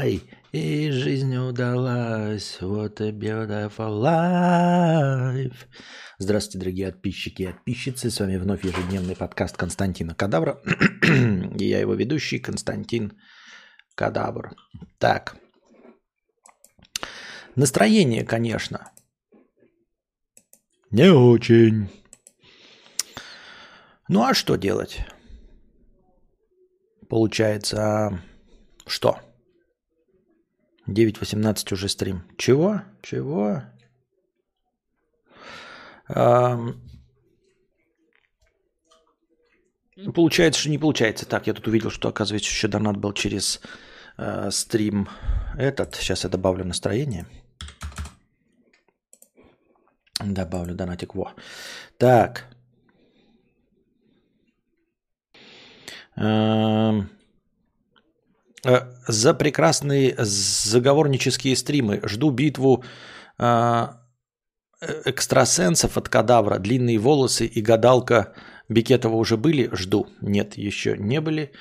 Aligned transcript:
Ай, 0.00 0.22
и 0.52 0.92
жизнь 0.92 1.36
удалась. 1.36 2.58
What 2.60 3.00
a 3.00 3.10
beautiful 3.10 4.00
life. 4.00 5.56
Здравствуйте, 6.18 6.58
дорогие 6.60 6.92
подписчики 6.92 7.42
и 7.42 7.46
подписчицы. 7.46 8.08
С 8.08 8.20
вами 8.20 8.36
вновь 8.36 8.64
ежедневный 8.64 9.16
подкаст 9.16 9.56
Константина 9.56 10.14
Кадавра. 10.14 10.62
и 11.02 11.64
я 11.64 11.80
его 11.80 11.94
ведущий 11.94 12.38
Константин 12.38 13.18
Кадавр. 13.96 14.54
Так. 14.98 15.36
Настроение, 17.56 18.24
конечно. 18.24 18.92
Не 20.92 21.10
очень. 21.10 21.88
Ну 24.08 24.22
а 24.22 24.32
что 24.32 24.54
делать? 24.54 25.00
Получается, 27.08 28.22
что? 28.86 29.18
9.18 30.88 31.74
уже 31.74 31.88
стрим. 31.88 32.22
Чего? 32.38 32.82
Чего? 33.02 33.62
Получается, 40.14 40.60
что 40.60 40.70
не 40.70 40.78
получается. 40.78 41.26
Так, 41.26 41.46
я 41.46 41.54
тут 41.54 41.66
увидел, 41.68 41.90
что, 41.90 42.08
оказывается, 42.08 42.48
еще 42.50 42.68
донат 42.68 42.96
был 42.96 43.12
через 43.12 43.60
э, 44.16 44.50
стрим 44.50 45.08
этот. 45.56 45.94
Сейчас 45.96 46.24
я 46.24 46.30
добавлю 46.30 46.64
настроение. 46.64 47.26
Добавлю 50.20 50.74
донатик. 50.74 51.14
Во. 51.14 51.34
Так. 51.98 52.46
Эм. 56.16 57.10
Э, 58.68 58.82
за 59.06 59.32
прекрасные 59.32 60.14
заговорнические 60.18 61.56
стримы. 61.56 62.00
Жду 62.04 62.30
битву 62.30 62.84
э, 63.38 63.88
экстрасенсов 65.06 65.96
от 65.96 66.08
кадавра. 66.10 66.58
Длинные 66.58 66.98
волосы 66.98 67.46
и 67.46 67.62
гадалка 67.62 68.34
Бикетова 68.68 69.16
уже 69.16 69.38
были? 69.38 69.70
Жду. 69.72 70.06
Нет, 70.20 70.58
еще 70.58 70.98
не 70.98 71.22
были. 71.22 71.52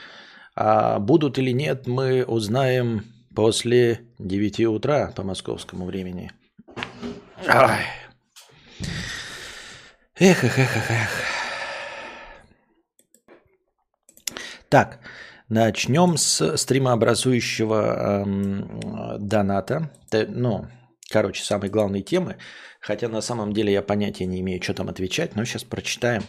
А 0.54 1.00
будут 1.00 1.38
или 1.38 1.52
нет, 1.52 1.88
мы 1.88 2.26
узнаем 2.26 3.06
после 3.34 4.02
9 4.20 4.60
утра 4.66 5.14
по 5.16 5.24
московскому 5.24 5.86
времени. 5.86 6.32
Ай. 7.48 7.86
Эх, 10.20 10.44
эх, 10.44 10.60
эх, 10.60 10.92
эх. 10.92 11.10
Так, 14.68 15.00
начнем 15.50 16.18
с 16.18 16.58
стримообразующего 16.58 18.22
эм, 18.24 19.20
доната. 19.20 19.92
Ну, 20.12 20.68
короче, 21.10 21.44
самой 21.44 21.70
главной 21.70 22.02
темы. 22.02 22.38
Хотя 22.80 23.10
на 23.10 23.22
самом 23.22 23.54
деле 23.54 23.74
я 23.74 23.82
понятия 23.82 24.26
не 24.26 24.40
имею, 24.42 24.62
что 24.62 24.74
там 24.74 24.90
отвечать, 24.90 25.36
но 25.36 25.46
сейчас 25.46 25.64
прочитаем. 25.64 26.24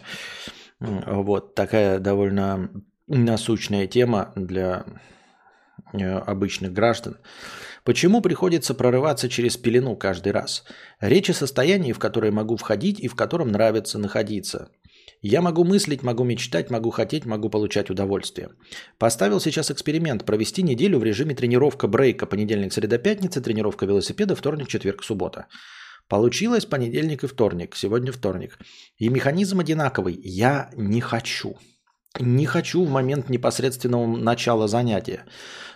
Вот 0.79 1.55
такая 1.55 1.99
довольно 1.99 2.69
насущная 3.07 3.87
тема 3.87 4.31
для 4.35 4.85
э, 5.93 6.17
обычных 6.19 6.71
граждан. 6.73 7.17
Почему 7.83 8.21
приходится 8.21 8.73
прорываться 8.73 9.29
через 9.29 9.57
пелену 9.57 9.95
каждый 9.95 10.31
раз? 10.31 10.63
Речь 10.99 11.29
о 11.29 11.33
состоянии, 11.33 11.91
в 11.91 11.99
которое 11.99 12.31
могу 12.31 12.55
входить 12.55 12.99
и 12.99 13.07
в 13.07 13.15
котором 13.15 13.51
нравится 13.51 13.97
находиться. 13.97 14.69
Я 15.21 15.41
могу 15.41 15.65
мыслить, 15.65 16.03
могу 16.03 16.23
мечтать, 16.23 16.69
могу 16.69 16.91
хотеть, 16.91 17.25
могу 17.25 17.49
получать 17.49 17.89
удовольствие. 17.89 18.49
Поставил 18.97 19.41
сейчас 19.41 19.69
эксперимент 19.69 20.25
провести 20.25 20.63
неделю 20.63 20.99
в 20.99 21.03
режиме 21.03 21.35
тренировка 21.35 21.87
брейка 21.87 22.25
понедельник, 22.25 22.71
среда, 22.71 22.97
пятница, 22.97 23.41
тренировка 23.41 23.85
велосипеда, 23.85 24.35
вторник, 24.35 24.69
четверг, 24.69 25.03
суббота. 25.03 25.47
Получилось 26.07 26.65
понедельник 26.65 27.23
и 27.23 27.27
вторник, 27.27 27.75
сегодня 27.75 28.11
вторник. 28.11 28.57
И 28.97 29.09
механизм 29.09 29.59
одинаковый. 29.59 30.19
Я 30.23 30.69
не 30.75 31.01
хочу. 31.01 31.57
Не 32.19 32.45
хочу 32.45 32.85
в 32.85 32.89
момент 32.89 33.29
непосредственного 33.29 34.07
начала 34.07 34.67
занятия. 34.67 35.25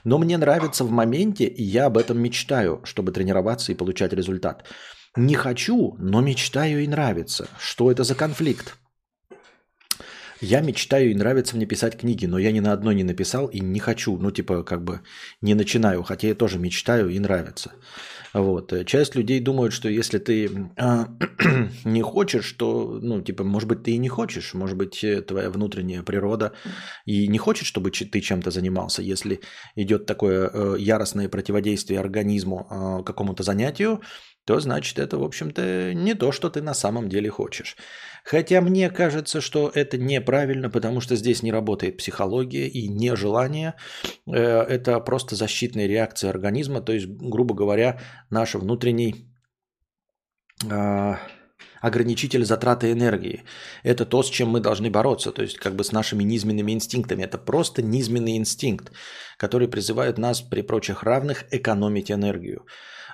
Но 0.06 0.18
мне 0.18 0.38
нравится 0.38 0.86
в 0.86 0.92
моменте, 0.92 1.46
и 1.46 1.64
я 1.64 1.88
об 1.88 1.98
этом 1.98 2.18
мечтаю, 2.18 2.82
чтобы 2.86 3.12
тренироваться 3.12 3.72
и 3.72 3.76
получать 3.76 4.14
результат. 4.14 4.64
Не 5.16 5.36
хочу, 5.36 5.96
но 6.00 6.22
мечтаю 6.22 6.84
и 6.84 6.88
нравится. 6.88 7.48
Что 7.60 7.92
это 7.92 8.04
за 8.04 8.16
конфликт? 8.16 8.76
Я 10.44 10.60
мечтаю 10.60 11.12
и 11.12 11.16
нравится 11.16 11.56
мне 11.56 11.66
писать 11.66 11.98
книги, 11.98 12.26
но 12.26 12.38
я 12.38 12.52
ни 12.52 12.60
на 12.60 12.74
одной 12.74 12.96
не 12.96 13.04
написал 13.04 13.48
и 13.48 13.62
не 13.62 13.80
хочу, 13.80 14.18
ну 14.18 14.30
типа 14.30 14.64
как 14.64 14.84
бы 14.84 15.00
не 15.42 15.56
начинаю, 15.56 16.04
хотя 16.04 16.28
я 16.28 16.36
тоже 16.36 16.60
мечтаю 16.60 17.10
и 17.10 17.20
нравится. 17.20 17.72
Вот. 18.34 18.74
Часть 18.86 19.16
людей 19.16 19.40
думают, 19.40 19.74
что 19.74 19.88
если 19.88 20.18
ты 20.18 20.50
э, 20.76 21.06
не 21.86 22.02
хочешь, 22.02 22.52
то, 22.54 23.00
ну, 23.02 23.22
типа, 23.22 23.44
может 23.44 23.70
быть, 23.70 23.84
ты 23.84 23.92
и 23.92 24.00
не 24.00 24.10
хочешь, 24.10 24.56
может 24.56 24.76
быть, 24.76 25.04
э, 25.04 25.22
твоя 25.22 25.52
внутренняя 25.52 26.02
природа 26.02 26.52
и 27.06 27.28
не 27.28 27.38
хочет, 27.38 27.68
чтобы 27.68 27.92
ты 27.92 28.22
чем-то 28.22 28.50
занимался. 28.50 29.04
Если 29.04 29.40
идет 29.76 30.08
такое 30.08 30.50
э, 30.52 30.76
яростное 30.80 31.30
противодействие 31.30 32.00
организму 32.00 32.68
э, 32.70 33.04
какому-то 33.04 33.44
занятию, 33.44 34.02
то 34.46 34.60
значит 34.60 35.00
это, 35.00 35.18
в 35.18 35.24
общем-то, 35.24 35.94
не 35.94 36.16
то, 36.16 36.32
что 36.32 36.50
ты 36.50 36.62
на 36.62 36.74
самом 36.74 37.10
деле 37.10 37.30
хочешь. 37.30 37.78
Хотя 38.24 38.62
мне 38.62 38.90
кажется, 38.90 39.42
что 39.42 39.70
это 39.74 39.98
неправильно, 39.98 40.70
потому 40.70 41.02
что 41.02 41.16
здесь 41.16 41.44
не 41.44 41.52
работает 41.52 41.98
психология 41.98 42.68
и 42.68 42.88
нежелание. 42.88 43.76
Э, 44.26 44.62
это 44.62 45.00
просто 45.02 45.36
защитная 45.36 45.88
реакция 45.88 46.30
организма, 46.30 46.82
то 46.82 46.94
есть, 46.94 47.08
грубо 47.08 47.54
говоря, 47.54 48.00
наш 48.30 48.56
внутренний 48.56 49.30
а, 50.70 51.20
ограничитель 51.82 52.46
затраты 52.46 52.92
энергии. 52.92 53.44
Это 53.84 54.06
то, 54.06 54.24
с 54.24 54.30
чем 54.30 54.50
мы 54.50 54.62
должны 54.62 54.90
бороться, 54.90 55.32
то 55.32 55.42
есть 55.42 55.58
как 55.58 55.76
бы 55.76 55.84
с 55.84 55.92
нашими 55.92 56.24
низменными 56.24 56.72
инстинктами. 56.72 57.24
Это 57.24 57.38
просто 57.38 57.82
низменный 57.82 58.38
инстинкт, 58.38 58.94
который 59.38 59.68
призывает 59.68 60.18
нас 60.18 60.42
при 60.42 60.62
прочих 60.62 61.04
равных 61.04 61.44
экономить 61.52 62.10
энергию. 62.10 62.66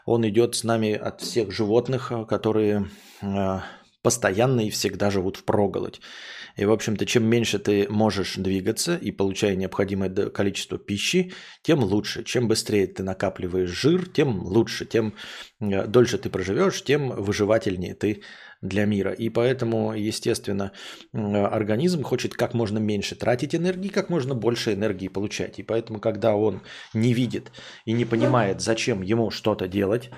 Он 0.06 0.28
идет 0.28 0.56
с 0.56 0.64
нами 0.64 0.94
от 0.94 1.22
всех 1.22 1.52
животных, 1.52 2.12
э, 2.12 2.26
которые 2.26 2.90
э, 3.22 3.60
постоянно 4.02 4.66
и 4.66 4.70
всегда 4.70 5.12
живут 5.12 5.38
в 5.38 5.44
проголодь. 5.44 6.02
И, 6.56 6.66
в 6.66 6.72
общем-то, 6.72 7.06
чем 7.06 7.26
меньше 7.26 7.60
ты 7.60 7.88
можешь 7.90 8.36
двигаться 8.36 8.98
и 8.98 9.12
получая 9.12 9.56
необходимое 9.56 10.10
количество 10.30 10.78
пищи, 10.78 11.32
тем 11.62 11.84
лучше. 11.84 12.24
Чем 12.24 12.48
быстрее 12.48 12.88
ты 12.88 13.04
накапливаешь 13.04 13.70
жир, 13.70 14.10
тем 14.10 14.42
лучше. 14.42 14.86
Тем 14.86 15.14
э, 15.60 15.88
дольше 15.88 16.18
ты 16.18 16.30
проживешь, 16.30 16.84
тем 16.84 17.10
выживательнее 17.10 17.96
ты 17.96 18.24
для 18.62 18.86
мира. 18.86 19.12
И 19.12 19.30
поэтому, 19.30 19.94
естественно, 19.94 20.72
организм 21.14 22.04
хочет 22.04 22.34
как 22.34 22.54
можно 22.54 22.78
меньше 22.78 23.16
тратить 23.16 23.56
энергии, 23.56 23.90
как 23.90 24.10
можно 24.10 24.36
больше 24.36 24.74
энергии 24.74 25.08
получать. 25.08 25.60
И 25.60 25.64
поэтому, 25.64 26.00
когда 26.00 26.36
он 26.36 26.62
не 26.94 27.14
видит 27.14 27.52
и 27.86 27.94
не 27.94 28.06
понимает, 28.06 28.62
зачем 28.62 29.02
ему 29.02 29.32
что-то 29.32 29.68
делать, 29.68 30.10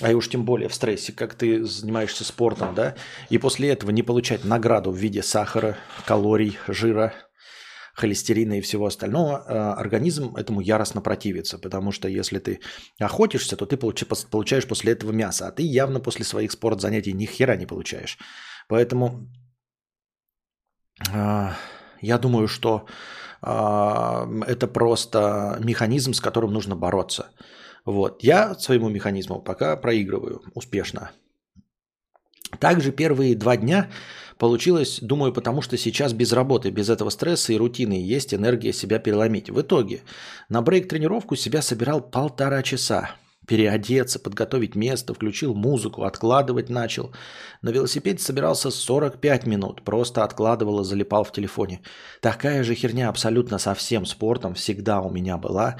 а 0.00 0.10
и 0.10 0.14
уж 0.14 0.28
тем 0.28 0.44
более 0.44 0.68
в 0.68 0.74
стрессе, 0.74 1.12
как 1.12 1.34
ты 1.34 1.64
занимаешься 1.64 2.24
спортом, 2.24 2.74
да, 2.74 2.94
и 3.30 3.38
после 3.38 3.70
этого 3.70 3.90
не 3.90 4.02
получать 4.02 4.44
награду 4.44 4.90
в 4.90 4.96
виде 4.96 5.22
сахара, 5.22 5.76
калорий, 6.06 6.58
жира, 6.68 7.14
холестерина 7.98 8.58
и 8.58 8.60
всего 8.60 8.86
остального, 8.86 9.44
э, 9.46 9.80
организм 9.80 10.36
этому 10.36 10.60
яростно 10.60 11.00
противится, 11.00 11.58
потому 11.58 11.92
что 11.92 12.08
если 12.08 12.38
ты 12.38 12.60
охотишься, 13.00 13.56
то 13.56 13.66
ты 13.66 13.76
получаешь 13.76 14.66
после 14.66 14.92
этого 14.92 15.12
мясо, 15.12 15.48
а 15.48 15.52
ты 15.52 15.62
явно 15.62 16.00
после 16.00 16.24
своих 16.24 16.52
спортзанятий 16.52 17.12
ни 17.12 17.26
хера 17.26 17.56
не 17.56 17.66
получаешь. 17.66 18.18
Поэтому 18.68 19.28
э, 21.12 21.48
я 22.00 22.18
думаю, 22.18 22.48
что 22.48 22.86
э, 23.42 24.42
это 24.46 24.68
просто 24.68 25.58
механизм, 25.60 26.12
с 26.12 26.20
которым 26.20 26.52
нужно 26.52 26.76
бороться. 26.76 27.26
Вот. 27.84 28.22
Я 28.22 28.54
своему 28.54 28.88
механизму 28.88 29.42
пока 29.42 29.76
проигрываю 29.76 30.42
успешно. 30.54 31.10
Также 32.60 32.92
первые 32.92 33.34
два 33.34 33.56
дня 33.56 33.90
Получилось, 34.38 35.00
думаю, 35.02 35.32
потому 35.32 35.62
что 35.62 35.76
сейчас 35.76 36.12
без 36.12 36.32
работы, 36.32 36.70
без 36.70 36.88
этого 36.88 37.10
стресса 37.10 37.52
и 37.52 37.56
рутины 37.56 37.94
есть 37.94 38.32
энергия 38.32 38.72
себя 38.72 39.00
переломить. 39.00 39.50
В 39.50 39.60
итоге 39.60 40.02
на 40.48 40.62
брейк-тренировку 40.62 41.34
себя 41.34 41.60
собирал 41.60 42.00
полтора 42.00 42.62
часа. 42.62 43.16
Переодеться, 43.48 44.20
подготовить 44.20 44.74
место, 44.74 45.14
включил 45.14 45.54
музыку, 45.54 46.04
откладывать 46.04 46.68
начал. 46.68 47.14
На 47.62 47.70
велосипеде 47.70 48.18
собирался 48.22 48.70
45 48.70 49.46
минут, 49.46 49.82
просто 49.82 50.22
откладывал 50.22 50.82
и 50.82 50.84
залипал 50.84 51.24
в 51.24 51.32
телефоне. 51.32 51.80
Такая 52.20 52.62
же 52.62 52.74
херня 52.74 53.08
абсолютно 53.08 53.58
со 53.58 53.74
всем 53.74 54.04
спортом 54.04 54.54
всегда 54.54 55.00
у 55.00 55.10
меня 55.10 55.38
была. 55.38 55.78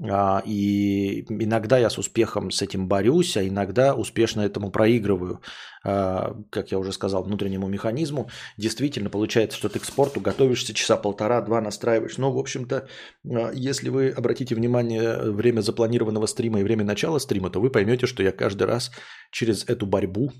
А, 0.00 0.42
и 0.44 1.22
иногда 1.28 1.78
я 1.78 1.90
с 1.90 1.98
успехом 1.98 2.50
с 2.50 2.62
этим 2.62 2.86
борюсь, 2.86 3.36
а 3.36 3.46
иногда 3.46 3.94
успешно 3.94 4.42
этому 4.42 4.70
проигрываю. 4.70 5.40
А, 5.84 6.36
как 6.50 6.70
я 6.70 6.78
уже 6.78 6.92
сказал, 6.92 7.24
внутреннему 7.24 7.66
механизму. 7.68 8.30
Действительно, 8.56 9.10
получается, 9.10 9.58
что 9.58 9.68
ты 9.68 9.80
к 9.80 9.84
спорту 9.84 10.20
готовишься 10.20 10.72
часа 10.74 10.96
полтора-два, 10.96 11.60
настраиваешь. 11.60 12.18
Но, 12.18 12.32
в 12.32 12.38
общем-то, 12.38 12.88
а, 13.24 13.50
если 13.52 13.88
вы 13.88 14.10
обратите 14.10 14.54
внимание 14.54 15.16
время 15.18 15.60
запланированного 15.60 16.26
стрима 16.26 16.60
и 16.60 16.64
время 16.64 16.84
начала 16.84 17.18
стрима, 17.18 17.50
то 17.50 17.60
вы 17.60 17.70
поймете, 17.70 18.06
что 18.06 18.22
я 18.22 18.32
каждый 18.32 18.64
раз 18.64 18.92
через 19.32 19.64
эту 19.68 19.86
борьбу 19.86 20.32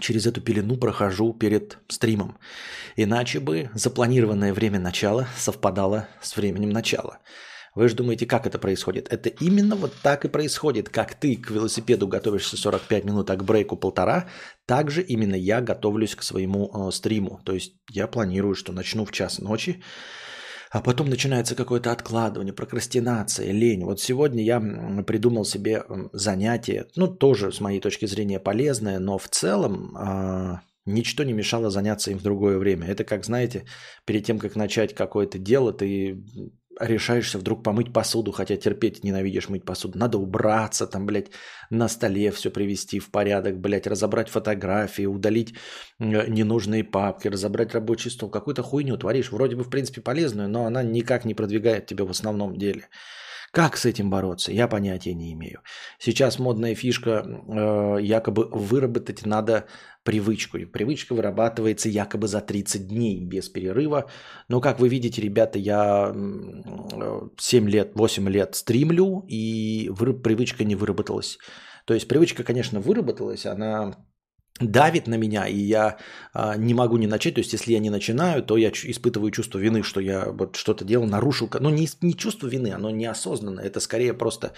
через 0.00 0.26
эту 0.26 0.42
пелену 0.42 0.76
прохожу 0.76 1.32
перед 1.32 1.78
стримом. 1.88 2.36
Иначе 2.96 3.40
бы 3.40 3.70
запланированное 3.72 4.52
время 4.52 4.78
начала 4.78 5.26
совпадало 5.38 6.08
с 6.20 6.36
временем 6.36 6.68
начала. 6.68 7.20
Вы 7.76 7.90
же 7.90 7.94
думаете, 7.94 8.24
как 8.24 8.46
это 8.46 8.58
происходит? 8.58 9.12
Это 9.12 9.28
именно 9.28 9.76
вот 9.76 9.92
так 10.02 10.24
и 10.24 10.28
происходит. 10.28 10.88
Как 10.88 11.14
ты 11.14 11.36
к 11.36 11.50
велосипеду 11.50 12.08
готовишься 12.08 12.56
45 12.56 13.04
минут, 13.04 13.30
а 13.30 13.36
к 13.36 13.44
брейку 13.44 13.76
полтора, 13.76 14.28
так 14.64 14.90
же 14.90 15.02
именно 15.02 15.34
я 15.34 15.60
готовлюсь 15.60 16.14
к 16.14 16.22
своему 16.22 16.70
э, 16.72 16.90
стриму. 16.90 17.40
То 17.44 17.52
есть 17.52 17.74
я 17.90 18.06
планирую, 18.06 18.54
что 18.54 18.72
начну 18.72 19.04
в 19.04 19.12
час 19.12 19.40
ночи, 19.40 19.82
а 20.70 20.80
потом 20.80 21.10
начинается 21.10 21.54
какое-то 21.54 21.92
откладывание, 21.92 22.54
прокрастинация, 22.54 23.52
лень. 23.52 23.84
Вот 23.84 24.00
сегодня 24.00 24.42
я 24.42 24.58
придумал 25.06 25.44
себе 25.44 25.84
занятие, 26.12 26.86
ну 26.96 27.08
тоже 27.08 27.52
с 27.52 27.60
моей 27.60 27.80
точки 27.80 28.06
зрения 28.06 28.40
полезное, 28.40 28.98
но 28.98 29.18
в 29.18 29.28
целом 29.28 29.94
э, 29.96 30.60
ничто 30.86 31.24
не 31.24 31.34
мешало 31.34 31.68
заняться 31.68 32.10
им 32.10 32.18
в 32.18 32.22
другое 32.22 32.56
время. 32.56 32.86
Это 32.86 33.04
как, 33.04 33.26
знаете, 33.26 33.66
перед 34.06 34.24
тем, 34.24 34.38
как 34.38 34.56
начать 34.56 34.94
какое-то 34.94 35.38
дело, 35.38 35.74
ты 35.74 36.24
решаешься 36.80 37.38
вдруг 37.38 37.62
помыть 37.62 37.92
посуду, 37.92 38.32
хотя 38.32 38.56
терпеть 38.56 39.04
ненавидишь 39.04 39.48
мыть 39.48 39.64
посуду. 39.64 39.98
Надо 39.98 40.18
убраться, 40.18 40.86
там, 40.86 41.06
блядь, 41.06 41.30
на 41.70 41.88
столе 41.88 42.30
все 42.30 42.50
привести 42.50 42.98
в 42.98 43.10
порядок, 43.10 43.60
блядь, 43.60 43.86
разобрать 43.86 44.28
фотографии, 44.28 45.06
удалить 45.06 45.54
ненужные 45.98 46.84
папки, 46.84 47.28
разобрать 47.28 47.74
рабочий 47.74 48.10
стол. 48.10 48.30
Какую-то 48.30 48.62
хуйню 48.62 48.96
творишь, 48.96 49.32
вроде 49.32 49.56
бы, 49.56 49.64
в 49.64 49.70
принципе, 49.70 50.00
полезную, 50.00 50.48
но 50.48 50.66
она 50.66 50.82
никак 50.82 51.24
не 51.24 51.34
продвигает 51.34 51.86
тебя 51.86 52.04
в 52.04 52.10
основном 52.10 52.56
деле. 52.56 52.88
Как 53.52 53.76
с 53.76 53.86
этим 53.86 54.10
бороться, 54.10 54.52
я 54.52 54.68
понятия 54.68 55.14
не 55.14 55.32
имею. 55.32 55.60
Сейчас 55.98 56.38
модная 56.38 56.74
фишка, 56.74 57.24
э, 57.24 57.98
якобы 58.02 58.48
выработать 58.50 59.24
надо 59.24 59.66
привычку. 60.06 60.56
И 60.56 60.64
привычка 60.64 61.14
вырабатывается 61.14 61.90
якобы 61.90 62.26
за 62.26 62.40
30 62.40 62.88
дней 62.88 63.22
без 63.22 63.50
перерыва. 63.50 64.04
Но, 64.48 64.60
как 64.62 64.80
вы 64.80 64.88
видите, 64.88 65.20
ребята, 65.20 65.58
я 65.58 66.14
7 67.38 67.68
лет, 67.68 67.92
8 67.94 68.28
лет 68.30 68.54
стримлю, 68.54 69.24
и 69.28 69.90
привычка 70.22 70.64
не 70.64 70.76
выработалась. 70.76 71.38
То 71.84 71.94
есть 71.94 72.08
привычка, 72.08 72.44
конечно, 72.44 72.80
выработалась, 72.80 73.46
она 73.46 73.94
давит 74.60 75.06
на 75.06 75.16
меня, 75.16 75.46
и 75.46 75.58
я 75.58 75.98
а, 76.32 76.56
не 76.56 76.74
могу 76.74 76.96
не 76.96 77.06
начать. 77.06 77.34
То 77.34 77.40
есть, 77.40 77.52
если 77.52 77.72
я 77.72 77.78
не 77.78 77.90
начинаю, 77.90 78.42
то 78.42 78.56
я 78.56 78.70
испытываю 78.70 79.30
чувство 79.30 79.58
вины, 79.58 79.82
что 79.82 80.00
я 80.00 80.26
вот 80.30 80.56
что-то 80.56 80.84
делал, 80.84 81.06
нарушил. 81.06 81.50
Ну, 81.60 81.70
не, 81.70 81.88
не 82.00 82.14
чувство 82.14 82.48
вины, 82.48 82.72
оно 82.74 82.90
неосознанно. 82.90 83.60
Это 83.60 83.80
скорее 83.80 84.14
просто 84.14 84.52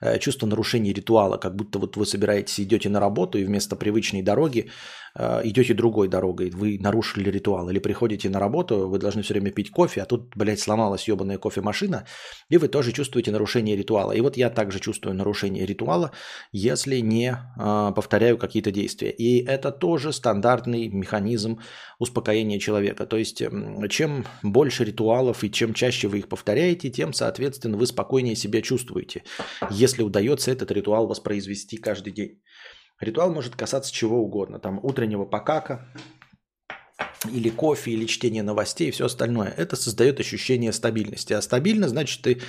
э, 0.00 0.18
чувство 0.18 0.46
нарушения 0.46 0.92
ритуала, 0.92 1.38
как 1.38 1.56
будто 1.56 1.78
вот 1.78 1.96
вы 1.96 2.06
собираетесь, 2.06 2.60
идете 2.60 2.88
на 2.88 3.00
работу, 3.00 3.38
и 3.38 3.44
вместо 3.44 3.76
привычной 3.76 4.22
дороги 4.22 4.70
идете 5.18 5.74
другой 5.74 6.08
дорогой, 6.08 6.50
вы 6.50 6.78
нарушили 6.80 7.30
ритуал, 7.30 7.68
или 7.68 7.78
приходите 7.78 8.30
на 8.30 8.38
работу, 8.38 8.88
вы 8.88 8.98
должны 8.98 9.22
все 9.22 9.34
время 9.34 9.50
пить 9.50 9.70
кофе, 9.70 10.02
а 10.02 10.04
тут, 10.04 10.32
блядь, 10.36 10.60
сломалась 10.60 11.08
ебаная 11.08 11.38
кофемашина, 11.38 12.06
и 12.48 12.56
вы 12.56 12.68
тоже 12.68 12.92
чувствуете 12.92 13.32
нарушение 13.32 13.76
ритуала. 13.76 14.12
И 14.12 14.20
вот 14.20 14.36
я 14.36 14.50
также 14.50 14.80
чувствую 14.80 15.14
нарушение 15.14 15.66
ритуала, 15.66 16.12
если 16.52 17.00
не 17.00 17.32
э, 17.32 17.92
повторяю 17.94 18.38
какие-то 18.38 18.70
действия. 18.70 19.10
И 19.10 19.44
это 19.44 19.72
тоже 19.72 20.12
стандартный 20.12 20.88
механизм 20.88 21.60
успокоения 21.98 22.58
человека. 22.58 23.06
То 23.06 23.16
есть, 23.16 23.42
чем 23.90 24.24
больше 24.42 24.84
ритуалов 24.84 25.42
и 25.42 25.50
чем 25.50 25.74
чаще 25.74 26.08
вы 26.08 26.18
их 26.18 26.28
повторяете, 26.28 26.90
тем, 26.90 27.12
соответственно, 27.12 27.76
вы 27.76 27.86
спокойнее 27.86 28.36
себя 28.36 28.62
чувствуете, 28.62 29.24
если 29.70 30.02
удается 30.02 30.50
этот 30.50 30.70
ритуал 30.70 31.06
воспроизвести 31.06 31.76
каждый 31.76 32.12
день. 32.12 32.40
Ритуал 33.00 33.32
может 33.32 33.56
касаться 33.56 33.92
чего 33.92 34.18
угодно. 34.22 34.58
Там 34.58 34.80
утреннего 34.82 35.24
покака, 35.24 35.88
или 37.32 37.50
кофе, 37.50 37.92
или 37.92 38.06
чтение 38.06 38.42
новостей 38.42 38.88
и 38.88 38.90
все 38.90 39.06
остальное. 39.06 39.52
Это 39.56 39.76
создает 39.76 40.20
ощущение 40.20 40.72
стабильности. 40.72 41.32
А 41.32 41.42
стабильно 41.42 41.88
значит 41.88 42.22
ты 42.22 42.40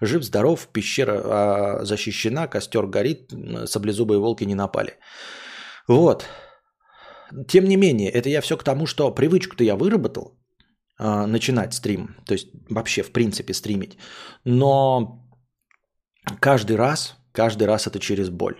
жив, 0.00 0.22
здоров, 0.22 0.68
пещера 0.72 1.22
а, 1.24 1.84
защищена, 1.84 2.46
костер 2.46 2.86
горит, 2.86 3.32
саблезубые 3.66 4.18
волки 4.18 4.44
не 4.44 4.54
напали. 4.54 4.98
Вот. 5.88 6.24
Тем 7.48 7.64
не 7.64 7.76
менее, 7.76 8.10
это 8.10 8.28
я 8.28 8.40
все 8.40 8.56
к 8.56 8.64
тому, 8.64 8.86
что 8.86 9.14
привычку-то 9.14 9.64
я 9.64 9.76
выработал, 9.76 10.38
а, 10.98 11.26
начинать 11.26 11.74
стрим, 11.74 12.16
то 12.26 12.34
есть 12.34 12.48
вообще 12.68 13.02
в 13.02 13.12
принципе 13.12 13.54
стримить. 13.54 13.98
Но 14.44 15.20
каждый 16.40 16.76
раз, 16.76 17.16
каждый 17.32 17.66
раз 17.66 17.86
это 17.86 17.98
через 17.98 18.28
боль 18.28 18.56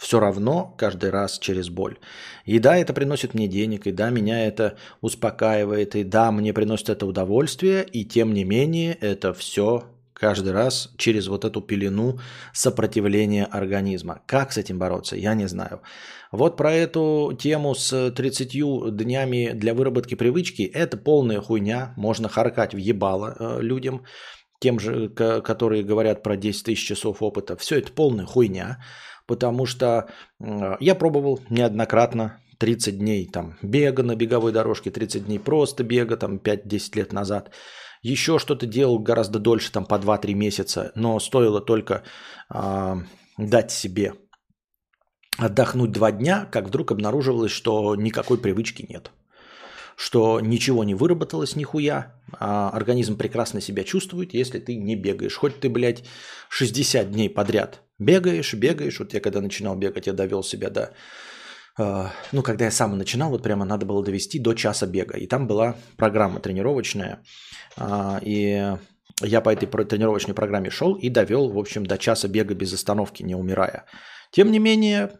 все 0.00 0.18
равно 0.18 0.74
каждый 0.78 1.10
раз 1.10 1.38
через 1.38 1.68
боль. 1.68 1.98
И 2.46 2.58
да, 2.58 2.78
это 2.78 2.94
приносит 2.94 3.34
мне 3.34 3.46
денег, 3.46 3.86
и 3.86 3.92
да, 3.92 4.08
меня 4.08 4.46
это 4.46 4.78
успокаивает, 5.02 5.94
и 5.94 6.04
да, 6.04 6.32
мне 6.32 6.54
приносит 6.54 6.88
это 6.88 7.04
удовольствие, 7.04 7.84
и 7.84 8.06
тем 8.06 8.32
не 8.32 8.44
менее 8.44 8.94
это 8.94 9.34
все 9.34 9.84
каждый 10.14 10.52
раз 10.52 10.94
через 10.96 11.28
вот 11.28 11.44
эту 11.44 11.60
пелену 11.60 12.18
сопротивления 12.54 13.44
организма. 13.44 14.22
Как 14.26 14.52
с 14.52 14.56
этим 14.56 14.78
бороться, 14.78 15.16
я 15.16 15.34
не 15.34 15.46
знаю. 15.46 15.82
Вот 16.32 16.56
про 16.56 16.72
эту 16.72 17.36
тему 17.38 17.74
с 17.74 18.10
30 18.10 18.96
днями 18.96 19.50
для 19.52 19.74
выработки 19.74 20.14
привычки, 20.14 20.62
это 20.62 20.96
полная 20.96 21.42
хуйня, 21.42 21.92
можно 21.98 22.30
харкать 22.30 22.72
в 22.72 22.78
ебало 22.78 23.36
э, 23.38 23.60
людям, 23.60 24.04
тем 24.60 24.78
же, 24.78 25.10
которые 25.10 25.82
говорят 25.82 26.22
про 26.22 26.36
10 26.36 26.64
тысяч 26.64 26.86
часов 26.86 27.22
опыта. 27.22 27.56
Все 27.56 27.78
это 27.78 27.92
полная 27.92 28.26
хуйня 28.26 28.78
потому 29.30 29.66
что 29.66 30.08
я 30.80 30.94
пробовал 30.98 31.40
неоднократно 31.50 32.40
30 32.58 32.98
дней 32.98 33.30
там 33.32 33.54
бега 33.62 34.02
на 34.02 34.16
беговой 34.16 34.52
дорожке, 34.52 34.90
30 34.90 35.26
дней 35.26 35.38
просто 35.38 35.84
бега, 35.84 36.16
там 36.16 36.38
5-10 36.38 36.96
лет 36.96 37.12
назад. 37.12 37.50
Еще 38.02 38.38
что-то 38.38 38.66
делал 38.66 38.98
гораздо 38.98 39.38
дольше, 39.38 39.70
там 39.70 39.84
по 39.84 39.94
2-3 39.94 40.34
месяца, 40.34 40.92
но 40.96 41.20
стоило 41.20 41.60
только 41.60 42.02
э, 42.52 42.94
дать 43.38 43.70
себе 43.70 44.14
отдохнуть 45.38 45.92
два 45.92 46.10
дня, 46.10 46.48
как 46.50 46.66
вдруг 46.66 46.90
обнаруживалось, 46.90 47.52
что 47.52 47.94
никакой 47.94 48.36
привычки 48.36 48.84
нет. 48.88 49.12
Что 50.02 50.40
ничего 50.40 50.82
не 50.82 50.94
выработалось 50.94 51.56
нихуя, 51.56 52.14
а 52.38 52.70
организм 52.70 53.18
прекрасно 53.18 53.60
себя 53.60 53.84
чувствует, 53.84 54.32
если 54.32 54.58
ты 54.58 54.74
не 54.74 54.96
бегаешь. 54.96 55.36
Хоть 55.36 55.60
ты, 55.60 55.68
блядь, 55.68 56.04
60 56.48 57.10
дней 57.10 57.28
подряд 57.28 57.82
Бегаешь, 57.98 58.54
бегаешь. 58.54 58.98
Вот 58.98 59.12
я 59.12 59.20
когда 59.20 59.42
начинал 59.42 59.76
бегать, 59.76 60.06
я 60.06 60.14
довел 60.14 60.42
себя 60.42 60.70
до... 60.70 60.94
Э, 61.78 62.06
ну, 62.32 62.42
когда 62.42 62.64
я 62.64 62.70
сам 62.70 62.96
начинал, 62.96 63.28
вот 63.28 63.42
прямо 63.42 63.66
надо 63.66 63.84
было 63.84 64.02
довести 64.02 64.38
до 64.38 64.54
часа 64.54 64.86
бега. 64.86 65.18
И 65.18 65.26
там 65.26 65.46
была 65.46 65.76
программа 65.98 66.40
тренировочная. 66.40 67.22
Э, 67.76 68.20
и 68.22 68.74
я 69.20 69.40
по 69.42 69.50
этой 69.52 69.66
тренировочной 69.66 70.34
программе 70.34 70.70
шел 70.70 70.94
и 70.94 71.10
довел, 71.10 71.50
в 71.50 71.58
общем, 71.58 71.84
до 71.84 71.98
часа 71.98 72.26
бега 72.26 72.54
без 72.54 72.72
остановки, 72.72 73.22
не 73.22 73.34
умирая. 73.34 73.84
Тем 74.30 74.50
не 74.50 74.60
менее, 74.60 75.10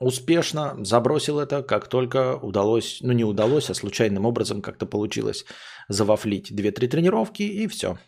успешно 0.00 0.76
забросил 0.80 1.38
это, 1.38 1.62
как 1.62 1.86
только 1.88 2.36
удалось, 2.36 2.98
ну 3.02 3.12
не 3.12 3.24
удалось, 3.24 3.70
а 3.70 3.74
случайным 3.74 4.26
образом 4.26 4.62
как-то 4.62 4.86
получилось 4.86 5.44
завафлить 5.88 6.50
2-3 6.50 6.88
тренировки 6.88 7.42
и 7.42 7.68
все. 7.68 7.98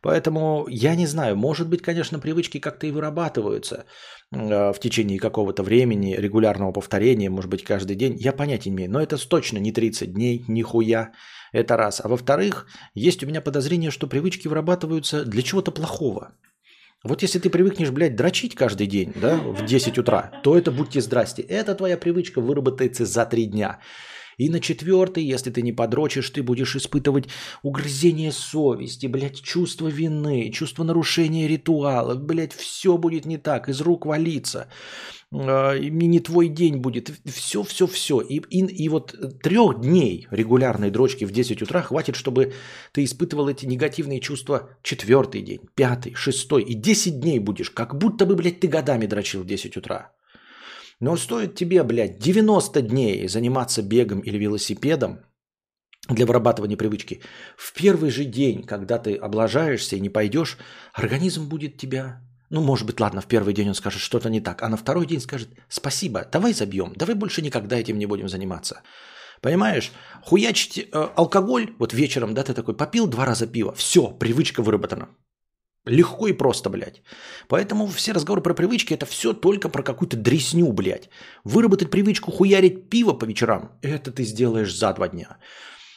Поэтому 0.00 0.66
я 0.68 0.94
не 0.94 1.06
знаю, 1.06 1.36
может 1.36 1.68
быть, 1.68 1.82
конечно, 1.82 2.20
привычки 2.20 2.58
как-то 2.60 2.86
и 2.86 2.92
вырабатываются 2.92 3.84
э, 4.30 4.72
в 4.72 4.78
течение 4.78 5.18
какого-то 5.18 5.64
времени, 5.64 6.14
регулярного 6.14 6.70
повторения, 6.70 7.30
может 7.30 7.50
быть, 7.50 7.64
каждый 7.64 7.96
день. 7.96 8.16
Я 8.16 8.32
понятия 8.32 8.70
не 8.70 8.76
имею, 8.76 8.92
но 8.92 9.00
это 9.00 9.16
точно 9.28 9.58
не 9.58 9.72
30 9.72 10.12
дней, 10.12 10.44
нихуя. 10.46 11.12
Это 11.50 11.76
раз. 11.76 12.00
А 12.04 12.08
во-вторых, 12.08 12.68
есть 12.94 13.24
у 13.24 13.26
меня 13.26 13.40
подозрение, 13.40 13.90
что 13.90 14.06
привычки 14.06 14.46
вырабатываются 14.46 15.24
для 15.24 15.42
чего-то 15.42 15.72
плохого. 15.72 16.32
Вот 17.04 17.22
если 17.22 17.38
ты 17.38 17.48
привыкнешь, 17.48 17.90
блядь, 17.90 18.16
дрочить 18.16 18.56
каждый 18.56 18.88
день, 18.88 19.12
да, 19.14 19.36
в 19.36 19.64
10 19.64 19.98
утра, 19.98 20.32
то 20.42 20.56
это 20.56 20.72
будьте 20.72 21.00
здрасте. 21.00 21.42
Это 21.42 21.76
твоя 21.76 21.96
привычка 21.96 22.40
выработается 22.40 23.06
за 23.06 23.24
3 23.24 23.46
дня. 23.46 23.78
И 24.38 24.48
на 24.48 24.60
четвертый, 24.60 25.24
если 25.24 25.50
ты 25.50 25.62
не 25.62 25.72
подрочишь, 25.72 26.30
ты 26.30 26.42
будешь 26.42 26.76
испытывать 26.76 27.28
угрызение 27.62 28.32
совести, 28.32 29.06
блядь, 29.06 29.42
чувство 29.42 29.88
вины, 29.88 30.50
чувство 30.52 30.84
нарушения 30.84 31.48
ритуала, 31.48 32.14
блядь, 32.14 32.54
все 32.54 32.96
будет 32.96 33.26
не 33.26 33.36
так, 33.36 33.68
из 33.68 33.80
рук 33.80 34.06
валиться. 34.06 34.68
А, 35.30 35.76
не 35.76 36.20
твой 36.20 36.48
день 36.48 36.76
будет, 36.76 37.10
все, 37.26 37.64
все, 37.64 37.86
все. 37.88 38.20
И, 38.20 38.36
и, 38.36 38.64
и 38.64 38.88
вот 38.88 39.14
трех 39.42 39.80
дней 39.80 40.28
регулярной 40.30 40.90
дрочки 40.90 41.24
в 41.24 41.32
10 41.32 41.62
утра 41.62 41.82
хватит, 41.82 42.14
чтобы 42.14 42.52
ты 42.92 43.02
испытывал 43.02 43.48
эти 43.48 43.66
негативные 43.66 44.20
чувства 44.20 44.70
четвертый 44.82 45.42
день, 45.42 45.60
пятый, 45.74 46.14
шестой. 46.14 46.62
И 46.62 46.74
10 46.74 47.20
дней 47.20 47.40
будешь, 47.40 47.70
как 47.70 47.98
будто 47.98 48.24
бы, 48.24 48.36
блядь, 48.36 48.60
ты 48.60 48.68
годами 48.68 49.06
дрочил 49.06 49.42
в 49.42 49.46
10 49.46 49.76
утра. 49.76 50.12
Но 51.00 51.16
стоит 51.16 51.54
тебе, 51.54 51.82
блядь, 51.82 52.18
90 52.18 52.82
дней 52.82 53.28
заниматься 53.28 53.82
бегом 53.82 54.20
или 54.20 54.36
велосипедом, 54.38 55.20
для 56.08 56.24
вырабатывания 56.24 56.76
привычки. 56.76 57.20
В 57.56 57.74
первый 57.74 58.10
же 58.10 58.24
день, 58.24 58.62
когда 58.62 58.98
ты 58.98 59.14
облажаешься 59.14 59.96
и 59.96 60.00
не 60.00 60.08
пойдешь, 60.08 60.56
организм 60.94 61.48
будет 61.48 61.76
тебя 61.76 62.22
ну, 62.50 62.62
может 62.62 62.86
быть, 62.86 62.98
ладно, 62.98 63.20
в 63.20 63.26
первый 63.26 63.52
день 63.52 63.68
он 63.68 63.74
скажет 63.74 64.00
что-то 64.00 64.30
не 64.30 64.40
так, 64.40 64.62
а 64.62 64.68
на 64.68 64.76
второй 64.76 65.06
день 65.06 65.20
скажет 65.20 65.50
«Спасибо, 65.68 66.26
давай 66.32 66.54
забьем, 66.54 66.94
давай 66.96 67.14
больше 67.14 67.42
никогда 67.42 67.76
этим 67.76 67.98
не 67.98 68.06
будем 68.06 68.28
заниматься». 68.28 68.82
Понимаешь? 69.40 69.92
Хуячить 70.22 70.78
э, 70.78 71.08
алкоголь, 71.14 71.74
вот 71.78 71.92
вечером, 71.92 72.34
да, 72.34 72.42
ты 72.42 72.54
такой 72.54 72.74
попил 72.74 73.06
два 73.06 73.24
раза 73.24 73.46
пива, 73.46 73.72
все, 73.72 74.10
привычка 74.10 74.62
выработана. 74.62 75.10
Легко 75.88 76.28
и 76.28 76.32
просто, 76.32 76.70
блядь. 76.70 77.02
Поэтому 77.48 77.86
все 77.86 78.12
разговоры 78.12 78.42
про 78.42 78.54
привычки 78.54 78.94
это 78.94 79.06
все 79.06 79.32
только 79.32 79.68
про 79.68 79.82
какую-то 79.82 80.16
дресню, 80.16 80.72
блядь. 80.72 81.08
Выработать 81.44 81.90
привычку 81.90 82.30
хуярить 82.30 82.90
пиво 82.90 83.14
по 83.14 83.24
вечерам, 83.24 83.72
это 83.82 84.12
ты 84.12 84.24
сделаешь 84.24 84.74
за 84.74 84.92
два 84.92 85.08
дня. 85.08 85.38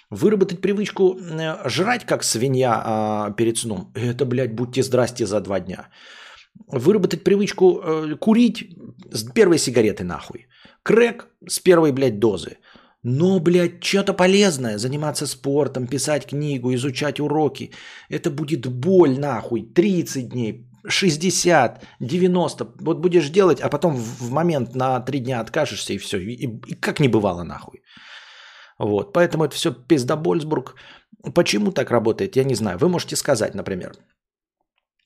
Выработать 0.10 0.62
привычку 0.62 1.18
э, 1.18 1.70
жрать 1.70 2.06
как 2.06 2.24
свинья 2.24 3.28
э, 3.30 3.34
перед 3.36 3.58
сном, 3.58 3.92
это, 3.96 4.26
блядь, 4.26 4.54
будьте 4.54 4.84
здрасте 4.84 5.26
за 5.26 5.40
два 5.42 5.60
дня 5.60 5.88
выработать 6.68 7.24
привычку 7.24 7.82
э, 7.84 8.16
курить 8.20 8.76
с 9.12 9.24
первой 9.24 9.58
сигареты 9.58 10.04
нахуй. 10.04 10.48
Крэк 10.84 11.28
с 11.48 11.60
первой, 11.60 11.92
блядь, 11.92 12.20
дозы. 12.20 12.58
Но, 13.04 13.40
блядь, 13.40 13.84
что-то 13.84 14.14
полезное, 14.14 14.78
заниматься 14.78 15.26
спортом, 15.26 15.88
писать 15.88 16.28
книгу, 16.28 16.74
изучать 16.74 17.20
уроки. 17.20 17.72
Это 18.10 18.30
будет 18.30 18.68
боль 18.68 19.18
нахуй. 19.20 19.64
30 19.64 20.30
дней, 20.30 20.68
60, 20.88 21.84
90. 22.00 22.68
Вот 22.80 23.02
будешь 23.02 23.30
делать, 23.30 23.60
а 23.62 23.70
потом 23.70 23.96
в 23.96 24.32
момент 24.32 24.76
на 24.76 25.00
3 25.00 25.20
дня 25.20 25.40
откажешься 25.40 25.94
и 25.94 25.98
все. 25.98 26.18
И, 26.18 26.48
и 26.68 26.76
как 26.76 27.00
не 27.00 27.08
бывало 27.08 27.44
нахуй. 27.44 27.82
Вот, 28.78 29.14
поэтому 29.14 29.46
это 29.46 29.56
все 29.56 29.72
пиздобольсбург. 29.72 30.76
Почему 31.34 31.72
так 31.72 31.92
работает, 31.92 32.36
я 32.36 32.44
не 32.44 32.56
знаю. 32.56 32.78
Вы 32.78 32.90
можете 32.90 33.16
сказать, 33.16 33.56
например, 33.56 33.94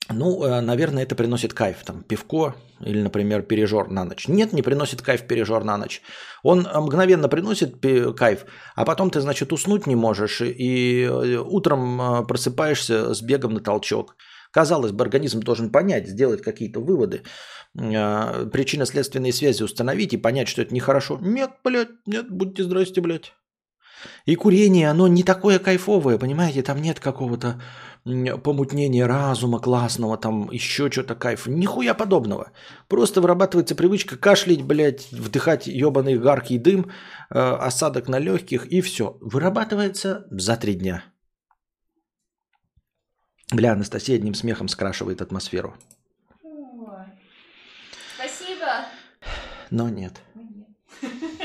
ну, 0.08 0.44
э, 0.44 0.60
наверное, 0.60 1.02
это 1.02 1.14
приносит 1.14 1.52
кайф. 1.52 1.78
Там 1.84 2.02
пивко 2.02 2.54
или, 2.80 3.02
например, 3.02 3.42
пережор 3.42 3.90
на 3.90 4.04
ночь. 4.04 4.28
Нет, 4.28 4.52
не 4.52 4.62
приносит 4.62 5.02
кайф 5.02 5.26
пережор 5.26 5.64
на 5.64 5.76
ночь. 5.76 6.02
Он 6.42 6.66
э, 6.66 6.80
мгновенно 6.80 7.28
приносит 7.28 7.76
кайф, 8.16 8.46
а 8.74 8.84
потом 8.84 9.10
ты, 9.10 9.20
значит, 9.20 9.52
уснуть 9.52 9.86
не 9.86 9.96
можешь, 9.96 10.40
и 10.40 11.02
э, 11.02 11.38
утром 11.38 12.26
просыпаешься 12.26 13.14
с 13.14 13.22
бегом 13.22 13.54
на 13.54 13.60
толчок. 13.60 14.16
Казалось 14.52 14.92
бы, 14.92 15.04
организм 15.04 15.40
должен 15.40 15.70
понять, 15.70 16.08
сделать 16.08 16.40
какие-то 16.40 16.80
выводы, 16.80 17.22
причинно-следственные 17.74 19.34
связи 19.34 19.62
установить 19.62 20.14
и 20.14 20.16
понять, 20.16 20.48
что 20.48 20.62
это 20.62 20.72
нехорошо. 20.72 21.18
Нет, 21.20 21.50
блядь, 21.62 21.90
нет, 22.06 22.30
будьте 22.30 22.62
здрасте, 22.62 23.02
блядь. 23.02 23.34
И 24.24 24.34
курение, 24.34 24.88
оно 24.90 25.08
не 25.08 25.22
такое 25.22 25.58
кайфовое, 25.58 26.18
понимаете, 26.18 26.62
там 26.62 26.80
нет 26.80 27.00
какого-то 27.00 27.60
помутнения 28.42 29.06
разума 29.06 29.58
классного, 29.58 30.16
там 30.16 30.50
еще 30.52 30.90
что-то 30.90 31.16
кайф. 31.16 31.46
Нихуя 31.46 31.94
подобного. 31.94 32.52
Просто 32.88 33.20
вырабатывается 33.20 33.74
привычка 33.74 34.16
кашлять, 34.16 34.62
блядь, 34.62 35.10
вдыхать 35.10 35.66
ебаный 35.66 36.18
гаркий 36.18 36.58
дым, 36.58 36.90
э, 37.30 37.38
осадок 37.38 38.08
на 38.08 38.20
легких 38.20 38.66
и 38.66 38.80
все. 38.80 39.18
Вырабатывается 39.20 40.26
за 40.30 40.56
три 40.56 40.74
дня. 40.74 41.04
Бля, 43.52 43.72
Анастасия 43.72 44.16
одним 44.16 44.34
смехом 44.34 44.68
скрашивает 44.68 45.20
атмосферу. 45.20 45.74
Спасибо. 48.16 48.86
Но 49.70 49.88
нет. 49.88 50.20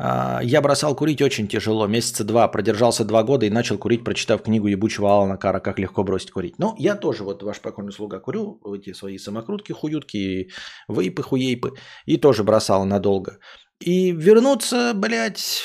я 0.00 0.60
бросал 0.62 0.94
курить 0.94 1.20
очень 1.22 1.48
тяжело. 1.48 1.86
Месяца 1.86 2.22
два. 2.24 2.46
Продержался 2.48 3.04
два 3.04 3.24
года 3.24 3.46
и 3.46 3.50
начал 3.50 3.78
курить, 3.78 4.04
прочитав 4.04 4.42
книгу 4.42 4.68
ебучего 4.68 5.12
Алана 5.12 5.36
Кара 5.36 5.58
«Как 5.58 5.78
легко 5.78 6.04
бросить 6.04 6.30
курить». 6.30 6.58
Ну, 6.58 6.74
я 6.78 6.94
тоже, 6.94 7.24
вот 7.24 7.42
ваш 7.42 7.60
покойный 7.60 7.92
слуга, 7.92 8.20
курю 8.20 8.60
эти 8.74 8.92
свои 8.92 9.18
самокрутки, 9.18 9.72
хуютки, 9.72 10.50
вейпы, 10.88 11.22
хуейпы. 11.22 11.72
И 12.06 12.16
тоже 12.16 12.44
бросал 12.44 12.84
надолго. 12.84 13.38
И 13.80 14.12
вернуться, 14.12 14.92
блядь, 14.94 15.62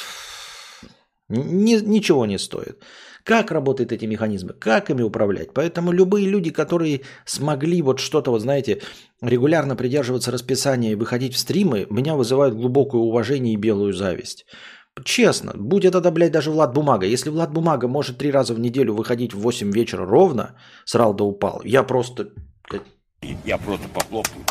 ни, 1.33 1.75
ничего 1.75 2.25
не 2.25 2.37
стоит. 2.37 2.83
Как 3.23 3.51
работают 3.51 3.91
эти 3.91 4.05
механизмы, 4.05 4.53
как 4.53 4.89
ими 4.89 5.01
управлять. 5.01 5.53
Поэтому 5.53 5.91
любые 5.91 6.27
люди, 6.27 6.51
которые 6.51 7.01
смогли 7.25 7.81
вот 7.81 7.99
что-то, 7.99 8.31
вот 8.31 8.41
знаете, 8.41 8.81
регулярно 9.21 9.75
придерживаться 9.75 10.31
расписания 10.31 10.91
и 10.91 10.95
выходить 10.95 11.33
в 11.33 11.39
стримы, 11.39 11.87
меня 11.89 12.15
вызывают 12.15 12.55
глубокое 12.55 13.01
уважение 13.01 13.53
и 13.53 13.57
белую 13.57 13.93
зависть. 13.93 14.45
Честно, 15.03 15.53
будь 15.55 15.85
это, 15.85 16.01
да, 16.01 16.11
блядь, 16.11 16.31
даже 16.31 16.51
Влад 16.51 16.73
Бумага. 16.73 17.07
Если 17.07 17.29
Влад 17.31 17.51
Бумага 17.51 17.87
может 17.87 18.17
три 18.17 18.31
раза 18.31 18.53
в 18.53 18.59
неделю 18.59 18.93
выходить 18.93 19.33
в 19.33 19.39
8 19.39 19.71
вечера 19.71 20.05
ровно, 20.05 20.55
срал 20.85 21.13
да 21.13 21.23
упал, 21.23 21.61
я 21.63 21.83
просто... 21.83 22.29
Я 23.45 23.57
просто 23.57 23.87
похлопаю. 23.89 24.45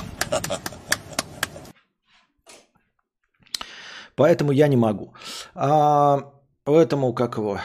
Поэтому 4.16 4.52
я 4.52 4.68
не 4.68 4.76
могу. 4.76 5.14
А, 5.54 6.32
поэтому, 6.64 7.12
как 7.12 7.36
его... 7.36 7.60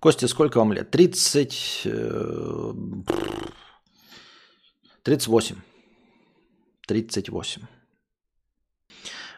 Костя, 0.00 0.28
сколько 0.28 0.58
вам 0.58 0.72
лет? 0.72 0.90
30... 0.90 1.86
38. 5.02 5.56
38. 6.86 7.62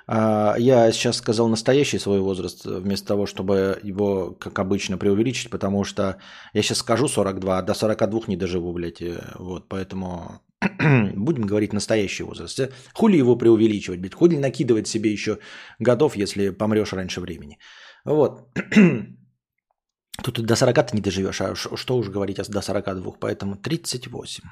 Я 0.08 0.92
сейчас 0.92 1.16
сказал 1.16 1.48
настоящий 1.48 1.98
свой 1.98 2.20
возраст, 2.20 2.64
вместо 2.64 3.06
того, 3.06 3.26
чтобы 3.26 3.78
его, 3.82 4.32
как 4.32 4.58
обычно, 4.58 4.98
преувеличить, 4.98 5.50
потому 5.50 5.84
что 5.84 6.18
я 6.52 6.62
сейчас 6.62 6.78
скажу 6.78 7.08
42, 7.08 7.58
а 7.58 7.62
до 7.62 7.74
42 7.74 8.22
не 8.26 8.36
доживу, 8.36 8.72
блядь. 8.72 9.00
Э, 9.00 9.32
вот, 9.36 9.68
поэтому 9.68 10.40
будем 11.16 11.46
говорить 11.46 11.72
настоящий 11.72 12.24
возраст. 12.24 12.60
Хули 12.94 13.16
его 13.16 13.36
преувеличивать, 13.36 14.00
блядь? 14.00 14.14
Хули 14.14 14.36
накидывать 14.36 14.86
себе 14.86 15.10
еще 15.10 15.38
годов, 15.78 16.16
если 16.16 16.50
помрешь 16.50 16.92
раньше 16.92 17.20
времени. 17.20 17.58
Вот. 18.04 18.48
Тут 20.22 20.40
до 20.40 20.56
40 20.56 20.86
ты 20.86 20.96
не 20.96 21.00
доживешь, 21.00 21.40
а 21.40 21.54
что 21.54 21.96
уж 21.96 22.08
говорить 22.08 22.40
до 22.48 22.60
42, 22.60 23.12
поэтому 23.20 23.56
38. 23.56 24.44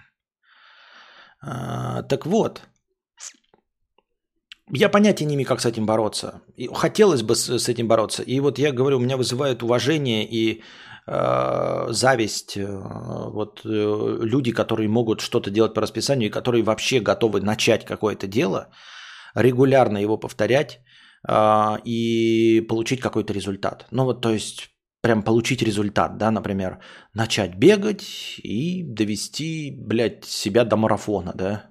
А, 1.43 2.03
так 2.03 2.27
вот, 2.27 2.63
я 4.73 4.89
понятия 4.89 5.27
не 5.27 5.35
имею, 5.35 5.49
как 5.49 5.61
с 5.61 5.67
этим 5.67 5.87
бороться. 5.87 6.43
И 6.57 6.69
хотелось 6.73 7.23
бы 7.23 7.35
с, 7.35 7.59
с 7.59 7.69
этим 7.69 7.89
бороться. 7.89 8.23
И 8.23 8.41
вот 8.41 8.59
я 8.59 8.73
говорю, 8.73 8.97
у 8.97 9.01
меня 9.01 9.17
вызывает 9.17 9.63
уважение 9.63 10.25
и 10.25 10.63
э, 11.11 11.93
зависть 11.93 12.57
э, 12.57 12.67
вот 13.33 13.61
э, 13.65 14.19
люди, 14.23 14.53
которые 14.53 14.89
могут 14.89 15.21
что-то 15.21 15.51
делать 15.51 15.75
по 15.75 15.81
расписанию 15.81 16.29
и 16.29 16.33
которые 16.33 16.63
вообще 16.63 17.01
готовы 17.01 17.41
начать 17.41 17.85
какое-то 17.85 18.27
дело, 18.27 18.69
регулярно 19.35 19.99
его 19.99 20.21
повторять 20.21 20.81
э, 21.29 21.79
и 21.85 22.67
получить 22.69 23.01
какой-то 23.01 23.33
результат. 23.33 23.87
Ну 23.91 24.05
вот, 24.05 24.21
то 24.21 24.31
есть 24.31 24.71
прям 25.03 25.23
получить 25.23 25.63
результат, 25.63 26.19
да, 26.19 26.31
например, 26.31 26.79
начать 27.15 27.57
бегать 27.57 28.39
и 28.43 28.83
довести, 28.83 29.75
блядь, 29.77 30.25
себя 30.25 30.65
до 30.65 30.77
марафона, 30.77 31.33
да, 31.35 31.71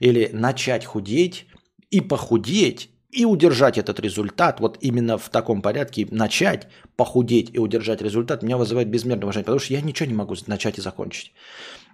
или 0.00 0.30
начать 0.32 0.84
худеть 0.84 1.46
и 1.90 2.00
похудеть 2.00 2.91
и 3.12 3.26
удержать 3.26 3.76
этот 3.76 4.00
результат, 4.00 4.60
вот 4.60 4.78
именно 4.80 5.18
в 5.18 5.28
таком 5.28 5.62
порядке, 5.62 6.08
начать 6.10 6.66
похудеть 6.96 7.50
и 7.54 7.58
удержать 7.58 8.02
результат, 8.02 8.42
меня 8.42 8.56
вызывает 8.56 8.88
безмерное 8.88 9.24
уважение, 9.24 9.44
потому 9.44 9.60
что 9.60 9.74
я 9.74 9.82
ничего 9.82 10.08
не 10.08 10.14
могу 10.14 10.34
начать 10.46 10.78
и 10.78 10.80
закончить. 10.80 11.32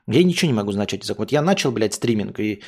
Я 0.06 0.22
ничего 0.22 0.52
не 0.52 0.56
могу 0.56 0.72
начать 0.72 1.04
и 1.04 1.06
закончить. 1.06 1.32
Я 1.32 1.42
начал, 1.42 1.72
блядь, 1.72 1.94
стриминг, 1.94 2.38
и 2.38 2.62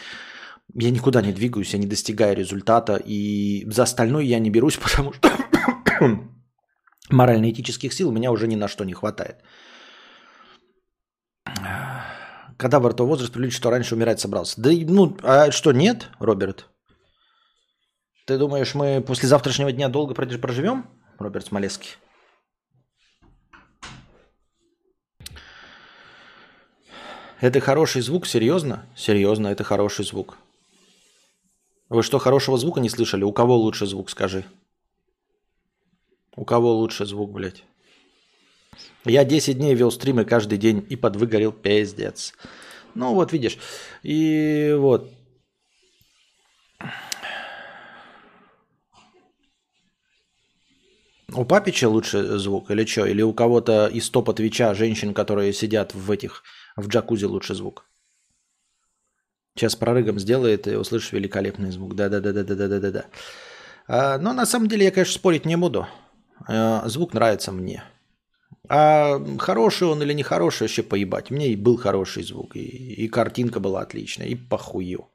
я 0.74 0.90
никуда 0.90 1.22
не 1.22 1.32
двигаюсь, 1.32 1.72
я 1.74 1.78
не 1.78 1.86
достигаю 1.86 2.36
результата, 2.36 3.00
и 3.06 3.64
за 3.70 3.84
остальное 3.84 4.24
я 4.24 4.40
не 4.40 4.50
берусь, 4.50 4.76
потому 4.82 5.12
что 5.12 5.30
морально-этических 7.10 7.92
сил 7.92 8.08
у 8.08 8.12
меня 8.12 8.32
уже 8.32 8.48
ни 8.48 8.56
на 8.56 8.68
что 8.68 8.84
не 8.84 8.94
хватает. 8.94 9.36
Когда 12.56 12.80
во 12.80 12.90
рту 12.90 13.06
возраст 13.06 13.32
приличит, 13.32 13.56
что 13.56 13.70
раньше 13.70 13.94
умирать 13.94 14.20
собрался? 14.20 14.60
Да 14.60 14.70
ну, 14.70 15.16
а 15.22 15.50
что, 15.52 15.72
нет, 15.72 16.08
Роберт? 16.18 16.66
Ты 18.30 18.38
думаешь, 18.38 18.76
мы 18.76 19.02
после 19.04 19.28
завтрашнего 19.28 19.72
дня 19.72 19.88
долго 19.88 20.14
проживем, 20.14 20.86
Роберт 21.18 21.46
Смолецкий? 21.46 21.96
Это 27.40 27.58
хороший 27.58 28.02
звук? 28.02 28.28
Серьезно? 28.28 28.86
Серьезно, 28.94 29.48
это 29.48 29.64
хороший 29.64 30.04
звук. 30.04 30.38
Вы 31.88 32.04
что, 32.04 32.20
хорошего 32.20 32.56
звука 32.56 32.78
не 32.78 32.88
слышали? 32.88 33.24
У 33.24 33.32
кого 33.32 33.56
лучше 33.56 33.84
звук, 33.84 34.08
скажи? 34.08 34.44
У 36.36 36.44
кого 36.44 36.76
лучше 36.76 37.06
звук, 37.06 37.32
блядь? 37.32 37.64
Я 39.04 39.24
10 39.24 39.58
дней 39.58 39.74
вел 39.74 39.90
стримы 39.90 40.24
каждый 40.24 40.56
день 40.56 40.86
и 40.88 40.94
подвыгорел 40.94 41.50
пиздец. 41.50 42.34
Ну 42.94 43.12
вот, 43.12 43.32
видишь. 43.32 43.58
И 44.04 44.72
вот. 44.78 45.10
У 51.40 51.46
Папича 51.46 51.88
лучше 51.88 52.38
звук 52.38 52.70
или 52.70 52.84
что? 52.84 53.06
Или 53.06 53.22
у 53.22 53.32
кого-то 53.32 53.86
из 53.86 54.10
топа 54.10 54.34
Твича 54.34 54.74
женщин, 54.74 55.14
которые 55.14 55.54
сидят 55.54 55.94
в 55.94 56.10
этих, 56.10 56.42
в 56.76 56.86
джакузи 56.88 57.24
лучше 57.24 57.54
звук? 57.54 57.86
Сейчас 59.56 59.74
прорыгом 59.74 60.18
сделает 60.18 60.68
и 60.68 60.76
услышишь 60.76 61.12
великолепный 61.12 61.70
звук. 61.70 61.94
Да-да-да-да-да-да-да-да. 61.94 63.06
А, 63.88 64.18
но 64.18 64.34
на 64.34 64.44
самом 64.44 64.68
деле 64.68 64.84
я, 64.84 64.90
конечно, 64.90 65.14
спорить 65.14 65.46
не 65.46 65.56
буду. 65.56 65.86
А, 66.46 66.86
звук 66.86 67.14
нравится 67.14 67.52
мне. 67.52 67.84
А 68.68 69.18
хороший 69.38 69.88
он 69.88 70.02
или 70.02 70.12
не 70.12 70.22
хороший, 70.22 70.64
вообще 70.64 70.82
поебать. 70.82 71.30
Мне 71.30 71.48
и 71.48 71.56
был 71.56 71.78
хороший 71.78 72.22
звук, 72.22 72.54
и, 72.54 72.60
и 72.60 73.08
картинка 73.08 73.60
была 73.60 73.80
отличная, 73.80 74.26
и 74.26 74.34
похую. 74.34 75.08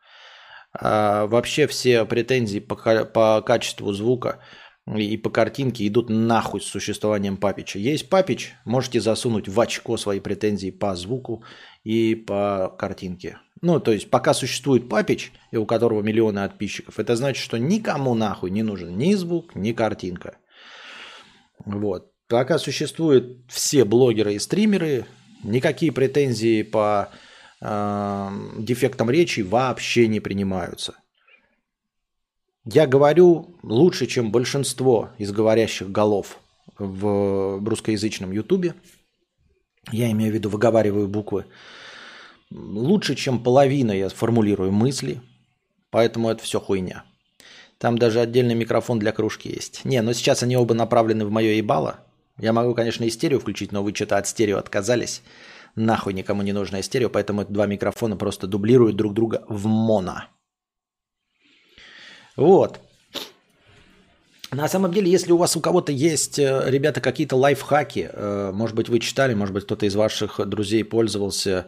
А 0.73 1.27
вообще 1.27 1.67
все 1.67 2.03
претензии 2.05 2.59
по, 2.59 2.75
по 3.05 3.43
качеству 3.43 3.93
звука 3.93 4.39
и 4.87 5.17
по 5.17 5.31
картинке 5.31 5.87
идут 5.87 6.09
нахуй 6.09 6.61
с 6.61 6.65
существованием 6.65 7.37
Папича. 7.37 7.79
Есть 7.79 8.07
Папич, 8.07 8.53
можете 8.65 9.01
засунуть 9.01 9.47
в 9.47 9.59
очко 9.59 9.97
свои 9.97 10.19
претензии 10.19 10.69
по 10.69 10.95
звуку 10.95 11.43
и 11.83 12.13
по 12.13 12.73
картинке. 12.77 13.39
Ну, 13.61 13.79
то 13.79 13.91
есть, 13.91 14.11
пока 14.11 14.35
существует 14.35 14.87
Папич, 14.87 15.31
и 15.51 15.57
у 15.57 15.65
которого 15.65 16.03
миллионы 16.03 16.47
подписчиков, 16.47 16.99
это 16.99 17.15
значит, 17.15 17.43
что 17.43 17.57
никому 17.57 18.13
нахуй 18.13 18.51
не 18.51 18.61
нужен 18.61 18.95
ни 18.95 19.15
звук, 19.15 19.55
ни 19.55 19.71
картинка. 19.71 20.37
Вот. 21.65 22.11
Пока 22.27 22.59
существуют 22.59 23.39
все 23.49 23.85
блогеры 23.85 24.35
и 24.35 24.39
стримеры, 24.39 25.05
никакие 25.43 25.91
претензии 25.91 26.61
по 26.61 27.09
э, 27.59 28.29
дефектам 28.59 29.09
речи 29.09 29.41
вообще 29.41 30.07
не 30.07 30.19
принимаются. 30.19 30.95
Я 32.65 32.87
говорю 32.87 33.55
лучше, 33.61 34.07
чем 34.07 34.31
большинство 34.31 35.09
из 35.17 35.31
говорящих 35.31 35.91
голов 35.91 36.39
в 36.79 37.63
русскоязычном 37.63 38.31
ютубе. 38.31 38.73
Я 39.91 40.11
имею 40.11 40.31
в 40.31 40.35
виду, 40.35 40.49
выговариваю 40.49 41.07
буквы. 41.07 41.45
Лучше, 42.51 43.15
чем 43.15 43.43
половина 43.43 43.91
я 43.91 44.09
формулирую 44.09 44.71
мысли, 44.71 45.21
поэтому 45.91 46.29
это 46.29 46.43
все 46.43 46.59
хуйня. 46.59 47.03
Там 47.77 47.97
даже 47.97 48.19
отдельный 48.19 48.55
микрофон 48.55 48.99
для 48.99 49.11
кружки 49.11 49.49
есть. 49.49 49.85
Не, 49.85 50.01
но 50.01 50.13
сейчас 50.13 50.41
они 50.41 50.57
оба 50.57 50.73
направлены 50.73 51.25
в 51.25 51.31
мое 51.31 51.53
ебало, 51.53 51.99
я 52.37 52.51
могу, 52.51 52.73
конечно, 52.73 53.03
и 53.05 53.09
стерео 53.09 53.39
включить, 53.39 53.71
но 53.71 53.81
вы 53.81 53.93
что-то 53.93 54.17
от 54.17 54.27
стерео 54.27 54.57
отказались. 54.57 55.21
Нахуй 55.75 56.13
никому 56.13 56.41
не 56.41 56.51
нужно 56.51 56.81
стерео, 56.81 57.09
поэтому 57.09 57.45
два 57.45 57.65
микрофона 57.65 58.17
просто 58.17 58.47
дублируют 58.47 58.95
друг 58.95 59.13
друга 59.13 59.45
в 59.47 59.67
моно. 59.67 60.23
Вот. 62.35 62.79
На 64.51 64.67
самом 64.67 64.93
деле, 64.93 65.11
если 65.11 65.31
у 65.31 65.37
вас 65.37 65.55
у 65.57 65.61
кого-то 65.61 65.91
есть, 65.91 66.39
э, 66.39 66.63
ребята, 66.67 67.01
какие-то 67.01 67.35
лайфхаки, 67.35 68.09
э, 68.11 68.51
может 68.53 68.75
быть, 68.75 68.89
вы 68.89 68.99
читали, 68.99 69.33
может 69.33 69.53
быть, 69.53 69.65
кто-то 69.65 69.85
из 69.85 69.95
ваших 69.95 70.39
друзей 70.47 70.83
пользовался 70.83 71.65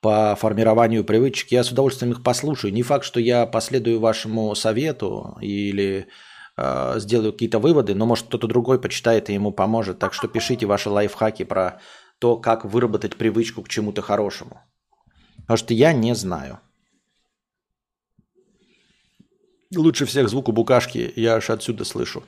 по 0.00 0.36
формированию 0.36 1.04
привычек, 1.04 1.50
я 1.50 1.64
с 1.64 1.72
удовольствием 1.72 2.12
их 2.12 2.22
послушаю. 2.22 2.72
Не 2.72 2.82
факт, 2.82 3.04
что 3.04 3.18
я 3.18 3.46
последую 3.46 3.98
вашему 3.98 4.54
совету 4.54 5.36
или 5.40 6.06
э, 6.56 6.94
сделаю 6.98 7.32
какие-то 7.32 7.58
выводы, 7.58 7.94
но 7.94 8.06
может 8.06 8.26
кто-то 8.26 8.46
другой 8.46 8.80
почитает 8.80 9.30
и 9.30 9.34
ему 9.34 9.50
поможет. 9.50 9.98
Так 9.98 10.14
что 10.14 10.28
пишите 10.28 10.66
ваши 10.66 10.90
лайфхаки 10.90 11.44
про 11.44 11.80
то, 12.20 12.36
как 12.36 12.64
выработать 12.64 13.16
привычку 13.16 13.62
к 13.62 13.68
чему-то 13.68 14.02
хорошему. 14.02 14.60
Потому 15.38 15.56
что 15.56 15.74
я 15.74 15.92
не 15.92 16.14
знаю. 16.14 16.60
Лучше 19.74 20.06
всех 20.06 20.28
звук 20.28 20.48
у 20.48 20.52
букашки 20.52 21.12
я 21.16 21.34
аж 21.34 21.50
отсюда 21.50 21.84
слышу. 21.84 22.24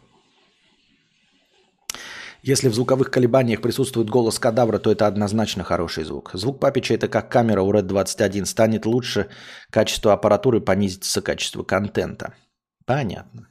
Если 2.43 2.69
в 2.69 2.75
звуковых 2.75 3.11
колебаниях 3.11 3.61
присутствует 3.61 4.09
голос 4.09 4.39
кадавра, 4.39 4.79
то 4.79 4.91
это 4.91 5.07
однозначно 5.07 5.63
хороший 5.63 6.05
звук. 6.05 6.31
Звук 6.35 6.59
Папича 6.59 6.95
это 6.95 7.07
как 7.07 7.31
камера 7.31 7.61
у 7.63 7.73
Red 7.73 7.83
21. 7.83 8.47
Станет 8.47 8.87
лучше, 8.87 9.29
качество 9.71 10.13
аппаратуры 10.13 10.61
понизится 10.61 11.21
качество 11.21 11.63
контента. 11.63 12.35
Понятно. 12.87 13.49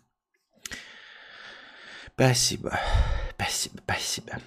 Спасибо. 2.16 2.80
Спасибо, 3.36 3.82
спасибо. 3.86 4.40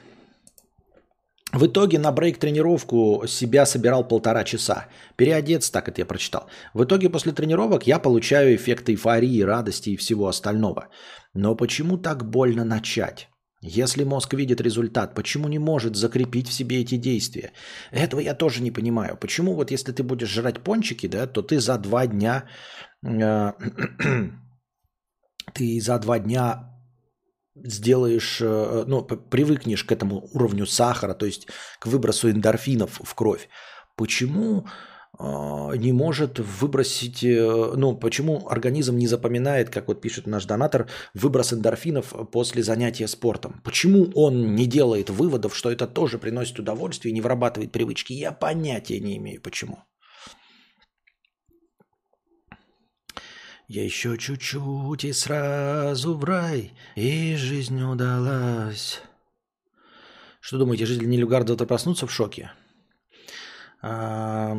В 1.52 1.66
итоге 1.66 1.98
на 1.98 2.12
брейк-тренировку 2.12 3.26
себя 3.26 3.66
собирал 3.66 4.08
полтора 4.08 4.42
часа. 4.44 4.86
Переодеться, 5.16 5.72
так 5.72 5.88
это 5.88 6.00
я 6.00 6.06
прочитал. 6.06 6.46
В 6.74 6.84
итоге 6.84 7.10
после 7.10 7.32
тренировок 7.32 7.86
я 7.86 7.98
получаю 7.98 8.54
эффект 8.54 8.88
эйфории, 8.88 9.42
радости 9.42 9.90
и 9.90 9.96
всего 9.96 10.28
остального. 10.28 10.88
Но 11.34 11.54
почему 11.54 11.98
так 11.98 12.24
больно 12.24 12.64
начать? 12.64 13.28
Если 13.60 14.02
мозг 14.04 14.34
видит 14.34 14.60
результат, 14.60 15.14
почему 15.14 15.48
не 15.48 15.58
может 15.58 15.94
закрепить 15.94 16.48
в 16.48 16.52
себе 16.52 16.80
эти 16.80 16.96
действия? 16.96 17.52
Этого 17.92 18.20
я 18.20 18.34
тоже 18.34 18.62
не 18.62 18.72
понимаю. 18.72 19.16
Почему 19.16 19.54
вот 19.54 19.70
если 19.70 19.92
ты 19.92 20.02
будешь 20.02 20.30
жрать 20.30 20.60
пончики, 20.60 21.06
да, 21.06 21.26
то 21.26 21.42
ты 21.42 21.60
за 21.60 21.78
два 21.78 22.06
дня 22.06 22.44
э, 23.04 23.52
ты 25.54 25.80
за 25.80 25.98
два 25.98 26.18
дня 26.18 26.71
сделаешь, 27.54 28.38
э, 28.40 28.84
ну, 28.86 29.02
привыкнешь 29.02 29.84
к 29.84 29.92
этому 29.92 30.28
уровню 30.32 30.66
сахара, 30.66 31.14
то 31.14 31.26
есть 31.26 31.48
к 31.78 31.86
выбросу 31.86 32.30
эндорфинов 32.30 33.00
в 33.02 33.14
кровь, 33.14 33.48
почему 33.96 34.66
а, 35.18 35.72
не 35.72 35.92
может 35.92 36.38
выбросить, 36.38 37.22
э, 37.22 37.72
ну, 37.76 37.94
почему 37.94 38.48
организм 38.48 38.96
не 38.96 39.06
запоминает, 39.06 39.68
как 39.68 39.88
вот 39.88 40.00
пишет 40.00 40.26
наш 40.26 40.46
донатор, 40.46 40.88
выброс 41.12 41.52
эндорфинов 41.52 42.14
после 42.32 42.62
занятия 42.62 43.06
спортом? 43.06 43.60
Почему 43.62 44.10
он 44.14 44.54
не 44.54 44.66
делает 44.66 45.10
выводов, 45.10 45.54
что 45.54 45.70
это 45.70 45.86
тоже 45.86 46.18
приносит 46.18 46.58
удовольствие 46.58 47.12
и 47.12 47.14
не 47.14 47.20
вырабатывает 47.20 47.72
привычки? 47.72 48.14
Я 48.14 48.32
понятия 48.32 49.00
не 49.00 49.18
имею, 49.18 49.42
почему. 49.42 49.84
Еще 53.72 54.18
чуть-чуть 54.18 55.04
и 55.04 55.14
сразу 55.14 56.14
в 56.14 56.24
рай, 56.24 56.74
и 56.94 57.36
жизнь 57.36 57.82
удалась. 57.82 59.00
Что 60.40 60.58
думаете, 60.58 60.84
жители 60.84 61.06
Нильфгарда 61.06 61.52
завтра 61.52 61.64
проснутся 61.64 62.06
в 62.06 62.12
шоке? 62.12 62.52
А, 63.80 64.52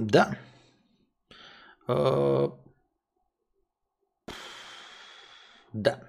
да. 0.00 0.36
А, 1.86 2.58
да. 5.72 6.00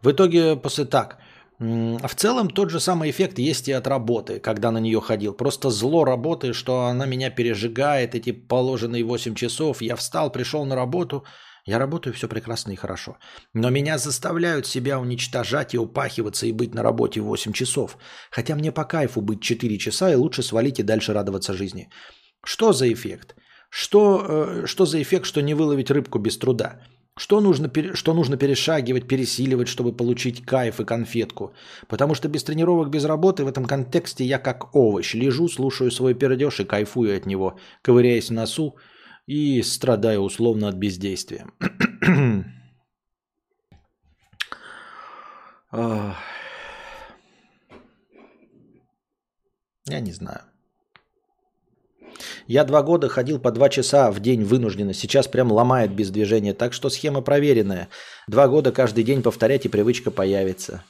В 0.00 0.12
итоге 0.12 0.54
после 0.54 0.84
так. 0.84 1.18
В 1.62 2.14
целом 2.16 2.50
тот 2.50 2.70
же 2.70 2.80
самый 2.80 3.10
эффект 3.10 3.38
есть 3.38 3.68
и 3.68 3.72
от 3.72 3.86
работы, 3.86 4.40
когда 4.40 4.72
на 4.72 4.80
нее 4.80 5.00
ходил. 5.00 5.32
Просто 5.32 5.70
зло 5.70 6.04
работы, 6.04 6.54
что 6.54 6.86
она 6.86 7.06
меня 7.06 7.30
пережигает, 7.30 8.14
эти 8.14 8.32
положенные 8.32 9.04
8 9.04 9.34
часов. 9.34 9.82
Я 9.82 9.94
встал, 9.94 10.32
пришел 10.32 10.64
на 10.64 10.74
работу, 10.74 11.24
я 11.64 11.78
работаю, 11.78 12.14
все 12.14 12.26
прекрасно 12.26 12.72
и 12.72 12.76
хорошо. 12.76 13.16
Но 13.54 13.70
меня 13.70 13.98
заставляют 13.98 14.66
себя 14.66 14.98
уничтожать 14.98 15.74
и 15.74 15.78
упахиваться 15.78 16.46
и 16.46 16.52
быть 16.52 16.74
на 16.74 16.82
работе 16.82 17.20
8 17.20 17.52
часов. 17.52 17.96
Хотя 18.32 18.56
мне 18.56 18.72
по 18.72 18.84
кайфу 18.84 19.20
быть 19.20 19.40
4 19.40 19.78
часа 19.78 20.10
и 20.10 20.16
лучше 20.16 20.42
свалить 20.42 20.80
и 20.80 20.82
дальше 20.82 21.12
радоваться 21.12 21.54
жизни. 21.54 21.88
Что 22.44 22.72
за 22.72 22.92
эффект? 22.92 23.36
Что, 23.70 24.26
э, 24.28 24.66
что 24.66 24.84
за 24.84 25.00
эффект, 25.00 25.26
что 25.26 25.42
не 25.42 25.54
выловить 25.54 25.90
рыбку 25.90 26.18
без 26.18 26.38
труда? 26.38 26.80
Что 27.18 27.40
нужно, 27.40 27.70
что 27.94 28.14
нужно 28.14 28.38
перешагивать, 28.38 29.06
пересиливать, 29.06 29.68
чтобы 29.68 29.92
получить 29.92 30.44
кайф 30.44 30.80
и 30.80 30.84
конфетку? 30.84 31.52
Потому 31.86 32.14
что 32.14 32.28
без 32.28 32.42
тренировок, 32.42 32.88
без 32.88 33.04
работы 33.04 33.44
в 33.44 33.48
этом 33.48 33.66
контексте 33.66 34.24
я 34.24 34.38
как 34.38 34.74
овощ. 34.74 35.14
Лежу, 35.14 35.48
слушаю 35.48 35.90
свой 35.90 36.14
пердеж 36.14 36.60
и 36.60 36.64
кайфую 36.64 37.14
от 37.16 37.26
него, 37.26 37.58
ковыряясь 37.82 38.30
в 38.30 38.32
носу 38.32 38.76
и 39.26 39.62
страдаю 39.62 40.22
условно 40.22 40.68
от 40.68 40.76
бездействия. 40.76 41.46
Я 49.86 50.00
не 50.00 50.12
знаю. 50.12 50.51
Я 52.46 52.64
два 52.64 52.82
года 52.82 53.08
ходил 53.08 53.38
по 53.38 53.50
два 53.50 53.68
часа 53.68 54.10
в 54.10 54.20
день 54.20 54.44
вынужденно. 54.44 54.94
Сейчас 54.94 55.28
прям 55.28 55.52
ломает 55.52 55.92
без 55.92 56.10
движения. 56.10 56.54
Так 56.54 56.72
что 56.72 56.90
схема 56.90 57.20
проверенная. 57.20 57.88
Два 58.28 58.48
года 58.48 58.72
каждый 58.72 59.04
день 59.04 59.22
повторять 59.22 59.64
и 59.66 59.68
привычка 59.68 60.10
появится. 60.10 60.84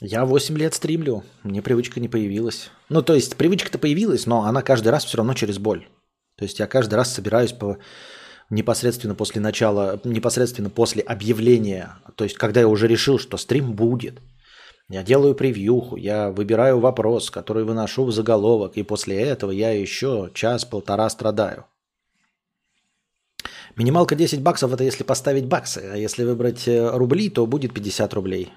Я 0.00 0.24
8 0.24 0.58
лет 0.58 0.74
стримлю. 0.74 1.24
Мне 1.44 1.62
привычка 1.62 2.00
не 2.00 2.08
появилась. 2.08 2.70
Ну, 2.88 3.02
то 3.02 3.14
есть 3.14 3.36
привычка-то 3.36 3.78
появилась, 3.78 4.26
но 4.26 4.44
она 4.44 4.62
каждый 4.62 4.88
раз 4.88 5.04
все 5.04 5.18
равно 5.18 5.34
через 5.34 5.58
боль. 5.58 5.86
То 6.36 6.44
есть 6.44 6.58
я 6.58 6.66
каждый 6.66 6.94
раз 6.94 7.12
собираюсь 7.12 7.52
по 7.52 7.78
непосредственно 8.52 9.14
после 9.14 9.40
начала, 9.40 10.00
непосредственно 10.04 10.70
после 10.70 11.02
объявления, 11.02 11.96
то 12.16 12.24
есть 12.24 12.36
когда 12.36 12.60
я 12.60 12.68
уже 12.68 12.86
решил, 12.86 13.18
что 13.18 13.36
стрим 13.38 13.72
будет, 13.72 14.20
я 14.92 15.02
делаю 15.02 15.34
превьюху, 15.34 15.96
я 15.96 16.30
выбираю 16.30 16.78
вопрос, 16.78 17.30
который 17.30 17.64
выношу 17.64 18.04
в 18.04 18.12
заголовок, 18.12 18.76
и 18.76 18.82
после 18.82 19.18
этого 19.22 19.50
я 19.50 19.70
еще 19.70 20.30
час-полтора 20.34 21.08
страдаю. 21.08 21.64
Минималка 23.74 24.14
10 24.14 24.42
баксов– 24.42 24.70
это 24.74 24.84
если 24.84 25.02
поставить 25.02 25.46
баксы, 25.46 25.78
а 25.78 25.96
если 25.96 26.24
выбрать 26.24 26.68
э, 26.68 26.90
рубли, 26.90 27.30
то 27.30 27.46
будет 27.46 27.72
50 27.72 28.12
рублей. 28.12 28.52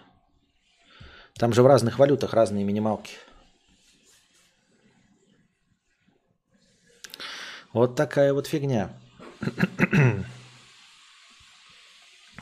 Там 1.36 1.54
же 1.54 1.64
в 1.64 1.68
разных 1.68 2.00
валютах 2.00 2.34
разные 2.34 2.66
минималки. 2.66 3.14
Вот 7.72 7.96
такая 7.96 8.34
вот 8.34 8.48
фигня. 8.48 8.90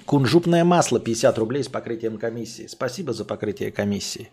Кунжутное 0.05 0.63
масло 0.63 0.99
50 0.99 1.37
рублей 1.37 1.63
с 1.63 1.67
покрытием 1.67 2.17
комиссии. 2.17 2.67
Спасибо 2.67 3.13
за 3.13 3.25
покрытие 3.25 3.71
комиссии. 3.71 4.29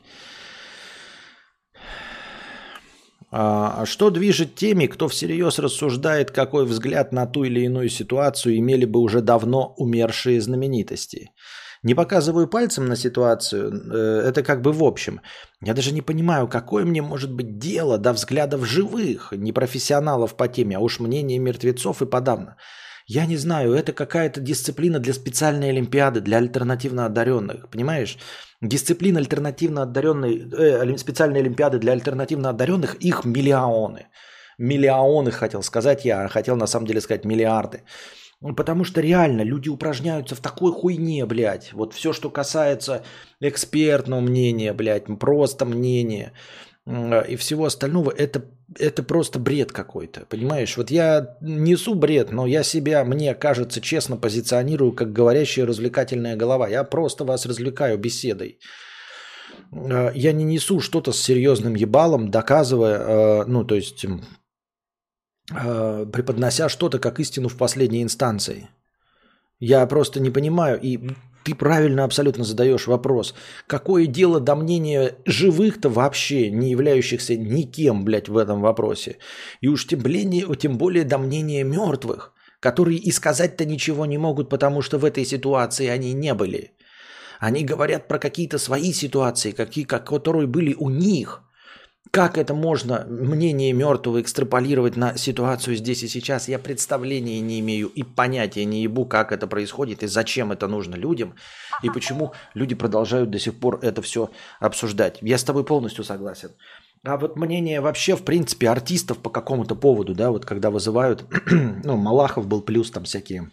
А, 3.32 3.82
а 3.82 3.86
что 3.86 4.10
движет 4.10 4.56
теми, 4.56 4.86
кто 4.86 5.06
всерьез 5.06 5.58
рассуждает, 5.58 6.32
какой 6.32 6.66
взгляд 6.66 7.12
на 7.12 7.26
ту 7.26 7.44
или 7.44 7.60
иную 7.60 7.88
ситуацию 7.88 8.58
имели 8.58 8.84
бы 8.84 9.00
уже 9.00 9.20
давно 9.20 9.74
умершие 9.76 10.40
знаменитости? 10.40 11.30
Не 11.82 11.94
показываю 11.94 12.46
пальцем 12.46 12.88
на 12.88 12.96
ситуацию, 12.96 13.72
э, 13.72 14.28
это 14.28 14.42
как 14.42 14.60
бы 14.60 14.72
в 14.72 14.82
общем. 14.84 15.20
Я 15.62 15.72
даже 15.72 15.92
не 15.92 16.02
понимаю, 16.02 16.46
какое 16.46 16.84
мне 16.84 17.00
может 17.00 17.32
быть 17.32 17.58
дело 17.58 17.96
до 17.96 18.12
взглядов 18.12 18.66
живых, 18.66 19.32
не 19.32 19.52
профессионалов 19.52 20.36
по 20.36 20.46
теме, 20.46 20.76
а 20.76 20.80
уж 20.80 21.00
мнение 21.00 21.38
мертвецов 21.38 22.02
и 22.02 22.06
подавно. 22.06 22.56
Я 23.12 23.26
не 23.26 23.36
знаю, 23.36 23.72
это 23.72 23.92
какая-то 23.92 24.40
дисциплина 24.40 25.00
для 25.00 25.12
специальной 25.12 25.70
олимпиады, 25.70 26.20
для 26.20 26.36
альтернативно 26.36 27.06
одаренных, 27.06 27.68
понимаешь? 27.68 28.18
Дисциплина 28.60 29.18
альтернативно 29.18 29.82
одаренной, 29.82 30.48
э, 30.56 30.96
специальной 30.96 31.40
олимпиады 31.40 31.80
для 31.80 31.92
альтернативно 31.92 32.50
одаренных, 32.50 32.94
их 33.02 33.24
миллионы. 33.24 34.06
Миллионы 34.58 35.32
хотел 35.32 35.64
сказать 35.64 36.04
я, 36.04 36.24
а 36.24 36.28
хотел 36.28 36.54
на 36.54 36.68
самом 36.68 36.86
деле 36.86 37.00
сказать 37.00 37.24
миллиарды. 37.24 37.82
Потому 38.56 38.84
что 38.84 39.00
реально 39.00 39.42
люди 39.42 39.68
упражняются 39.68 40.36
в 40.36 40.40
такой 40.40 40.70
хуйне, 40.70 41.26
блядь. 41.26 41.72
Вот 41.72 41.94
все, 41.94 42.12
что 42.12 42.30
касается 42.30 43.02
экспертного 43.40 44.20
мнения, 44.20 44.72
блядь, 44.72 45.06
просто 45.18 45.64
мнения 45.64 46.32
и 47.28 47.36
всего 47.36 47.64
остального, 47.64 48.12
это, 48.16 48.44
это 48.78 49.02
просто 49.02 49.38
бред 49.38 49.72
какой-то, 49.72 50.26
понимаешь? 50.26 50.76
Вот 50.76 50.90
я 50.90 51.36
несу 51.40 51.94
бред, 51.94 52.30
но 52.32 52.46
я 52.46 52.62
себя, 52.62 53.04
мне 53.04 53.34
кажется, 53.34 53.80
честно 53.80 54.16
позиционирую 54.16 54.92
как 54.92 55.12
говорящая 55.12 55.66
развлекательная 55.66 56.36
голова. 56.36 56.68
Я 56.68 56.84
просто 56.84 57.24
вас 57.24 57.46
развлекаю 57.46 57.98
беседой. 57.98 58.58
А, 59.72 60.12
я 60.14 60.32
не 60.32 60.44
несу 60.44 60.80
что-то 60.80 61.12
с 61.12 61.20
серьезным 61.20 61.74
ебалом, 61.74 62.30
доказывая, 62.30 62.98
а, 62.98 63.44
ну, 63.46 63.64
то 63.64 63.74
есть 63.74 64.06
а, 65.52 66.06
преподнося 66.06 66.68
что-то 66.68 66.98
как 66.98 67.20
истину 67.20 67.48
в 67.48 67.56
последней 67.56 68.02
инстанции. 68.02 68.68
Я 69.58 69.86
просто 69.86 70.20
не 70.20 70.30
понимаю, 70.30 70.80
и 70.80 70.98
ты 71.42 71.54
правильно 71.54 72.04
абсолютно 72.04 72.44
задаешь 72.44 72.86
вопрос. 72.86 73.34
Какое 73.66 74.06
дело 74.06 74.40
до 74.40 74.54
мнения 74.54 75.14
живых-то 75.26 75.88
вообще, 75.88 76.50
не 76.50 76.70
являющихся 76.70 77.36
никем, 77.36 78.04
блядь, 78.04 78.28
в 78.28 78.36
этом 78.36 78.60
вопросе? 78.60 79.18
И 79.60 79.68
уж 79.68 79.86
тем 79.86 80.00
более, 80.00 80.56
тем 80.56 80.78
более 80.78 81.04
до 81.04 81.18
мнения 81.18 81.64
мертвых, 81.64 82.32
которые 82.60 82.98
и 82.98 83.10
сказать-то 83.10 83.64
ничего 83.64 84.06
не 84.06 84.18
могут, 84.18 84.48
потому 84.48 84.82
что 84.82 84.98
в 84.98 85.04
этой 85.04 85.24
ситуации 85.24 85.86
они 85.86 86.12
не 86.12 86.34
были. 86.34 86.72
Они 87.38 87.64
говорят 87.64 88.06
про 88.06 88.18
какие-то 88.18 88.58
свои 88.58 88.92
ситуации, 88.92 89.52
какие, 89.52 89.84
которые 89.84 90.46
были 90.46 90.74
у 90.74 90.90
них– 90.90 91.42
как 92.10 92.38
это 92.38 92.54
можно, 92.54 93.06
мнение 93.08 93.72
мертвого, 93.72 94.20
экстраполировать 94.20 94.96
на 94.96 95.16
ситуацию 95.16 95.76
здесь 95.76 96.02
и 96.02 96.08
сейчас, 96.08 96.48
я 96.48 96.58
представления 96.58 97.40
не 97.40 97.60
имею 97.60 97.88
и 97.88 98.02
понятия 98.02 98.64
не 98.64 98.82
ебу, 98.82 99.06
как 99.06 99.30
это 99.30 99.46
происходит 99.46 100.02
и 100.02 100.08
зачем 100.08 100.50
это 100.50 100.66
нужно 100.66 100.96
людям, 100.96 101.34
и 101.82 101.90
почему 101.90 102.32
люди 102.54 102.74
продолжают 102.74 103.30
до 103.30 103.38
сих 103.38 103.54
пор 103.60 103.78
это 103.82 104.02
все 104.02 104.30
обсуждать. 104.58 105.18
Я 105.20 105.38
с 105.38 105.44
тобой 105.44 105.64
полностью 105.64 106.02
согласен. 106.02 106.50
А 107.04 107.16
вот 107.16 107.36
мнение 107.36 107.80
вообще, 107.80 108.16
в 108.16 108.24
принципе, 108.24 108.68
артистов 108.68 109.18
по 109.18 109.30
какому-то 109.30 109.74
поводу, 109.74 110.14
да, 110.14 110.30
вот 110.30 110.44
когда 110.44 110.70
вызывают, 110.70 111.24
ну, 111.50 111.96
Малахов 111.96 112.46
был 112.46 112.60
плюс 112.60 112.90
там 112.90 113.04
всякие, 113.04 113.50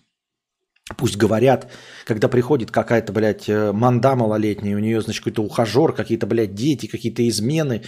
пусть 0.98 1.16
говорят, 1.16 1.72
когда 2.06 2.28
приходит 2.28 2.72
какая-то, 2.72 3.14
блядь, 3.14 3.48
э, 3.48 3.72
манда 3.72 4.16
малолетняя, 4.16 4.76
у 4.76 4.80
нее, 4.80 5.00
значит, 5.02 5.24
какой-то 5.24 5.44
ухажер, 5.44 5.94
какие-то, 5.94 6.28
блядь, 6.28 6.56
дети, 6.56 6.88
какие-то 6.88 7.28
измены, 7.28 7.84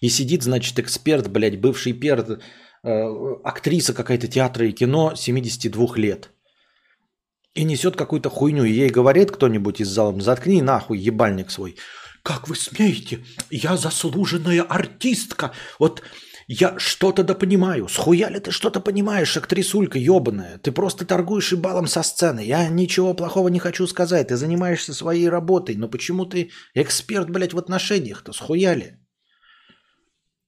и 0.00 0.08
сидит, 0.08 0.42
значит, 0.42 0.78
эксперт, 0.78 1.28
блядь, 1.28 1.60
бывший 1.60 1.92
перд, 1.92 2.30
э, 2.30 2.38
актриса 3.44 3.94
какая-то 3.94 4.28
театра 4.28 4.66
и 4.66 4.72
кино 4.72 5.14
72 5.14 5.96
лет. 5.96 6.30
И 7.54 7.64
несет 7.64 7.96
какую-то 7.96 8.28
хуйню. 8.28 8.64
И 8.64 8.72
ей 8.72 8.90
говорит 8.90 9.30
кто-нибудь 9.30 9.80
из 9.80 9.88
зала, 9.88 10.18
заткни 10.20 10.60
нахуй 10.60 10.98
ебальник 10.98 11.50
свой. 11.50 11.76
Как 12.22 12.48
вы 12.48 12.56
смеете? 12.56 13.24
Я 13.50 13.76
заслуженная 13.76 14.62
артистка. 14.62 15.52
Вот 15.78 16.02
я 16.48 16.78
что-то 16.78 17.24
да 17.24 17.34
понимаю. 17.34 17.88
Схуя 17.88 18.28
ли 18.28 18.40
ты 18.40 18.50
что-то 18.50 18.80
понимаешь, 18.80 19.36
актрисулька 19.36 19.98
ебаная? 19.98 20.58
Ты 20.58 20.70
просто 20.70 21.06
торгуешь 21.06 21.52
и 21.52 21.56
балом 21.56 21.86
со 21.86 22.02
сцены. 22.02 22.40
Я 22.40 22.68
ничего 22.68 23.14
плохого 23.14 23.48
не 23.48 23.58
хочу 23.58 23.86
сказать. 23.86 24.28
Ты 24.28 24.36
занимаешься 24.36 24.92
своей 24.92 25.28
работой. 25.28 25.76
Но 25.76 25.88
почему 25.88 26.26
ты 26.26 26.50
эксперт, 26.74 27.30
блядь, 27.30 27.54
в 27.54 27.58
отношениях-то? 27.58 28.32
Схуя 28.32 28.74
ли? 28.74 28.98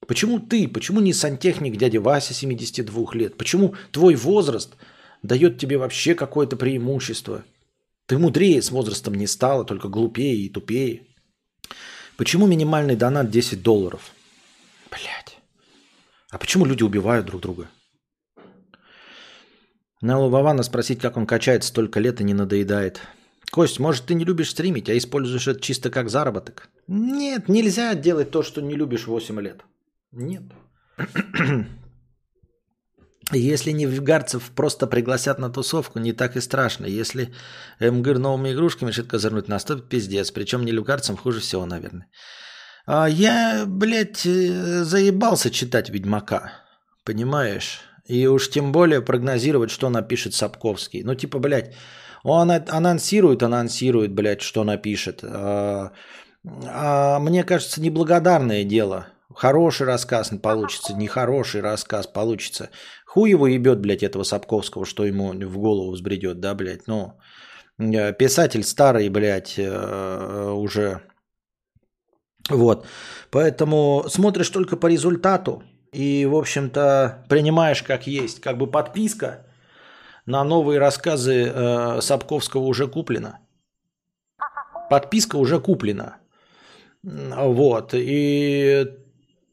Почему 0.08 0.40
ты, 0.40 0.66
почему 0.66 1.00
не 1.00 1.12
сантехник 1.12 1.76
дядя 1.76 2.00
Вася 2.00 2.32
72 2.32 3.12
лет? 3.12 3.36
Почему 3.36 3.74
твой 3.92 4.14
возраст 4.14 4.74
дает 5.22 5.58
тебе 5.58 5.76
вообще 5.76 6.14
какое-то 6.14 6.56
преимущество? 6.56 7.44
Ты 8.06 8.16
мудрее 8.16 8.62
с 8.62 8.70
возрастом 8.70 9.14
не 9.14 9.26
стала, 9.26 9.66
только 9.66 9.88
глупее 9.88 10.34
и 10.34 10.48
тупее. 10.48 11.02
Почему 12.16 12.46
минимальный 12.46 12.96
донат 12.96 13.30
10 13.30 13.62
долларов? 13.62 14.12
Блять. 14.90 15.36
А 16.30 16.38
почему 16.38 16.64
люди 16.64 16.82
убивают 16.82 17.26
друг 17.26 17.42
друга? 17.42 17.68
Надо 20.00 20.20
Вавана 20.20 20.62
спросить, 20.62 21.00
как 21.00 21.18
он 21.18 21.26
качается 21.26 21.68
столько 21.68 22.00
лет 22.00 22.22
и 22.22 22.24
не 22.24 22.32
надоедает. 22.32 23.02
Кость, 23.50 23.78
может, 23.78 24.06
ты 24.06 24.14
не 24.14 24.24
любишь 24.24 24.50
стримить, 24.52 24.88
а 24.88 24.96
используешь 24.96 25.48
это 25.48 25.60
чисто 25.60 25.90
как 25.90 26.08
заработок? 26.08 26.70
Нет, 26.86 27.50
нельзя 27.50 27.94
делать 27.94 28.30
то, 28.30 28.42
что 28.42 28.62
не 28.62 28.74
любишь 28.74 29.06
8 29.06 29.38
лет. 29.42 29.64
Нет. 30.12 30.42
Если 33.32 33.72
не 33.72 33.84
Невгарцев 33.84 34.50
просто 34.54 34.86
пригласят 34.86 35.38
на 35.38 35.50
тусовку, 35.50 35.98
не 35.98 36.12
так 36.12 36.36
и 36.36 36.40
страшно. 36.40 36.86
Если 36.86 37.34
МГР 37.78 38.18
новыми 38.18 38.52
игрушками 38.52 38.90
решит 38.90 39.06
козырнуть 39.06 39.48
нас, 39.48 39.64
то 39.64 39.76
пиздец. 39.76 40.30
Причем 40.30 40.64
не 40.64 40.72
люгарцам 40.72 41.16
хуже 41.16 41.40
всего, 41.40 41.66
наверное. 41.66 42.06
А 42.86 43.06
я, 43.06 43.64
блядь, 43.66 44.24
э, 44.24 44.84
заебался 44.84 45.50
читать 45.50 45.90
Ведьмака. 45.90 46.52
Понимаешь? 47.04 47.80
И 48.06 48.26
уж 48.26 48.48
тем 48.48 48.72
более 48.72 49.02
прогнозировать, 49.02 49.70
что 49.70 49.90
напишет 49.90 50.32
Сапковский. 50.32 51.02
Ну, 51.02 51.14
типа, 51.14 51.38
блядь, 51.38 51.74
он 52.24 52.50
анонсирует, 52.50 53.42
анонсирует, 53.42 54.14
блядь, 54.14 54.40
что 54.40 54.64
напишет. 54.64 55.22
А, 55.22 55.92
а 56.66 57.18
мне 57.18 57.44
кажется, 57.44 57.82
неблагодарное 57.82 58.64
дело– 58.64 59.08
Хороший 59.34 59.86
рассказ 59.86 60.32
получится, 60.42 60.94
нехороший 60.94 61.60
рассказ 61.60 62.06
получится. 62.06 62.70
Хуй 63.06 63.30
его 63.30 63.46
ебет, 63.46 63.80
блядь, 63.80 64.02
этого 64.02 64.22
Сапковского, 64.22 64.86
что 64.86 65.04
ему 65.04 65.32
в 65.32 65.58
голову 65.58 65.92
взбредет, 65.92 66.40
да, 66.40 66.54
блядь. 66.54 66.86
Ну, 66.86 67.12
э, 67.78 68.12
писатель 68.14 68.62
старый, 68.62 69.10
блядь, 69.10 69.58
э, 69.58 70.50
уже. 70.50 71.02
Вот. 72.48 72.86
Поэтому 73.30 74.04
смотришь 74.08 74.48
только 74.48 74.76
по 74.76 74.86
результату 74.86 75.62
и, 75.92 76.26
в 76.26 76.34
общем-то, 76.34 77.26
принимаешь 77.28 77.82
как 77.82 78.06
есть. 78.06 78.40
Как 78.40 78.56
бы 78.56 78.66
подписка 78.70 79.46
на 80.24 80.42
новые 80.42 80.78
рассказы 80.78 81.52
э, 81.54 82.00
Сапковского 82.00 82.62
уже 82.62 82.88
куплена. 82.88 83.40
Подписка 84.90 85.36
уже 85.36 85.60
куплена. 85.60 86.16
Вот. 87.02 87.92
И 87.94 88.86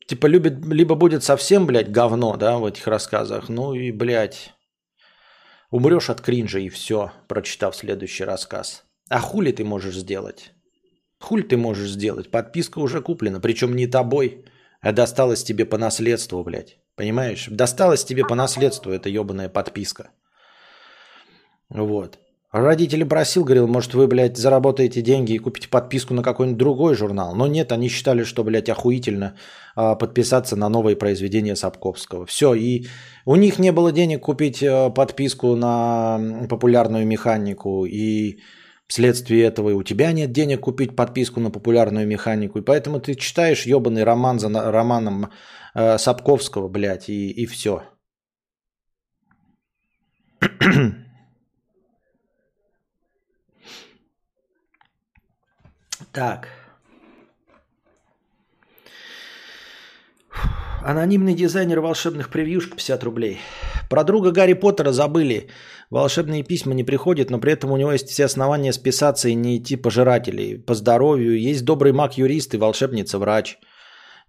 типа, 0.08 0.28
любит, 0.28 0.66
либо 0.66 0.96
будет 0.96 1.24
совсем, 1.24 1.66
блядь, 1.66 1.92
говно, 1.92 2.38
да, 2.38 2.58
в 2.58 2.66
этих 2.66 2.88
рассказах, 2.88 3.50
ну 3.50 3.74
и, 3.74 3.92
блядь, 3.92 4.54
умрешь 5.72 6.10
от 6.10 6.22
кринжа 6.22 6.60
и 6.60 6.70
все, 6.70 7.12
прочитав 7.28 7.76
следующий 7.76 8.24
рассказ. 8.24 8.86
А 9.10 9.20
хули 9.20 9.52
ты 9.52 9.64
можешь 9.64 9.96
сделать? 9.96 10.52
Хули 11.20 11.44
ты 11.44 11.58
можешь 11.58 11.90
сделать? 11.90 12.32
Подписка 12.32 12.80
уже 12.80 13.02
куплена, 13.02 13.40
причем 13.40 13.76
не 13.76 13.88
тобой, 13.88 14.46
а 14.82 14.92
досталась 14.92 15.44
тебе 15.44 15.66
по 15.66 15.78
наследству, 15.78 16.44
блядь. 16.44 16.78
Понимаешь? 16.96 17.48
Досталась 17.50 18.06
тебе 18.06 18.24
по 18.24 18.36
наследству 18.36 18.92
эта 18.92 19.10
ебаная 19.10 19.50
подписка. 19.50 20.12
Вот. 21.70 22.20
Родители 22.58 23.04
просил, 23.04 23.44
говорил, 23.44 23.68
может, 23.68 23.94
вы, 23.94 24.08
блядь, 24.08 24.38
заработаете 24.38 25.02
деньги 25.02 25.34
и 25.34 25.40
купите 25.40 25.68
подписку 25.68 26.14
на 26.14 26.24
какой-нибудь 26.24 26.58
другой 26.58 26.96
журнал. 26.96 27.36
Но 27.36 27.48
нет, 27.48 27.74
они 27.74 27.90
считали, 27.90 28.24
что, 28.24 28.46
блядь, 28.46 28.70
охуительно 28.70 29.36
а, 29.76 29.96
подписаться 29.96 30.56
на 30.56 30.70
новые 30.70 30.96
произведения 30.96 31.58
Сапковского. 31.58 32.26
Все, 32.26 32.54
и 32.54 32.86
у 33.26 33.36
них 33.36 33.60
не 33.60 33.74
было 33.74 33.92
денег 33.92 34.22
купить 34.22 34.64
а, 34.64 34.90
подписку 34.90 35.58
на 35.58 36.48
популярную 36.50 37.06
механику, 37.06 37.86
и 37.86 38.40
вследствие 38.88 39.44
этого 39.44 39.72
и 39.72 39.74
у 39.74 39.84
тебя 39.84 40.14
нет 40.14 40.32
денег 40.32 40.62
купить 40.62 40.96
подписку 40.96 41.42
на 41.42 41.52
популярную 41.52 42.08
механику. 42.08 42.60
И 42.60 42.62
поэтому 42.62 43.02
ты 43.02 43.16
читаешь 43.16 43.66
ебаный 43.66 44.06
роман 44.06 44.40
за 44.40 44.50
романом 44.72 45.30
а, 45.74 45.98
Сапковского, 45.98 46.70
блядь, 46.70 47.10
и, 47.10 47.32
и 47.32 47.46
все. 47.48 47.84
Так. 56.16 56.48
Анонимный 60.82 61.36
дизайнер 61.36 61.82
волшебных 61.82 62.30
превьюшек 62.30 62.76
50 62.76 63.04
рублей. 63.04 63.40
Про 63.90 64.04
друга 64.06 64.32
Гарри 64.32 64.54
Поттера 64.54 64.94
забыли. 64.94 65.50
Волшебные 65.90 66.44
письма 66.44 66.74
не 66.74 66.86
приходят, 66.86 67.30
но 67.30 67.40
при 67.40 67.52
этом 67.52 67.72
у 67.72 67.78
него 67.78 67.92
есть 67.92 68.08
все 68.08 68.26
основания 68.26 68.72
списаться 68.72 69.28
и 69.28 69.36
не 69.36 69.58
идти 69.58 69.76
пожирателей. 69.76 70.58
По 70.58 70.74
здоровью. 70.74 71.38
Есть 71.38 71.66
добрый 71.66 71.92
маг-юрист 71.92 72.54
и 72.54 72.58
волшебница-врач. 72.58 73.58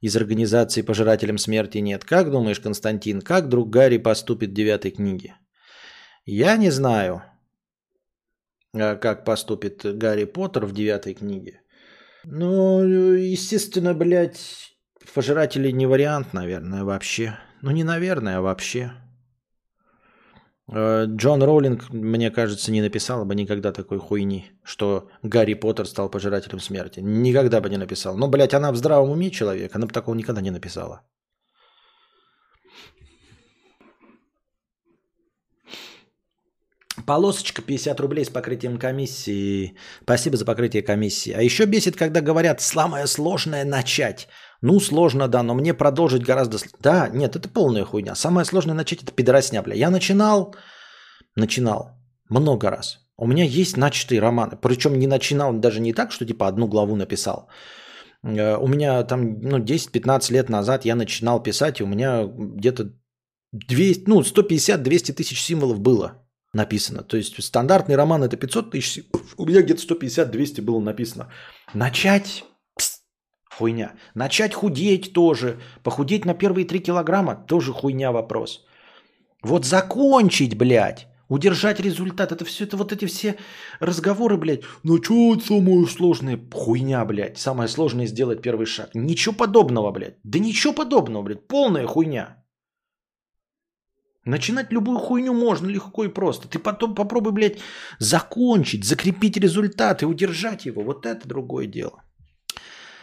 Из 0.01 0.17
организации 0.17 0.83
«Пожирателям 0.83 1.39
смерти» 1.39 1.79
нет. 1.79 2.05
Как 2.05 2.31
думаешь, 2.31 2.59
Константин, 2.59 3.21
как 3.21 3.49
друг 3.49 3.71
Гарри 3.71 3.99
поступит 3.99 4.51
в 4.51 4.55
девятой 4.55 4.91
книге? 4.91 5.37
Я 6.25 6.57
не 6.57 6.71
знаю, 6.71 7.23
э, 8.75 8.97
как 8.97 9.25
поступит 9.25 9.99
Гарри 9.99 10.25
Поттер 10.25 10.67
в 10.67 10.73
девятой 10.73 11.15
книге. 11.15 11.61
Ну, 12.29 12.83
естественно, 12.83 13.95
блядь, 13.95 14.75
пожиратели 15.15 15.71
не 15.71 15.87
вариант, 15.87 16.33
наверное, 16.33 16.83
вообще. 16.83 17.39
Ну, 17.63 17.71
не 17.71 17.85
наверное, 17.85 18.39
а 18.39 18.41
вообще. 18.41 18.91
Э, 20.69 21.05
Джон 21.07 21.41
Роулинг, 21.45 21.89
мне 21.91 22.33
кажется, 22.33 22.73
не 22.73 22.83
написала 22.83 23.25
бы 23.25 23.37
никогда 23.37 23.71
такой 23.73 23.99
хуйни, 23.99 24.51
что 24.65 25.09
Гарри 25.23 25.55
Поттер 25.55 25.87
стал 25.87 26.09
пожирателем 26.09 26.59
смерти. 26.59 26.99
Никогда 26.99 27.61
бы 27.61 27.71
не 27.71 27.77
написал. 27.77 28.17
Но, 28.17 28.27
блядь, 28.27 28.55
она 28.55 28.73
в 28.73 28.77
здравом 28.77 29.11
уме 29.11 29.31
человек, 29.31 29.77
она 29.77 29.87
бы 29.87 29.93
такого 29.93 30.17
никогда 30.17 30.41
не 30.41 30.51
написала. 30.51 31.03
Полосочка 37.07 37.63
50 37.63 38.01
рублей 38.01 38.25
с 38.25 38.29
покрытием 38.29 38.79
комиссии. 38.79 39.77
Спасибо 40.03 40.37
за 40.37 40.45
покрытие 40.45 40.83
комиссии. 40.83 41.33
А 41.33 41.41
еще 41.41 41.67
бесит, 41.67 41.97
когда 41.97 42.21
говорят 42.21 42.61
«самое 42.61 43.07
сложное 43.07 43.65
начать». 43.65 44.29
Ну, 44.63 44.81
сложно, 44.81 45.29
да, 45.29 45.43
но 45.43 45.55
мне 45.55 45.75
продолжить 45.75 46.25
гораздо... 46.25 46.59
Да, 46.81 47.09
нет, 47.09 47.37
это 47.37 47.49
полная 47.49 47.85
хуйня. 47.85 48.15
Самое 48.15 48.45
сложное 48.45 48.75
начать– 48.75 49.03
это 49.03 49.13
пидоросня, 49.13 49.63
бля. 49.63 49.75
Я 49.75 49.91
начинал, 49.91 50.57
начинал 51.37 51.91
много 52.29 52.71
раз. 52.71 52.99
У 53.17 53.27
меня 53.27 53.45
есть 53.45 53.77
начатые 53.77 54.21
романы. 54.21 54.57
Причем 54.61 54.99
не 54.99 55.07
начинал 55.07 55.53
даже 55.53 55.81
не 55.81 55.93
так, 55.93 56.11
что 56.11 56.27
типа 56.27 56.49
одну 56.49 56.67
главу 56.67 56.97
написал. 56.97 57.49
Э, 58.25 58.57
у 58.57 58.67
меня 58.67 59.05
там 59.05 59.41
ну, 59.41 59.59
10-15 59.59 60.33
лет 60.33 60.49
назад 60.49 60.85
я 60.85 60.97
начинал 60.97 61.43
писать, 61.43 61.81
и 61.81 61.85
у 61.85 61.87
меня 61.87 62.25
где-то 62.25 62.91
200, 63.53 64.09
ну, 64.09 64.23
150-200 64.23 65.13
тысяч 65.13 65.41
символов 65.41 65.79
было 65.79 66.26
написано. 66.57 67.03
То 67.03 67.17
есть 67.17 67.43
стандартный 67.43 67.97
роман 67.97 68.25
это 68.25 68.37
500 68.37 68.71
тысяч, 68.71 69.05
у 69.37 69.47
меня 69.47 69.63
где-то 69.63 69.95
150-200 69.95 70.63
было 70.63 70.81
написано. 70.81 71.29
Начать 71.75 72.45
пс, 72.77 73.03
хуйня. 73.51 73.93
Начать 74.15 74.55
худеть 74.55 75.13
тоже. 75.13 75.59
Похудеть 75.85 76.25
на 76.25 76.35
первые 76.35 76.67
3 76.67 76.81
килограмма 76.81 77.35
тоже 77.35 77.73
хуйня 77.73 78.11
вопрос. 78.11 78.67
Вот 79.43 79.65
закончить, 79.65 80.57
блядь. 80.57 81.07
Удержать 81.29 81.81
результат, 81.81 82.31
это 82.31 82.45
все, 82.45 82.65
это 82.65 82.77
вот 82.77 82.93
эти 82.93 83.07
все 83.07 83.35
разговоры, 83.81 84.37
блядь. 84.37 84.63
Ну 84.85 85.03
что 85.03 85.41
самое 85.41 85.87
сложное? 85.87 86.39
Хуйня, 86.53 87.05
блядь. 87.05 87.39
Самое 87.39 87.69
сложное 87.69 88.07
сделать 88.07 88.43
первый 88.43 88.67
шаг. 88.67 88.91
Ничего 88.95 89.35
подобного, 89.35 89.91
блядь. 89.91 90.19
Да 90.23 90.39
ничего 90.39 90.73
подобного, 90.73 91.23
блядь. 91.25 91.49
Полная 91.49 91.87
хуйня. 91.87 92.45
Начинать 94.27 94.73
любую 94.73 94.99
хуйню 94.99 95.33
можно 95.33 95.69
легко 95.69 96.05
и 96.05 96.09
просто. 96.09 96.49
Ты 96.49 96.59
потом 96.59 96.95
попробуй, 96.95 97.33
блядь, 97.33 97.59
закончить, 98.01 98.85
закрепить 98.85 99.37
результат 99.37 100.03
и 100.03 100.07
удержать 100.07 100.67
его. 100.67 100.83
Вот 100.83 101.07
это 101.07 101.29
другое 101.29 101.67
дело. 101.67 102.03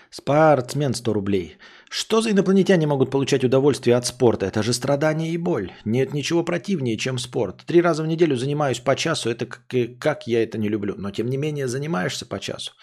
Спортсмен 0.10 0.94
100 0.94 1.14
рублей. 1.14 1.58
Что 1.90 2.22
за 2.22 2.32
инопланетяне 2.32 2.88
могут 2.88 3.10
получать 3.10 3.44
удовольствие 3.44 3.96
от 3.96 4.06
спорта? 4.06 4.46
Это 4.46 4.64
же 4.64 4.74
страдание 4.74 5.32
и 5.32 5.38
боль. 5.38 5.72
Нет 5.86 6.14
ничего 6.14 6.44
противнее, 6.44 6.98
чем 6.98 7.18
спорт. 7.18 7.64
Три 7.66 7.82
раза 7.82 8.04
в 8.04 8.08
неделю 8.08 8.36
занимаюсь 8.36 8.80
по 8.80 8.96
часу. 8.96 9.30
Это 9.30 9.46
как, 9.46 10.00
как 10.00 10.28
я 10.28 10.44
это 10.44 10.58
не 10.58 10.70
люблю. 10.70 10.96
Но 10.98 11.12
тем 11.12 11.30
не 11.30 11.38
менее 11.38 11.68
занимаешься 11.68 12.26
по 12.26 12.40
часу. 12.40 12.74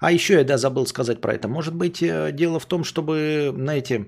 А 0.00 0.10
еще 0.10 0.34
я, 0.34 0.44
да, 0.44 0.58
забыл 0.58 0.86
сказать 0.86 1.20
про 1.20 1.34
это. 1.34 1.46
Может 1.48 1.74
быть, 1.74 2.02
э, 2.02 2.32
дело 2.32 2.58
в 2.58 2.66
том, 2.66 2.84
чтобы, 2.84 3.52
знаете, 3.56 4.06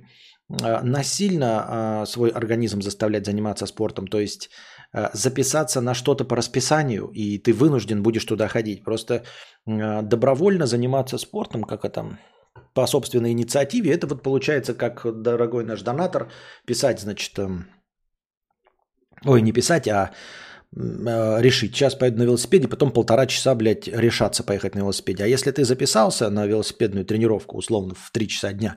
насильно 0.51 1.65
а, 2.03 2.07
свой 2.07 2.31
организм 2.31 2.83
заставлять 2.83 3.25
заниматься 3.25 3.67
спортом, 3.67 4.09
то 4.09 4.19
есть 4.19 4.51
а, 4.93 5.11
записаться 5.15 5.81
на 5.81 5.95
что-то 5.95 6.25
по 6.25 6.37
расписанию, 6.37 7.07
и 7.15 7.39
ты 7.39 7.53
вынужден 7.53 8.03
будешь 8.03 8.25
туда 8.25 8.49
ходить. 8.49 8.85
Просто 8.85 9.23
добровольно 9.67 10.67
заниматься 10.67 11.19
спортом, 11.19 11.63
как 11.63 11.85
это 11.85 12.19
по 12.75 12.87
собственной 12.87 13.31
инициативе, 13.31 13.93
это 13.93 14.09
вот 14.09 14.23
получается, 14.23 14.75
как 14.75 15.07
дорогой 15.23 15.65
наш 15.65 15.83
донатор, 15.83 16.33
писать, 16.67 17.01
значит, 17.01 17.39
эм, 17.39 17.67
ой, 19.25 19.43
не 19.43 19.53
писать, 19.53 19.87
а 19.87 20.11
решить, 20.73 21.75
сейчас 21.75 21.95
поеду 21.95 22.19
на 22.19 22.23
велосипеде, 22.23 22.69
потом 22.69 22.93
полтора 22.93 23.27
часа, 23.27 23.55
блядь, 23.55 23.89
решаться 23.89 24.45
поехать 24.45 24.75
на 24.75 24.81
велосипеде. 24.81 25.25
А 25.25 25.27
если 25.27 25.51
ты 25.51 25.65
записался 25.65 26.31
на 26.31 26.47
велосипедную 26.47 27.05
тренировку, 27.05 27.57
условно, 27.57 27.95
в 27.95 28.11
3 28.13 28.29
часа 28.29 28.53
дня, 28.53 28.77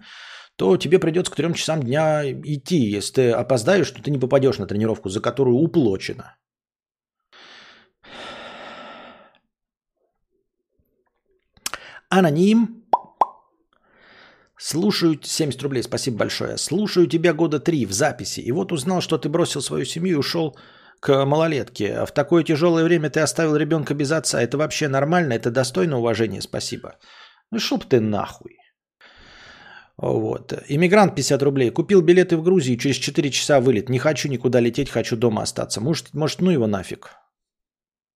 то 0.55 0.77
тебе 0.77 0.99
придется 0.99 1.31
к 1.31 1.35
трем 1.35 1.53
часам 1.53 1.81
дня 1.81 2.31
идти. 2.31 2.77
Если 2.77 3.13
ты 3.13 3.31
опоздаешь, 3.31 3.91
то 3.91 4.01
ты 4.01 4.11
не 4.11 4.19
попадешь 4.19 4.59
на 4.59 4.67
тренировку, 4.67 5.09
за 5.09 5.21
которую 5.21 5.57
уплочено. 5.57 6.35
Аноним. 12.09 12.83
Слушаю, 14.57 15.19
70 15.21 15.61
рублей, 15.63 15.83
спасибо 15.83 16.17
большое. 16.17 16.57
Слушаю 16.57 17.07
тебя 17.07 17.33
года 17.33 17.59
три 17.59 17.85
в 17.85 17.91
записи. 17.91 18.39
И 18.39 18.51
вот 18.51 18.71
узнал, 18.71 19.01
что 19.01 19.17
ты 19.17 19.27
бросил 19.27 19.61
свою 19.61 19.83
семью 19.83 20.13
и 20.13 20.19
ушел 20.19 20.55
к 20.99 21.25
малолетке. 21.25 22.05
В 22.05 22.11
такое 22.11 22.43
тяжелое 22.43 22.83
время 22.85 23.09
ты 23.09 23.19
оставил 23.19 23.57
ребенка 23.57 23.93
без 23.93 24.11
отца. 24.11 24.41
Это 24.41 24.57
вообще 24.57 24.87
нормально? 24.87 25.33
Это 25.33 25.51
достойно 25.51 25.97
уважения? 25.97 26.41
Спасибо. 26.41 26.95
Ну 27.51 27.59
шел 27.59 27.79
ты 27.79 27.99
нахуй. 27.99 28.62
Вот. 29.97 30.53
Иммигрант 30.69 31.15
50 31.15 31.41
рублей. 31.43 31.69
Купил 31.69 32.01
билеты 32.01 32.35
в 32.37 32.43
Грузию, 32.43 32.77
через 32.77 32.95
4 32.97 33.29
часа 33.31 33.59
вылет. 33.59 33.89
Не 33.89 33.99
хочу 33.99 34.29
никуда 34.29 34.59
лететь, 34.59 34.89
хочу 34.89 35.15
дома 35.15 35.43
остаться. 35.43 35.81
Может, 35.81 36.13
может 36.13 36.41
ну 36.41 36.51
его 36.51 36.67
нафиг. 36.67 37.15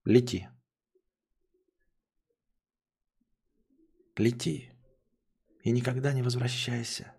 Лети. 0.06 0.48
Лети. 4.18 4.72
И 5.64 5.72
никогда 5.72 6.14
не 6.14 6.24
возвращайся. 6.24 7.14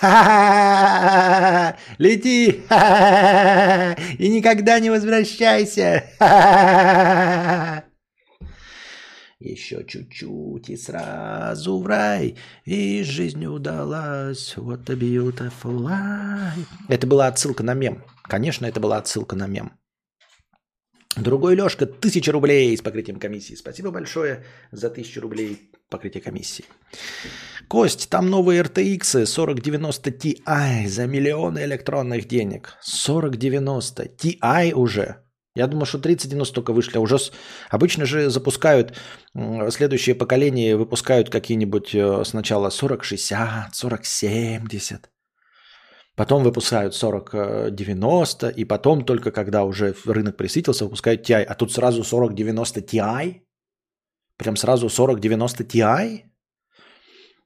Лети! 1.98 2.62
И 4.18 4.28
никогда 4.28 4.78
не 4.80 4.90
возвращайся! 4.90 6.04
Еще 9.44 9.84
чуть-чуть 9.84 10.70
и 10.70 10.76
сразу 10.76 11.78
в 11.78 11.86
рай, 11.86 12.36
и 12.64 13.02
жизнь 13.02 13.44
удалась. 13.44 14.54
What 14.56 14.88
a 14.88 14.94
beautiful 14.94 15.80
life. 15.80 16.66
Это 16.88 17.08
была 17.08 17.26
отсылка 17.26 17.64
на 17.64 17.74
мем. 17.74 18.04
Конечно, 18.22 18.66
это 18.66 18.78
была 18.78 18.98
отсылка 18.98 19.34
на 19.34 19.48
мем. 19.48 19.72
Другой 21.16 21.56
Лешка, 21.56 21.86
1000 21.86 22.30
рублей 22.30 22.76
с 22.76 22.82
покрытием 22.82 23.18
комиссии. 23.18 23.56
Спасибо 23.56 23.90
большое 23.90 24.44
за 24.70 24.86
1000 24.86 25.20
рублей 25.20 25.72
покрытие 25.90 26.22
комиссии. 26.22 26.64
Кость, 27.66 28.08
там 28.08 28.30
новые 28.30 28.62
RTX 28.62 29.26
4090 29.26 30.10
Ti 30.10 30.86
за 30.86 31.06
миллионы 31.06 31.64
электронных 31.64 32.28
денег. 32.28 32.78
4090 32.84 34.04
Ti 34.04 34.72
уже. 34.72 35.16
Я 35.54 35.66
думал, 35.66 35.84
что 35.84 35.98
3090 35.98 36.54
только 36.54 36.72
вышли, 36.72 36.96
а 36.96 37.00
уже 37.00 37.18
с... 37.18 37.30
обычно 37.68 38.06
же 38.06 38.30
запускают, 38.30 38.96
следующее 39.68 40.14
поколение 40.14 40.76
выпускают 40.76 41.28
какие-нибудь 41.28 41.94
э, 41.94 42.24
сначала 42.24 42.70
4060, 42.70 43.74
4070. 43.74 45.10
Потом 46.16 46.42
выпускают 46.42 46.94
4090, 46.94 48.48
и 48.48 48.64
потом 48.64 49.04
только 49.04 49.30
когда 49.30 49.64
уже 49.64 49.94
рынок 50.06 50.36
присытился, 50.36 50.84
выпускают 50.84 51.28
TI. 51.28 51.42
А 51.42 51.54
тут 51.54 51.72
сразу 51.72 52.02
4090 52.02 52.80
Ti? 52.80 53.42
Прям 54.38 54.56
сразу 54.56 54.88
4090 54.88 55.64
Ti? 55.64 56.31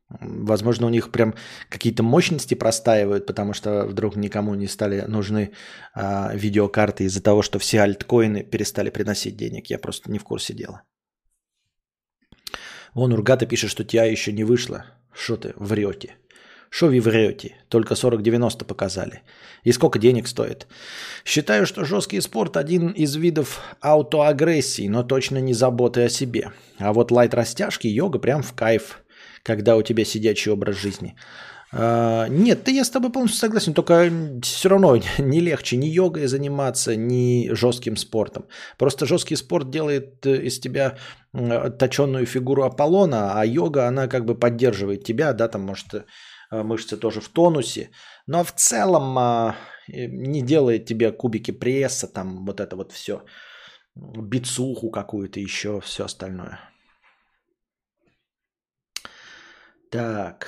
Возможно, 0.09 0.87
у 0.87 0.90
них 0.90 1.11
прям 1.11 1.35
какие-то 1.69 2.05
мощности 2.05 2.55
простаивают, 2.55 3.27
потому 3.27 3.55
что 3.55 3.87
вдруг 3.87 4.14
никому 4.16 4.55
не 4.55 4.69
стали 4.69 5.01
нужны 5.09 5.51
а, 5.95 6.33
видеокарты 6.33 7.05
из-за 7.05 7.21
того, 7.21 7.42
что 7.42 7.59
все 7.59 7.81
альткоины 7.81 8.45
перестали 8.45 8.90
приносить 8.90 9.37
денег. 9.37 9.66
Я 9.66 9.79
просто 9.79 10.11
не 10.11 10.19
в 10.19 10.25
курсе 10.25 10.55
дела. 10.55 10.83
Вон 12.95 13.12
Ургата 13.12 13.47
пишет, 13.47 13.71
что 13.71 13.83
TI 13.83 14.11
еще 14.11 14.33
не 14.33 14.45
вышло. 14.45 14.87
Что 15.12 15.37
ты 15.37 15.53
врете? 15.57 16.14
Что 16.71 16.87
вы 16.87 17.01
врете? 17.01 17.57
Только 17.69 17.95
40-90 17.95 18.64
показали. 18.64 19.23
И 19.64 19.73
сколько 19.73 19.99
денег 19.99 20.29
стоит? 20.29 20.66
Считаю, 21.25 21.66
что 21.66 21.85
жесткий 21.85 22.21
спорт 22.21 22.57
один 22.57 22.90
из 22.90 23.16
видов 23.16 23.61
аутоагрессии, 23.81 24.88
но 24.88 25.03
точно 25.03 25.38
не 25.38 25.53
заботы 25.53 26.05
о 26.05 26.09
себе. 26.09 26.53
А 26.79 26.92
вот 26.92 27.11
лайт-растяжки, 27.11 27.88
йога 27.88 28.19
прям 28.19 28.42
в 28.42 28.53
кайф, 28.53 29.03
когда 29.46 29.76
у 29.76 29.82
тебя 29.82 30.04
сидячий 30.04 30.52
образ 30.52 30.76
жизни. 30.76 31.14
Uh, 31.72 32.28
нет, 32.28 32.64
да 32.64 32.72
я 32.72 32.85
с 32.85 32.90
тобой 32.90 33.11
полностью 33.11 33.40
согласен, 33.40 33.74
только 33.74 34.11
все 34.42 34.68
равно 34.68 34.96
не 35.18 35.40
легче 35.40 35.76
ни 35.76 35.87
йогой 35.87 36.26
заниматься, 36.26 36.96
ни 36.96 37.54
жестким 37.54 37.96
спортом. 37.96 38.44
Просто 38.78 39.06
жесткий 39.06 39.37
спорт 39.37 39.70
делает 39.70 40.26
э, 40.26 40.46
из 40.46 40.61
тебя 40.61 40.96
точенную 41.78 42.26
фигуру 42.26 42.62
Аполлона, 42.62 43.32
а 43.40 43.44
йога, 43.44 43.88
она 43.88 44.09
как 44.09 44.24
бы 44.24 44.38
поддерживает 44.38 45.04
тебя, 45.04 45.32
да, 45.32 45.48
там, 45.48 45.62
может, 45.62 46.06
Э, 46.50 46.62
мышцы 46.62 46.96
тоже 46.96 47.20
в 47.20 47.28
тонусе, 47.28 47.90
но 48.26 48.44
в 48.44 48.52
целом 48.52 49.18
а, 49.18 49.56
не 49.88 50.42
делает 50.42 50.87
тебе 50.87 51.12
кубики 51.12 51.50
пресса, 51.50 52.06
там 52.06 52.44
вот 52.46 52.61
это 52.61 52.76
вот 52.76 52.92
все, 52.92 53.24
бицуху 53.94 54.90
какую-то 54.90 55.40
еще, 55.40 55.80
все 55.80 56.04
остальное. 56.04 56.59
Так. 59.90 60.46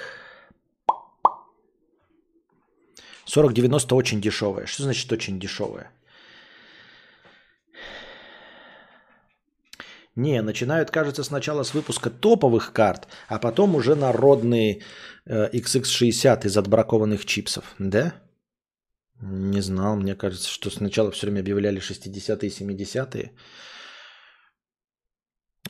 40-90 3.26 3.94
очень 3.94 4.20
дешевая. 4.20 4.66
Что 4.66 4.82
значит 4.82 5.12
очень 5.12 5.38
дешевая? 5.38 5.90
Не, 10.16 10.42
начинают, 10.42 10.90
кажется, 10.90 11.22
сначала 11.22 11.62
с 11.62 11.74
выпуска 11.74 12.10
топовых 12.10 12.72
карт, 12.72 13.06
а 13.28 13.38
потом 13.38 13.76
уже 13.76 13.94
народные 13.94 14.82
э, 15.26 15.48
XX60 15.52 16.44
из 16.46 16.56
отбракованных 16.56 17.24
чипсов. 17.24 17.64
Да? 17.78 18.14
Не 19.20 19.62
знал, 19.62 19.96
мне 19.96 20.16
кажется, 20.16 20.48
что 20.48 20.70
сначала 20.70 21.12
все 21.12 21.26
время 21.26 21.40
объявляли 21.40 21.80
60-е 21.80 22.48
и 22.48 22.52
70-е. 22.52 23.30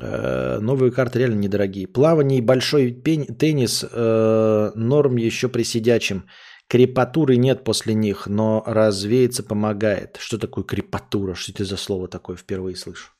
Э, 0.00 0.58
новые 0.61 0.92
карты 0.92 1.18
реально 1.18 1.40
недорогие. 1.40 1.87
Плавание 1.87 2.38
и 2.38 2.42
большой 2.42 2.92
пень, 2.92 3.26
теннис 3.26 3.84
э, 3.90 4.72
норм 4.74 5.16
еще 5.16 5.48
при 5.48 5.64
сидячем. 5.64 6.24
Крепатуры 6.68 7.37
нет 7.37 7.64
после 7.64 7.94
них, 7.94 8.26
но 8.26 8.62
развеяться 8.66 9.42
помогает. 9.42 10.18
Что 10.20 10.38
такое 10.38 10.64
крепатура? 10.64 11.34
Что 11.34 11.52
это 11.52 11.64
за 11.64 11.76
слово 11.76 12.08
такое? 12.08 12.37
Впервые 12.37 12.76
слышу. 12.76 13.12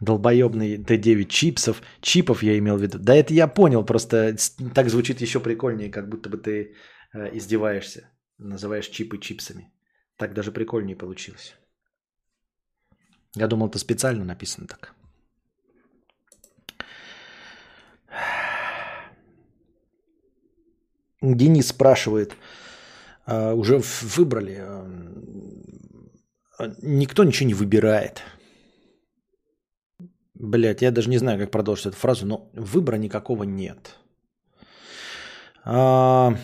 Долбоебный 0.00 0.76
Т9 0.76 1.24
чипсов. 1.24 1.82
Чипов 2.00 2.42
я 2.42 2.58
имел 2.58 2.76
в 2.76 2.82
виду. 2.82 2.98
Да 2.98 3.14
это 3.14 3.32
я 3.32 3.48
понял, 3.48 3.84
просто 3.84 4.36
так 4.74 4.90
звучит 4.90 5.20
еще 5.20 5.40
прикольнее, 5.40 5.90
как 5.90 6.08
будто 6.08 6.28
бы 6.28 6.36
ты 6.36 6.74
э, 7.14 7.36
издеваешься. 7.36 8.10
Называешь 8.38 8.88
чипы 8.88 9.18
чипсами. 9.18 9.72
Так 10.16 10.34
даже 10.34 10.52
прикольнее 10.52 10.96
получилось. 10.96 11.54
Я 13.34 13.46
думал, 13.46 13.68
это 13.68 13.78
специально 13.78 14.24
написано 14.24 14.66
так. 14.66 14.94
Денис 21.22 21.68
спрашивает, 21.68 22.36
а, 23.24 23.54
уже 23.54 23.80
выбрали, 24.02 24.58
а, 24.60 24.86
никто 26.82 27.24
ничего 27.24 27.46
не 27.46 27.54
выбирает. 27.54 28.22
Блять, 30.34 30.82
я 30.82 30.90
даже 30.90 31.08
не 31.08 31.18
знаю, 31.18 31.38
как 31.38 31.52
продолжить 31.52 31.86
эту 31.86 31.96
фразу, 31.96 32.26
но 32.26 32.50
выбора 32.52 32.96
никакого 32.96 33.44
нет. 33.44 33.96
А, 35.64 36.34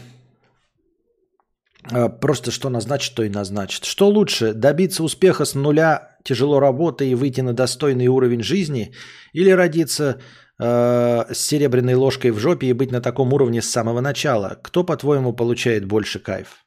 просто 2.20 2.52
что 2.52 2.70
назначит, 2.70 3.14
то 3.16 3.24
и 3.24 3.28
назначит. 3.28 3.84
Что 3.84 4.08
лучше, 4.08 4.54
добиться 4.54 5.02
успеха 5.02 5.44
с 5.44 5.54
нуля, 5.54 6.17
тяжело 6.28 6.60
работая 6.60 7.08
и 7.08 7.14
выйти 7.14 7.42
на 7.42 7.52
достойный 7.52 8.08
уровень 8.08 8.42
жизни, 8.42 8.92
или 9.32 9.50
родиться 9.50 10.20
э, 10.60 11.34
с 11.34 11.38
серебряной 11.38 11.94
ложкой 11.94 12.30
в 12.30 12.38
жопе 12.38 12.66
и 12.66 12.74
быть 12.74 12.92
на 12.92 13.00
таком 13.00 13.32
уровне 13.32 13.60
с 13.62 13.70
самого 13.70 14.00
начала? 14.00 14.58
Кто, 14.62 14.84
по-твоему, 14.84 15.36
получает 15.36 15.84
больше 15.84 16.18
кайф? 16.18 16.64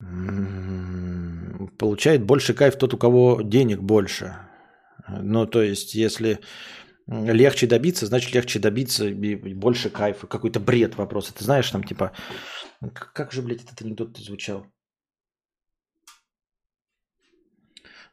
М-м-м, 0.00 1.68
получает 1.78 2.24
больше 2.24 2.54
кайф 2.54 2.76
тот, 2.76 2.94
у 2.94 2.98
кого 2.98 3.42
денег 3.42 3.80
больше. 3.80 4.36
Ну, 5.08 5.46
то 5.46 5.62
есть, 5.62 5.94
если 5.94 6.38
легче 7.06 7.66
добиться, 7.66 8.06
значит 8.06 8.34
легче 8.34 8.58
добиться 8.58 9.06
и 9.06 9.54
больше 9.54 9.90
кайфа. 9.90 10.26
Какой-то 10.26 10.60
бред 10.60 10.96
вопрос. 10.96 11.32
Ты 11.32 11.44
знаешь, 11.44 11.70
там 11.70 11.84
типа, 11.84 12.12
как 13.14 13.32
же, 13.32 13.42
блядь, 13.42 13.64
этот 13.64 13.82
анекдот 13.82 14.16
звучал? 14.18 14.66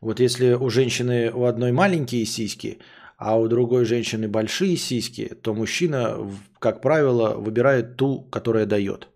Вот 0.02 0.20
если 0.20 0.54
у 0.54 0.70
женщины 0.70 1.32
у 1.32 1.46
одной 1.46 1.72
маленькие 1.72 2.26
сиськи, 2.26 2.80
а 3.18 3.40
у 3.40 3.48
другой 3.48 3.86
женщины 3.86 4.28
большие 4.28 4.76
сиськи, 4.76 5.28
то 5.28 5.54
мужчина, 5.54 6.18
как 6.58 6.82
правило, 6.82 7.36
выбирает 7.36 7.98
ту, 7.98 8.22
которая 8.22 8.66
дает. 8.66 9.08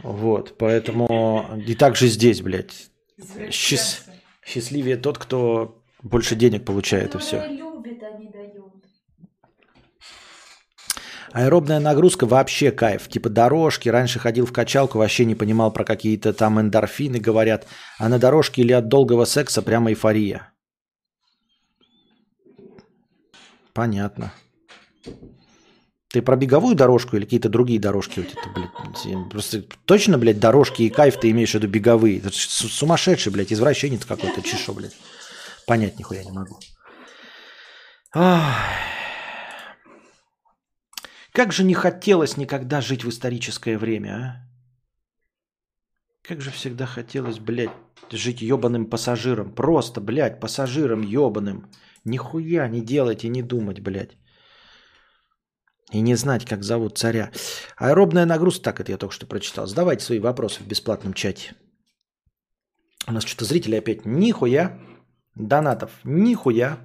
Вот, 0.00 0.56
поэтому 0.58 1.62
и 1.66 1.74
так 1.74 1.96
же 1.96 2.08
здесь, 2.08 2.42
блядь. 2.42 2.90
Счаст... 3.50 4.08
Счастливее 4.44 4.96
тот, 4.96 5.18
кто 5.18 5.82
больше 6.02 6.34
денег 6.34 6.64
получает 6.64 7.14
и 7.14 7.18
все. 7.18 7.46
любит, 7.46 8.02
а 8.02 8.18
не 8.18 8.28
дает. 8.30 8.72
Аэробная 11.32 11.80
нагрузка 11.80 12.26
вообще 12.26 12.70
кайф. 12.70 13.08
Типа 13.08 13.28
дорожки. 13.28 13.88
Раньше 13.88 14.18
ходил 14.18 14.46
в 14.46 14.52
качалку, 14.52 14.98
вообще 14.98 15.24
не 15.24 15.34
понимал 15.34 15.72
про 15.72 15.84
какие-то 15.84 16.32
там 16.32 16.60
эндорфины 16.60 17.18
говорят. 17.18 17.66
А 17.98 18.08
на 18.08 18.18
дорожке 18.18 18.62
или 18.62 18.72
от 18.72 18.88
долгого 18.88 19.24
секса 19.24 19.62
прямо 19.62 19.90
эйфория. 19.90 20.52
Понятно. 23.72 24.32
Ты 26.10 26.22
про 26.22 26.36
беговую 26.36 26.74
дорожку 26.74 27.16
или 27.16 27.24
какие-то 27.24 27.50
другие 27.50 27.78
дорожки? 27.78 28.20
Вот 28.20 28.30
это, 28.30 28.48
блядь, 28.54 29.30
просто 29.30 29.62
точно, 29.84 30.16
блядь, 30.16 30.40
дорожки 30.40 30.82
и 30.82 30.88
кайф 30.88 31.20
ты 31.20 31.30
имеешь 31.30 31.50
в 31.50 31.54
виду 31.54 31.68
беговые? 31.68 32.18
Это 32.18 32.30
сумасшедший, 32.32 33.30
блядь, 33.30 33.52
извращенец 33.52 34.06
какой-то, 34.06 34.40
чешо, 34.42 34.72
блядь. 34.72 34.96
Понять 35.66 35.98
нихуя 35.98 36.24
не 36.24 36.32
могу. 36.32 36.58
Ах. 38.14 38.56
Как 41.38 41.52
же 41.52 41.62
не 41.62 41.74
хотелось 41.74 42.36
никогда 42.36 42.80
жить 42.80 43.04
в 43.04 43.08
историческое 43.08 43.78
время, 43.78 44.10
а? 44.10 44.48
Как 46.28 46.40
же 46.40 46.50
всегда 46.50 46.84
хотелось, 46.84 47.38
блядь, 47.38 47.70
жить 48.10 48.42
ебаным 48.42 48.86
пассажиром. 48.90 49.54
Просто, 49.54 50.00
блядь, 50.00 50.40
пассажиром 50.40 51.02
ебаным. 51.02 51.70
Нихуя 52.04 52.66
не 52.66 52.80
делать 52.80 53.22
и 53.24 53.28
не 53.28 53.42
думать, 53.42 53.78
блядь. 53.78 54.16
И 55.92 56.00
не 56.00 56.16
знать, 56.16 56.44
как 56.44 56.64
зовут 56.64 56.98
царя. 56.98 57.30
Аэробная 57.76 58.26
нагрузка, 58.26 58.64
так 58.64 58.80
это 58.80 58.90
я 58.90 58.98
только 58.98 59.14
что 59.14 59.26
прочитал. 59.26 59.68
Задавайте 59.68 60.04
свои 60.04 60.18
вопросы 60.18 60.64
в 60.64 60.66
бесплатном 60.66 61.14
чате. 61.14 61.54
У 63.06 63.12
нас 63.12 63.22
что-то 63.22 63.44
зрители 63.44 63.76
опять 63.76 64.04
нихуя. 64.04 64.76
Донатов 65.36 65.92
нихуя. 66.02 66.80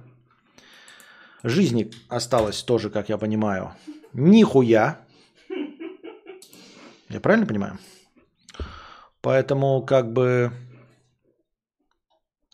Жизни 1.42 1.90
осталось 2.08 2.62
тоже, 2.62 2.88
как 2.88 3.08
я 3.08 3.18
понимаю, 3.18 3.74
нихуя. 4.14 5.00
Я 7.08 7.20
правильно 7.20 7.46
понимаю? 7.46 7.78
Поэтому 9.20 9.82
как 9.82 10.12
бы 10.12 10.52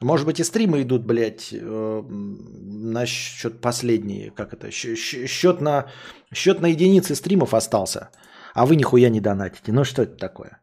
Может 0.00 0.24
быть, 0.26 0.40
и 0.40 0.44
стримы 0.44 0.80
идут, 0.82 1.04
блядь, 1.04 1.50
э, 1.52 2.02
на 2.08 3.04
счет 3.06 3.60
последние, 3.60 4.30
как 4.30 4.54
это, 4.54 4.70
счет 4.70 5.60
на, 5.60 5.90
счет 6.32 6.60
на 6.60 6.66
единицы 6.66 7.14
стримов 7.14 7.52
остался, 7.52 8.10
а 8.54 8.64
вы 8.64 8.76
нихуя 8.76 9.10
не 9.10 9.20
донатите. 9.20 9.72
Ну 9.72 9.84
что 9.84 10.02
это 10.04 10.16
такое? 10.16 10.62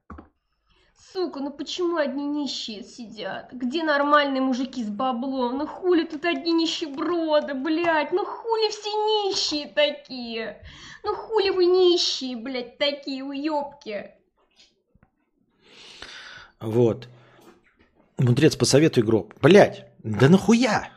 Сука, 1.17 1.39
ну 1.39 1.49
почему 1.49 1.97
одни 1.97 2.27
нищие 2.27 2.83
сидят? 2.83 3.51
Где 3.51 3.83
нормальные 3.83 4.39
мужики 4.39 4.83
с 4.83 4.87
баблом? 4.87 5.57
Ну 5.57 5.65
хули 5.65 6.03
тут 6.03 6.25
одни 6.25 6.51
нищеброды, 6.51 7.55
блядь? 7.55 8.11
Ну 8.11 8.23
хули 8.23 8.69
все 8.69 8.89
нищие 8.91 9.67
такие? 9.67 10.61
Ну 11.03 11.15
хули 11.15 11.49
вы 11.49 11.65
нищие, 11.65 12.37
блядь, 12.37 12.77
такие 12.77 13.23
уёбки? 13.23 14.11
Вот. 16.59 17.07
Мудрец, 18.19 18.55
посоветуй 18.55 19.01
гроб. 19.01 19.33
Блять, 19.41 19.87
да 20.03 20.29
нахуя? 20.29 20.91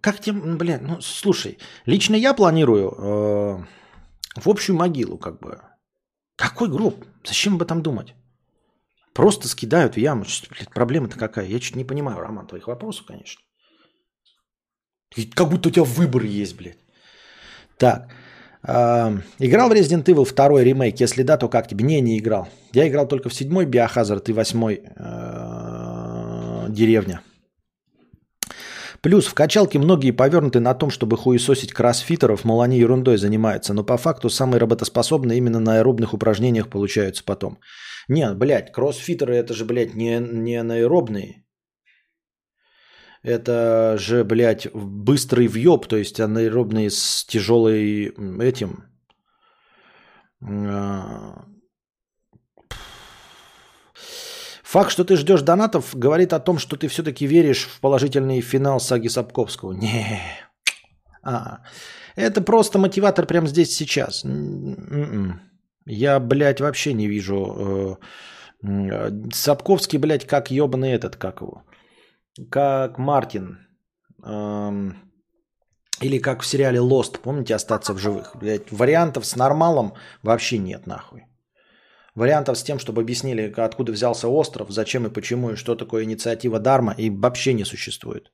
Как 0.00 0.18
тебе, 0.18 0.40
блядь, 0.56 0.82
ну 0.82 1.00
слушай, 1.00 1.58
лично 1.84 2.16
я 2.16 2.34
планирую 2.34 2.90
э, 2.90 4.40
в 4.40 4.48
общую 4.48 4.74
могилу 4.74 5.18
как 5.18 5.38
бы. 5.38 5.60
Какой 6.34 6.68
гроб? 6.68 7.04
Зачем 7.22 7.54
об 7.54 7.62
этом 7.62 7.80
думать? 7.80 8.16
Просто 9.16 9.48
скидают 9.48 9.94
в 9.94 9.98
яму. 9.98 10.24
Проблема-то 10.74 11.18
какая? 11.18 11.46
Я 11.46 11.58
чуть 11.58 11.76
не 11.76 11.86
понимаю, 11.86 12.20
Роман, 12.20 12.46
твоих 12.46 12.66
вопросов, 12.66 13.06
конечно. 13.06 13.40
Как 15.34 15.48
будто 15.48 15.68
у 15.68 15.72
тебя 15.72 15.84
выбор 15.84 16.22
есть, 16.24 16.56
блядь. 16.56 16.78
Так. 17.78 18.10
Играл 19.38 19.70
в 19.70 19.72
Resident 19.72 20.04
Evil 20.04 20.26
2 20.26 20.64
ремейк? 20.64 21.00
Если 21.00 21.22
да, 21.22 21.38
то 21.38 21.48
как 21.48 21.66
тебе? 21.66 21.84
Не, 21.84 22.02
не 22.02 22.18
играл. 22.18 22.48
Я 22.74 22.86
играл 22.86 23.08
только 23.08 23.30
в 23.30 23.34
седьмой 23.34 23.64
Биохазард 23.64 24.28
и 24.28 24.32
восьмой 24.34 24.82
э, 24.84 26.66
Деревня. 26.68 27.22
Плюс 29.00 29.26
в 29.26 29.34
качалке 29.34 29.78
многие 29.78 30.10
повернуты 30.10 30.60
на 30.60 30.74
том, 30.74 30.90
чтобы 30.90 31.16
хуесосить 31.16 31.72
кроссфитеров, 31.72 32.44
мол, 32.44 32.60
они 32.60 32.78
ерундой 32.78 33.16
занимаются, 33.16 33.72
но 33.72 33.82
по 33.82 33.96
факту 33.96 34.28
самые 34.28 34.58
работоспособные 34.60 35.38
именно 35.38 35.60
на 35.60 35.76
аэробных 35.76 36.12
упражнениях 36.12 36.68
получаются 36.68 37.24
потом. 37.24 37.58
Нет, 38.08 38.38
блядь, 38.38 38.72
кроссфитеры 38.72 39.34
это 39.36 39.54
же, 39.54 39.64
блядь, 39.64 39.94
не, 39.94 40.18
не 40.20 40.56
анаэробные. 40.56 41.44
Это 43.22 43.96
же, 43.98 44.22
блядь, 44.24 44.68
быстрый 44.72 45.48
въеб, 45.48 45.86
то 45.86 45.96
есть 45.96 46.20
анаэробные 46.20 46.90
с 46.90 47.24
тяжелой 47.24 48.14
этим. 48.40 48.84
А, 50.40 51.46
Факт, 54.62 54.90
что 54.90 55.04
ты 55.04 55.16
ждешь 55.16 55.42
донатов, 55.42 55.94
говорит 55.94 56.32
о 56.32 56.40
том, 56.40 56.58
что 56.58 56.76
ты 56.76 56.88
все-таки 56.88 57.26
веришь 57.26 57.66
в 57.66 57.80
положительный 57.80 58.40
финал 58.40 58.78
саги 58.78 59.08
Сапковского. 59.08 59.72
Не. 59.72 60.20
А, 61.22 61.60
это 62.14 62.40
просто 62.40 62.78
мотиватор 62.78 63.26
прямо 63.26 63.46
здесь 63.46 63.74
сейчас. 63.74 64.24
М-м. 64.24 65.40
Я, 65.86 66.20
блядь, 66.20 66.60
вообще 66.60 66.92
не 66.92 67.08
вижу. 67.08 67.98
Э, 68.62 69.10
Сапковский, 69.32 69.98
блядь, 69.98 70.26
как 70.26 70.50
ебаный 70.50 70.90
этот, 70.90 71.16
как 71.16 71.40
его. 71.40 71.62
Как 72.50 72.98
Мартин. 72.98 73.58
Эм, 74.24 74.94
или 76.02 76.18
как 76.18 76.42
в 76.42 76.46
сериале 76.46 76.78
Lost, 76.78 77.20
помните, 77.22 77.54
остаться 77.54 77.94
в 77.94 77.98
живых. 77.98 78.36
Блядь, 78.36 78.72
вариантов 78.72 79.24
с 79.24 79.36
нормалом 79.36 79.94
вообще 80.22 80.58
нет, 80.58 80.86
нахуй. 80.86 81.22
Вариантов 82.14 82.56
с 82.56 82.62
тем, 82.62 82.78
чтобы 82.78 83.02
объяснили, 83.02 83.52
откуда 83.56 83.92
взялся 83.92 84.28
остров, 84.28 84.70
зачем 84.70 85.06
и 85.06 85.12
почему, 85.12 85.50
и 85.50 85.56
что 85.56 85.76
такое 85.76 86.04
инициатива 86.04 86.58
Дарма, 86.58 86.94
и 86.98 87.10
вообще 87.10 87.52
не 87.52 87.64
существует. 87.64 88.32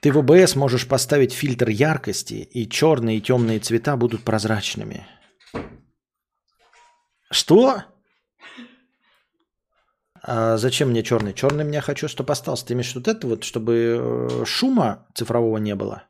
Ты 0.00 0.12
в 0.12 0.18
ОБС 0.18 0.56
можешь 0.56 0.88
поставить 0.88 1.32
фильтр 1.32 1.68
яркости, 1.68 2.34
и 2.34 2.68
черные 2.68 3.18
и 3.18 3.20
темные 3.20 3.60
цвета 3.60 3.96
будут 3.96 4.24
прозрачными. 4.24 5.06
Что? 7.30 7.84
А 10.22 10.56
зачем 10.56 10.90
мне 10.90 11.02
черный? 11.02 11.32
Черный 11.32 11.64
мне 11.64 11.80
хочу, 11.80 12.08
чтобы 12.08 12.32
остался. 12.32 12.66
Ты 12.66 12.74
имеешь 12.74 12.94
вот 12.94 13.08
это 13.08 13.26
вот, 13.26 13.44
чтобы 13.44 13.72
э, 14.00 14.44
шума 14.44 15.06
цифрового 15.14 15.58
не 15.58 15.74
было? 15.74 16.04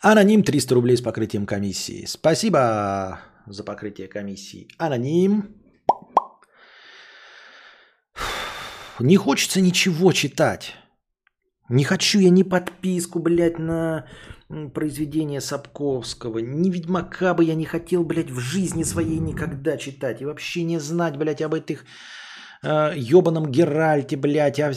Аноним 0.00 0.44
300 0.44 0.74
рублей 0.74 0.96
с 0.96 1.02
покрытием 1.02 1.46
комиссии. 1.46 2.04
Спасибо 2.06 3.20
за 3.46 3.64
покрытие 3.64 4.08
комиссии. 4.08 4.68
Аноним. 4.78 5.56
Не 8.98 9.16
хочется 9.16 9.60
ничего 9.60 10.12
читать. 10.12 10.74
Не 11.68 11.84
хочу 11.84 12.20
я 12.20 12.30
ни 12.30 12.42
подписку, 12.42 13.18
блядь, 13.18 13.58
на 13.58 14.06
произведение 14.74 15.40
Сапковского. 15.40 16.38
Ни 16.38 16.70
Ведьмака 16.70 17.34
бы 17.34 17.44
я 17.44 17.54
не 17.54 17.64
хотел, 17.64 18.04
блядь, 18.04 18.30
в 18.30 18.38
жизни 18.38 18.84
своей 18.84 19.18
никогда 19.18 19.76
читать. 19.76 20.22
И 20.22 20.24
вообще 20.24 20.62
не 20.62 20.78
знать, 20.78 21.16
блядь, 21.16 21.42
об 21.42 21.54
этих 21.54 21.84
э, 22.62 22.92
ебаном 22.96 23.50
Геральте, 23.50 24.16
блядь, 24.16 24.60
а, 24.60 24.72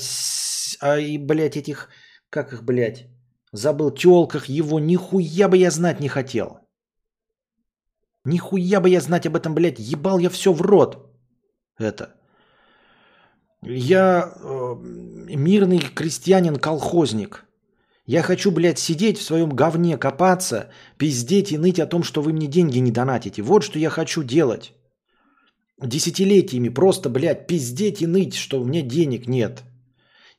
а 0.81 0.97
и, 0.97 1.17
блядь, 1.17 1.57
этих, 1.57 1.89
как 2.29 2.53
их, 2.53 2.63
блядь, 2.63 3.07
Забыл 3.51 3.91
тёлках 3.91 4.45
его, 4.45 4.79
нихуя 4.79 5.47
бы 5.47 5.57
я 5.57 5.71
знать 5.71 5.99
не 5.99 6.07
хотел. 6.07 6.59
Нихуя 8.23 8.79
бы 8.79 8.89
я 8.89 9.01
знать 9.01 9.25
об 9.25 9.35
этом, 9.35 9.55
блядь, 9.55 9.79
ебал 9.79 10.19
я 10.19 10.29
все 10.29 10.53
в 10.53 10.61
рот. 10.61 10.97
Это. 11.79 12.18
Я 13.61 14.33
э, 14.35 14.75
мирный 15.35 15.79
крестьянин-колхозник. 15.79 17.45
Я 18.05 18.23
хочу, 18.23 18.51
блядь, 18.51 18.79
сидеть 18.79 19.17
в 19.19 19.23
своем 19.23 19.49
говне, 19.49 19.97
копаться, 19.97 20.69
пиздеть 20.97 21.51
и 21.51 21.57
ныть 21.57 21.79
о 21.79 21.85
том, 21.85 22.03
что 22.03 22.21
вы 22.21 22.33
мне 22.33 22.47
деньги 22.47 22.79
не 22.79 22.91
донатите. 22.91 23.41
Вот 23.41 23.63
что 23.63 23.77
я 23.77 23.89
хочу 23.89 24.23
делать. 24.23 24.73
Десятилетиями 25.81 26.69
просто, 26.69 27.09
блядь, 27.09 27.47
пиздеть 27.47 28.01
и 28.01 28.07
ныть, 28.07 28.35
что 28.35 28.59
у 28.59 28.65
меня 28.65 28.81
денег 28.81 29.27
нет 29.27 29.63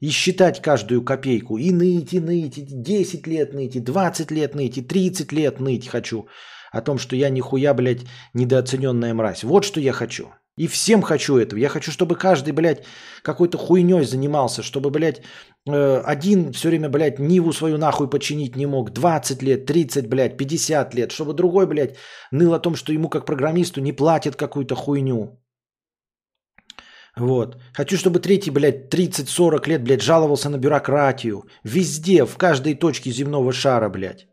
и 0.01 0.09
считать 0.09 0.62
каждую 0.62 1.03
копейку, 1.03 1.59
и 1.59 1.71
ныть, 1.71 2.14
и 2.14 2.21
ныть, 2.21 2.59
и 2.59 2.62
10 2.62 3.27
лет 3.27 3.53
ныть, 3.53 3.77
и 3.77 3.81
20 3.81 4.31
лет 4.31 4.55
ныть, 4.55 4.79
и 4.79 4.83
30 4.83 5.33
лет 5.33 5.61
ныть 5.61 5.89
хочу 5.89 6.27
о 6.73 6.81
том, 6.81 6.99
что 6.99 7.16
я 7.16 7.29
нихуя, 7.31 7.75
блядь, 7.75 8.07
недооцененная 8.33 9.12
мразь. 9.14 9.45
Вот 9.45 9.64
что 9.64 9.81
я 9.81 9.93
хочу. 9.93 10.31
И 10.57 10.66
всем 10.66 11.03
хочу 11.03 11.36
этого. 11.36 11.59
Я 11.59 11.68
хочу, 11.68 11.90
чтобы 11.90 12.16
каждый, 12.16 12.53
блядь, 12.53 12.84
какой-то 13.22 13.57
хуйней 13.59 14.05
занимался, 14.05 14.62
чтобы, 14.62 14.90
блядь, 14.90 15.22
э, 15.68 16.03
один 16.05 16.53
все 16.53 16.68
время, 16.68 16.88
блядь, 16.88 17.18
Ниву 17.18 17.53
свою 17.53 17.78
нахуй 17.78 18.11
починить 18.11 18.57
не 18.57 18.66
мог. 18.66 18.90
20 18.90 19.42
лет, 19.42 19.66
30, 19.66 20.09
блядь, 20.09 20.36
50 20.36 20.94
лет. 20.94 21.12
Чтобы 21.12 21.32
другой, 21.32 21.66
блядь, 21.66 21.96
ныл 22.32 22.53
о 22.53 22.61
том, 22.61 22.74
что 22.74 22.92
ему 22.92 23.09
как 23.09 23.24
программисту 23.26 23.80
не 23.80 23.92
платят 23.92 24.36
какую-то 24.36 24.74
хуйню. 24.74 25.40
Вот. 27.16 27.57
Хочу, 27.72 27.96
чтобы 27.96 28.20
третий, 28.20 28.51
блядь, 28.51 28.92
30-40 28.92 29.68
лет, 29.68 29.82
блядь, 29.82 30.03
жаловался 30.03 30.48
на 30.48 30.59
бюрократию. 30.59 31.44
Везде, 31.64 32.24
в 32.24 32.36
каждой 32.36 32.74
точке 32.74 33.11
земного 33.11 33.53
шара, 33.53 33.88
блядь. 33.88 34.26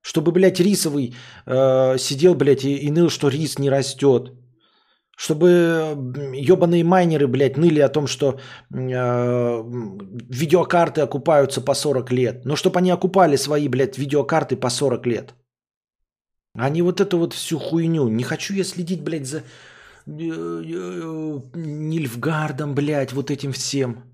Чтобы, 0.00 0.32
блядь, 0.32 0.60
рисовый 0.60 1.14
э, 1.46 1.98
сидел, 1.98 2.34
блядь, 2.34 2.64
и, 2.64 2.76
и 2.76 2.90
ныл, 2.90 3.10
что 3.10 3.28
рис 3.28 3.58
не 3.58 3.70
растет. 3.70 4.32
Чтобы 5.16 5.96
ебаные 6.34 6.84
майнеры, 6.84 7.26
блядь, 7.26 7.56
ныли 7.56 7.80
о 7.80 7.88
том, 7.88 8.06
что 8.06 8.38
э, 8.72 9.62
видеокарты 10.30 11.02
окупаются 11.02 11.60
по 11.60 11.74
40 11.74 12.12
лет. 12.12 12.44
Но 12.44 12.56
чтобы 12.56 12.78
они 12.78 12.90
окупали 12.90 13.36
свои, 13.36 13.68
блядь, 13.68 13.98
видеокарты 13.98 14.56
по 14.56 14.70
40 14.70 15.06
лет. 15.06 15.34
А 16.56 16.68
не 16.70 16.82
вот 16.82 17.00
эту 17.00 17.18
вот 17.18 17.32
всю 17.32 17.58
хуйню. 17.58 18.08
Не 18.08 18.24
хочу 18.24 18.54
я 18.54 18.64
следить, 18.64 19.02
блядь, 19.02 19.26
за 19.26 19.42
Нильфгардом, 21.54 22.74
блядь, 22.74 23.12
вот 23.12 23.30
этим 23.30 23.52
всем. 23.52 24.13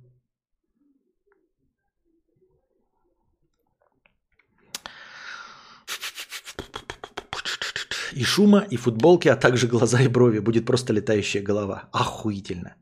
И 8.12 8.24
шума, 8.24 8.66
и 8.70 8.76
футболки, 8.76 9.28
а 9.28 9.36
также 9.36 9.66
глаза 9.66 10.00
и 10.00 10.08
брови. 10.08 10.40
Будет 10.40 10.66
просто 10.66 10.92
летающая 10.92 11.42
голова. 11.42 11.88
Охуительно. 11.92 12.74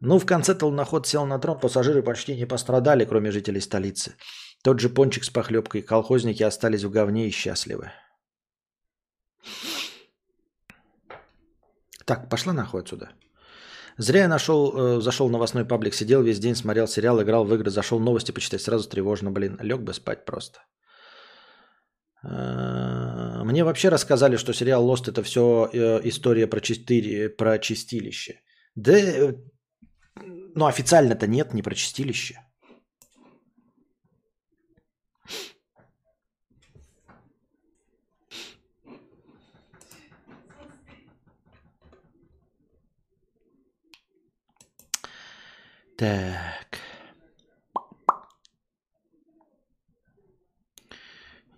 Ну, 0.00 0.18
в 0.18 0.26
конце 0.26 0.54
толноход 0.54 1.06
сел 1.06 1.26
на 1.26 1.38
трон, 1.38 1.60
пассажиры 1.60 2.02
почти 2.02 2.36
не 2.36 2.46
пострадали, 2.46 3.04
кроме 3.04 3.30
жителей 3.30 3.60
столицы. 3.60 4.16
Тот 4.62 4.80
же 4.80 4.88
пончик 4.88 5.24
с 5.24 5.30
похлебкой. 5.30 5.82
Колхозники 5.82 6.42
остались 6.42 6.84
в 6.84 6.90
говне 6.90 7.28
и 7.28 7.30
счастливы. 7.30 7.90
Так, 12.06 12.28
пошла 12.28 12.52
нахуй 12.52 12.80
отсюда. 12.80 13.08
Зря 13.98 14.20
я 14.20 14.28
нашел, 14.28 14.72
э, 14.74 15.00
зашел 15.00 15.28
в 15.28 15.30
новостной 15.30 15.64
паблик, 15.64 15.94
сидел 15.94 16.22
весь 16.22 16.38
день, 16.38 16.54
смотрел 16.54 16.88
сериал, 16.88 17.20
играл 17.20 17.44
в 17.44 17.54
игры, 17.54 17.70
зашел 17.70 18.00
новости 18.00 18.32
почитать, 18.32 18.62
сразу 18.62 18.88
тревожно, 18.88 19.30
блин, 19.30 19.58
лег 19.60 19.80
бы 19.80 19.92
спать 19.92 20.24
просто. 20.24 20.60
Э, 22.22 22.69
Мне 23.44 23.64
вообще 23.64 23.88
рассказали, 23.88 24.36
что 24.36 24.52
сериал 24.52 24.86
Lost 24.86 25.08
это 25.10 25.22
все 25.22 25.68
э, 25.72 26.00
история 26.04 26.46
про, 26.46 26.60
чистили, 26.60 27.28
про 27.28 27.58
чистилище. 27.58 28.40
Да, 28.74 28.92
э, 28.92 29.34
ну 30.54 30.66
официально-то 30.66 31.26
нет, 31.26 31.54
не 31.54 31.62
про 31.62 31.74
чистилище. 31.74 32.40
Так. 45.96 46.59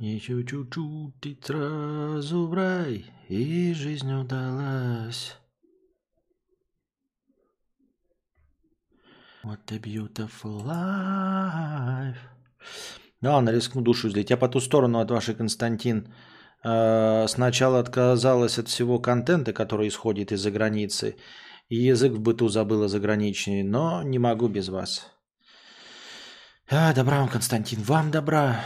Еще 0.03 0.43
чуть-чуть 0.43 1.27
и 1.27 1.39
сразу 1.41 2.49
в 2.49 2.55
рай, 2.55 3.05
и 3.29 3.73
жизнь 3.73 4.13
удалась. 4.13 5.37
What 9.45 9.71
a 9.71 9.79
beautiful 9.79 10.65
life. 10.65 12.17
Да, 13.21 13.35
ладно, 13.35 13.51
рискну 13.51 13.81
душу 13.81 14.09
излить. 14.09 14.31
Я 14.31 14.37
по 14.37 14.49
ту 14.49 14.59
сторону 14.59 14.99
от 14.99 15.09
вашей, 15.13 15.37
Константин. 15.37 16.13
Э, 16.65 17.29
сначала 17.29 17.79
отказалась 17.79 18.59
от 18.59 18.67
всего 18.67 18.99
контента, 18.99 19.53
который 19.53 19.87
исходит 19.87 20.33
из-за 20.33 20.51
границы. 20.51 21.15
И 21.69 21.77
язык 21.77 22.15
в 22.15 22.21
быту 22.21 22.49
забыла 22.49 22.89
заграничный, 22.89 23.63
но 23.63 24.03
не 24.03 24.19
могу 24.19 24.49
без 24.49 24.69
вас. 24.69 25.07
А, 26.69 26.93
добра 26.93 27.21
вам, 27.21 27.29
Константин, 27.29 27.83
вам 27.83 28.11
добра. 28.11 28.65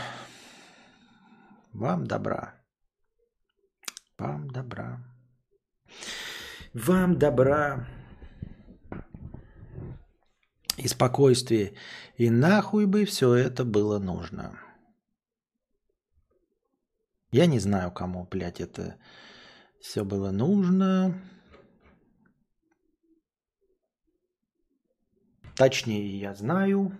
Вам 1.73 2.07
добра. 2.07 2.55
Вам 4.17 4.49
добра. 4.49 5.03
Вам 6.73 7.17
добра. 7.19 7.87
И 10.77 10.87
спокойствие. 10.87 11.75
И 12.17 12.29
нахуй 12.29 12.85
бы 12.85 13.05
все 13.05 13.33
это 13.33 13.65
было 13.65 13.99
нужно. 13.99 14.59
Я 17.31 17.45
не 17.45 17.59
знаю, 17.59 17.91
кому, 17.91 18.25
блядь, 18.25 18.61
это 18.61 18.97
все 19.79 20.05
было 20.05 20.31
нужно. 20.31 21.19
Точнее, 25.55 26.19
я 26.19 26.35
знаю, 26.35 26.95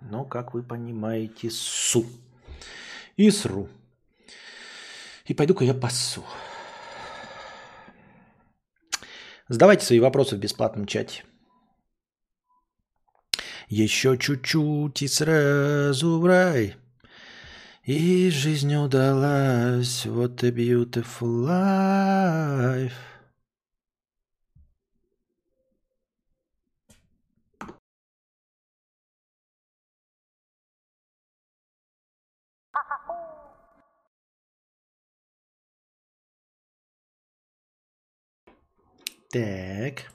но, 0.00 0.24
как 0.24 0.54
вы 0.54 0.62
понимаете, 0.62 1.50
су. 1.50 2.06
И 3.16 3.30
сру. 3.30 3.68
И 5.28 5.34
пойду-ка 5.34 5.64
я 5.64 5.74
пасу. 5.74 6.24
Задавайте 9.48 9.84
свои 9.84 10.00
вопросы 10.00 10.36
в 10.36 10.38
бесплатном 10.38 10.86
чате. 10.86 11.24
Еще 13.68 14.16
чуть-чуть 14.16 15.02
и 15.02 15.08
сразу 15.08 16.18
в 16.18 16.24
рай. 16.24 16.76
И 17.84 18.30
жизнь 18.30 18.74
удалась. 18.74 20.06
What 20.06 20.42
a 20.44 20.50
beautiful 20.50 21.44
life. 21.46 22.92
Так. 39.30 40.10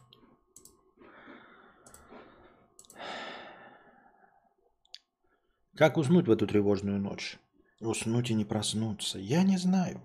Как 5.76 5.98
уснуть 5.98 6.28
в 6.28 6.32
эту 6.32 6.48
тревожную 6.48 7.00
ночь? 7.00 7.38
Уснуть 7.80 8.32
и 8.32 8.34
не 8.34 8.46
проснуться? 8.46 9.20
Я 9.20 9.44
не 9.44 9.58
знаю. 9.58 10.02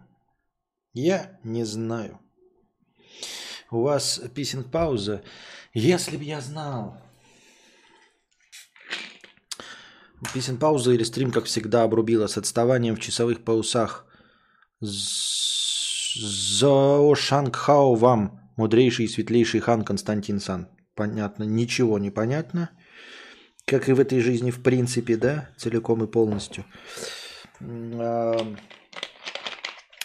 Я 0.93 1.39
не 1.43 1.65
знаю. 1.65 2.21
У 3.71 3.83
вас 3.83 4.21
писинг 4.35 4.71
пауза. 4.71 5.23
Если 5.73 6.17
бы 6.17 6.25
я 6.25 6.41
знал. 6.41 7.01
Писинг 10.35 10.61
пауза 10.61 10.93
или 10.93 11.05
стрим, 11.05 11.31
как 11.31 11.45
всегда, 11.45 11.83
обрубила 11.85 12.27
с 12.27 12.37
отставанием 12.37 12.97
в 12.97 13.01
часовых 13.01 13.43
поясах. 13.45 14.05
Зоо 16.11 17.15
Шангхао 17.15 17.95
вам 17.95 18.48
Мудрейший 18.59 19.05
и 19.05 19.09
светлейший 19.09 19.61
хан 19.61 19.85
Константин 19.85 20.41
Сан. 20.41 20.69
Понятно, 20.97 21.45
ничего 21.45 21.99
не 22.01 22.11
понятно. 22.11 22.71
Как 23.65 23.89
и 23.89 23.93
в 23.93 24.01
этой 24.01 24.19
жизни, 24.21 24.51
в 24.51 24.65
принципе, 24.65 25.17
да, 25.17 25.49
целиком 25.57 26.03
и 26.03 26.11
полностью. 26.11 26.65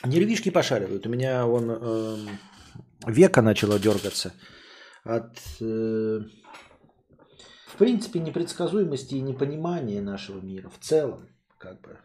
Нервишки 0.05 0.51
пошаривают. 0.51 1.07
У 1.07 1.09
меня 1.09 1.47
вон 1.47 1.71
э, 1.71 2.17
века 3.07 3.41
начало 3.41 3.79
дергаться 3.79 4.33
от, 5.03 5.35
э, 5.59 6.19
в 7.67 7.77
принципе, 7.77 8.19
непредсказуемости 8.19 9.15
и 9.15 9.21
непонимания 9.21 10.01
нашего 10.01 10.39
мира 10.39 10.69
в 10.69 10.77
целом, 10.77 11.27
как 11.57 11.81
бы. 11.81 11.97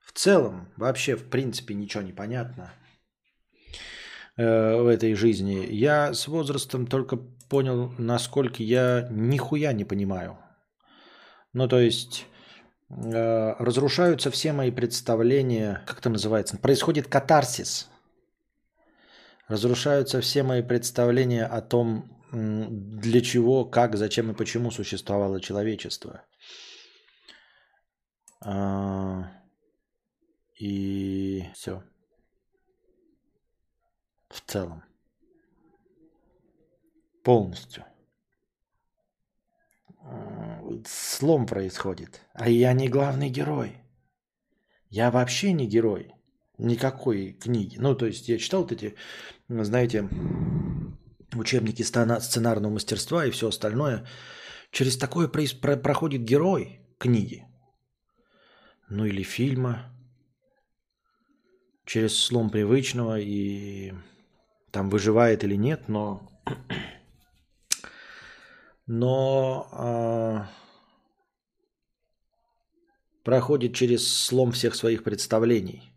В 0.00 0.12
целом, 0.12 0.72
вообще, 0.76 1.14
в 1.14 1.30
принципе, 1.30 1.74
ничего 1.74 2.02
не 2.02 2.12
понятно. 2.12 2.72
Э, 4.42 4.82
в 4.82 4.88
этой 4.88 5.14
жизни. 5.14 5.68
Я 5.70 6.14
с 6.14 6.26
возрастом 6.26 6.86
только 6.88 7.16
понял, 7.48 7.92
насколько 7.96 8.62
я 8.62 9.06
нихуя 9.10 9.72
не 9.72 9.84
понимаю. 9.84 10.36
Ну, 11.52 11.68
то 11.68 11.78
есть 11.78 12.26
э, 12.88 13.54
разрушаются 13.58 14.32
все 14.32 14.52
мои 14.52 14.72
представления, 14.72 15.82
как 15.86 16.00
это 16.00 16.10
называется, 16.10 16.56
происходит 16.56 17.06
катарсис. 17.06 17.88
Разрушаются 19.46 20.20
все 20.20 20.42
мои 20.42 20.62
представления 20.62 21.44
о 21.44 21.60
том, 21.60 22.10
для 22.32 23.20
чего, 23.20 23.64
как, 23.64 23.96
зачем 23.96 24.30
и 24.30 24.34
почему 24.34 24.70
существовало 24.70 25.40
человечество. 25.40 26.22
А, 28.40 29.30
и 30.58 31.44
все 31.54 31.82
в 34.32 34.40
целом. 34.40 34.82
Полностью. 37.22 37.84
Слом 40.86 41.46
происходит. 41.46 42.22
А 42.32 42.48
я 42.48 42.72
не 42.72 42.88
главный 42.88 43.28
герой. 43.28 43.76
Я 44.88 45.10
вообще 45.10 45.52
не 45.52 45.66
герой. 45.66 46.12
Никакой 46.58 47.32
книги. 47.32 47.76
Ну, 47.78 47.94
то 47.94 48.06
есть 48.06 48.28
я 48.28 48.38
читал 48.38 48.62
вот 48.62 48.72
эти, 48.72 48.94
знаете, 49.48 50.08
учебники 51.34 51.82
сценарного 51.82 52.72
мастерства 52.72 53.24
и 53.24 53.30
все 53.30 53.48
остальное. 53.48 54.06
Через 54.70 54.96
такое 54.96 55.28
проходит 55.28 56.22
герой 56.22 56.80
книги. 56.98 57.46
Ну 58.88 59.04
или 59.04 59.22
фильма. 59.22 59.94
Через 61.84 62.16
слом 62.16 62.50
привычного 62.50 63.18
и 63.18 63.92
там 64.72 64.88
выживает 64.88 65.44
или 65.44 65.54
нет, 65.54 65.88
но, 65.88 66.28
но 68.86 69.68
э, 69.72 70.62
проходит 73.22 73.74
через 73.74 74.08
слом 74.08 74.50
всех 74.52 74.74
своих 74.74 75.04
представлений. 75.04 75.92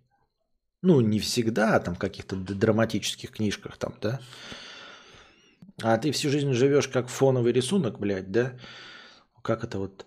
Ну, 0.82 1.00
не 1.00 1.20
всегда, 1.20 1.80
там 1.80 1.96
в 1.96 2.00
каких-то 2.00 2.36
драматических 2.36 3.32
книжках 3.32 3.78
там, 3.78 3.96
да. 4.02 4.20
А 5.82 5.98
ты 5.98 6.12
всю 6.12 6.30
жизнь 6.30 6.52
живешь 6.54 6.88
как 6.88 7.08
фоновый 7.08 7.54
рисунок, 7.54 7.98
блядь, 7.98 8.32
да? 8.32 8.60
Как 9.42 9.64
это 9.64 9.80
вот? 9.80 10.06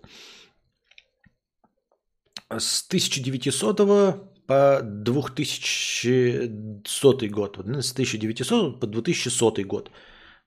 С 2.51 2.87
1900 2.87 4.38
по 4.49 4.81
2100 4.83 7.29
год. 7.29 7.59
Ну, 7.65 7.83
с 7.83 7.93
1900 7.93 8.81
по 8.81 8.87
2100 8.87 9.65
год. 9.65 9.91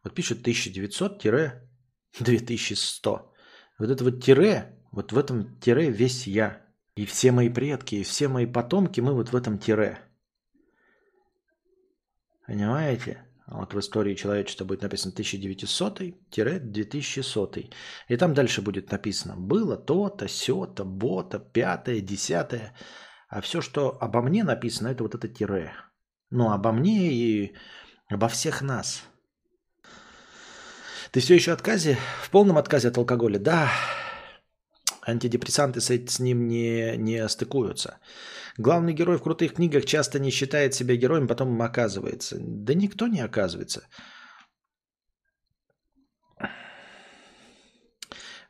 Вот 0.03 0.15
пишет 0.15 0.47
1900-2100. 0.47 3.21
Вот 3.79 3.89
это 3.89 4.03
вот 4.03 4.23
тире, 4.23 4.65
вот 4.91 5.11
в 5.11 5.17
этом 5.17 5.59
тире 5.59 5.91
весь 5.91 6.27
я. 6.27 6.61
И 6.97 7.05
все 7.05 7.31
мои 7.31 7.49
предки, 7.49 7.95
и 7.95 8.03
все 8.03 8.27
мои 8.27 8.47
потомки, 8.47 9.01
мы 9.01 9.13
вот 9.13 9.29
в 9.29 9.35
этом 9.35 9.59
тире. 9.59 9.99
Понимаете? 12.47 13.23
Вот 13.47 13.73
в 13.73 13.79
истории 13.79 14.15
человечества 14.15 14.65
будет 14.65 14.81
написано 14.81 15.13
1900-2100. 15.13 17.69
И 18.09 18.17
там 18.17 18.33
дальше 18.33 18.61
будет 18.61 18.91
написано 18.91 19.37
было 19.37 19.77
то-то, 19.77 20.27
сё-то, 20.27 20.83
бота, 20.85 21.39
пятое, 21.39 22.01
десятое. 22.01 22.73
А 23.31 23.39
все, 23.39 23.61
что 23.61 23.97
обо 24.01 24.21
мне 24.21 24.43
написано, 24.43 24.89
это 24.89 25.03
вот 25.03 25.15
это 25.15 25.29
тире. 25.29 25.71
Ну, 26.31 26.51
обо 26.51 26.73
мне 26.73 27.13
и 27.13 27.55
обо 28.09 28.27
всех 28.27 28.61
нас. 28.61 29.03
Ты 31.11 31.21
все 31.21 31.35
еще 31.35 31.51
в 31.51 31.53
отказе? 31.53 31.97
В 32.23 32.29
полном 32.29 32.57
отказе 32.57 32.89
от 32.89 32.97
алкоголя? 32.97 33.39
Да. 33.39 33.71
Антидепрессанты 35.07 35.79
с, 35.79 36.19
ним 36.19 36.49
не, 36.49 36.97
не 36.97 37.27
стыкуются. 37.29 37.99
Главный 38.57 38.91
герой 38.91 39.17
в 39.17 39.23
крутых 39.23 39.53
книгах 39.53 39.85
часто 39.85 40.19
не 40.19 40.29
считает 40.29 40.73
себя 40.73 40.97
героем, 40.97 41.29
потом 41.29 41.61
оказывается. 41.61 42.35
Да 42.37 42.73
никто 42.73 43.07
не 43.07 43.21
оказывается. 43.21 43.87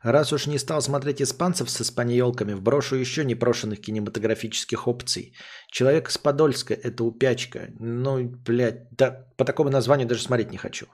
Раз 0.02 0.32
уж 0.32 0.48
не 0.48 0.58
стал 0.58 0.82
смотреть 0.82 1.22
испанцев 1.22 1.70
с 1.70 1.80
испаньолками, 1.80 2.54
вброшу 2.54 2.96
еще 2.96 3.24
непрошенных 3.24 3.80
кинематографических 3.80 4.88
опций. 4.88 5.34
Человек 5.70 6.10
с 6.10 6.18
Подольска– 6.18 6.74
это 6.82 7.04
упячка. 7.04 7.68
Ну, 7.78 8.28
блядь, 8.44 8.90
да, 8.90 9.28
по 9.36 9.44
такому 9.44 9.70
названию 9.70 10.08
даже 10.08 10.22
смотреть 10.22 10.50
не 10.50 10.56
хочу. 10.58 10.86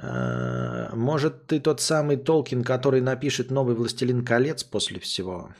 А, 0.00 0.94
может, 0.96 1.46
ты 1.46 1.60
тот 1.60 1.82
самый 1.82 2.16
Толкин, 2.16 2.64
который 2.64 3.02
напишет 3.02 3.50
новый 3.50 3.74
«Властелин 3.74 4.24
колец» 4.24 4.64
после 4.64 4.98
всего? 4.98 5.54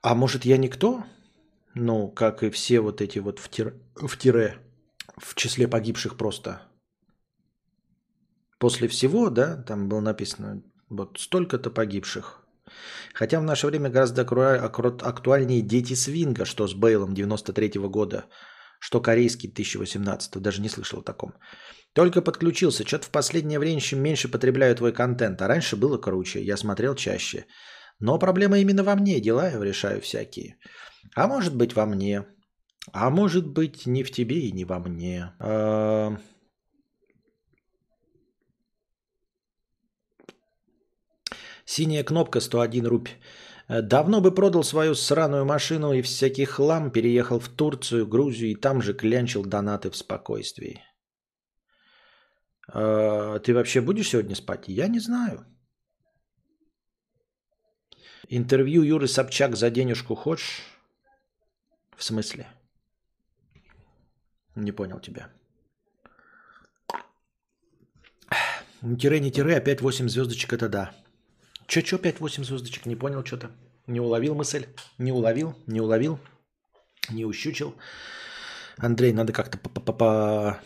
А 0.00 0.14
может, 0.14 0.44
я 0.44 0.58
никто? 0.58 1.04
Ну, 1.74 2.08
как 2.08 2.44
и 2.44 2.50
все 2.50 2.78
вот 2.78 3.00
эти 3.00 3.18
вот 3.18 3.40
в 3.40 3.48
тире, 3.48 3.74
в, 3.96 4.16
тире, 4.16 4.58
в 5.18 5.34
числе 5.34 5.66
погибших 5.66 6.16
просто– 6.16 6.62
После 8.58 8.88
всего, 8.88 9.30
да, 9.30 9.62
там 9.62 9.88
было 9.88 10.00
написано 10.00 10.62
вот 10.88 11.18
столько-то 11.18 11.70
погибших. 11.70 12.42
Хотя 13.14 13.40
в 13.40 13.44
наше 13.44 13.66
время 13.66 13.90
гораздо 13.90 14.22
актуальнее 14.22 15.62
«Дети 15.62 15.94
свинга», 15.94 16.44
что 16.44 16.66
с 16.66 16.74
Бейлом 16.74 17.14
93 17.14 17.78
-го 17.78 17.88
года, 17.88 18.24
что 18.80 19.00
корейский 19.00 19.48
2018 19.48 20.40
даже 20.40 20.62
не 20.62 20.68
слышал 20.68 21.00
о 21.00 21.02
таком. 21.02 21.32
Только 21.92 22.22
подключился, 22.22 22.84
что-то 22.86 23.06
в 23.06 23.10
последнее 23.10 23.58
время 23.58 23.80
меньше 23.96 24.28
потребляю 24.28 24.74
твой 24.74 24.92
контент, 24.92 25.40
а 25.42 25.48
раньше 25.48 25.76
было 25.76 25.98
круче, 25.98 26.42
я 26.42 26.56
смотрел 26.56 26.94
чаще. 26.94 27.46
Но 28.00 28.18
проблема 28.18 28.58
именно 28.58 28.82
во 28.84 28.96
мне, 28.96 29.20
дела 29.20 29.48
я 29.48 29.64
решаю 29.64 30.00
всякие. 30.00 30.56
А 31.14 31.26
может 31.26 31.56
быть 31.56 31.74
во 31.74 31.86
мне, 31.86 32.24
а 32.92 33.10
может 33.10 33.46
быть 33.46 33.86
не 33.86 34.02
в 34.02 34.10
тебе 34.10 34.40
и 34.40 34.52
не 34.52 34.64
во 34.64 34.78
мне. 34.78 35.32
А, 35.40 36.16
Синяя 41.66 42.04
кнопка 42.04 42.40
101 42.40 42.86
рубь. 42.86 43.08
Э, 43.68 43.82
давно 43.82 44.20
бы 44.20 44.34
продал 44.34 44.62
свою 44.64 44.94
сраную 44.94 45.44
машину 45.44 45.92
и 45.92 46.02
всякий 46.02 46.44
хлам, 46.46 46.90
переехал 46.90 47.40
в 47.40 47.48
Турцию, 47.48 48.06
Грузию 48.06 48.50
и 48.50 48.54
там 48.54 48.80
же 48.82 48.94
клянчил 48.94 49.44
донаты 49.44 49.90
в 49.90 49.96
спокойствии. 49.96 50.80
А, 52.68 53.38
ты 53.40 53.52
вообще 53.52 53.80
будешь 53.80 54.08
сегодня 54.08 54.36
спать? 54.36 54.68
Я 54.68 54.88
не 54.88 55.00
знаю. 55.00 55.44
Интервью 58.28 58.82
Юры 58.82 59.08
Собчак 59.08 59.56
за 59.56 59.70
денежку 59.70 60.14
хочешь? 60.14 60.62
В 61.96 62.04
смысле? 62.04 62.46
Не 64.54 64.72
понял 64.72 65.00
тебя. 65.00 65.28
Тире, 68.98 69.20
не 69.20 69.32
тире, 69.32 69.56
опять 69.56 69.80
8 69.80 70.08
звездочек 70.08 70.52
это 70.52 70.68
да. 70.68 71.05
Че-че 71.66 71.96
5-8 71.96 72.44
звездочек? 72.44 72.86
Не 72.86 72.96
понял 72.96 73.24
что-то. 73.24 73.50
Не 73.86 74.00
уловил 74.00 74.34
мысль? 74.34 74.66
Не 74.98 75.12
уловил? 75.12 75.54
Не 75.66 75.80
уловил? 75.80 76.18
Не 77.10 77.24
ущучил? 77.24 77.74
Андрей, 78.78 79.12
надо 79.12 79.32
как-то 79.32 79.58
по 79.58 80.60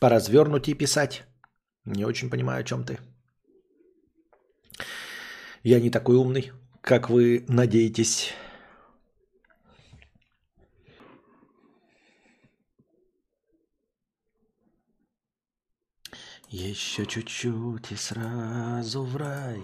поразвернуть 0.00 0.68
и 0.68 0.74
писать. 0.74 1.24
Не 1.84 2.04
очень 2.04 2.30
понимаю, 2.30 2.60
о 2.60 2.64
чем 2.64 2.84
ты. 2.84 2.98
Я 5.62 5.80
не 5.80 5.90
такой 5.90 6.16
умный, 6.16 6.52
как 6.80 7.10
вы 7.10 7.44
надеетесь. 7.48 8.32
Еще 16.52 17.06
чуть-чуть 17.06 17.92
и 17.92 17.96
сразу 17.96 19.04
в 19.04 19.16
рай, 19.16 19.60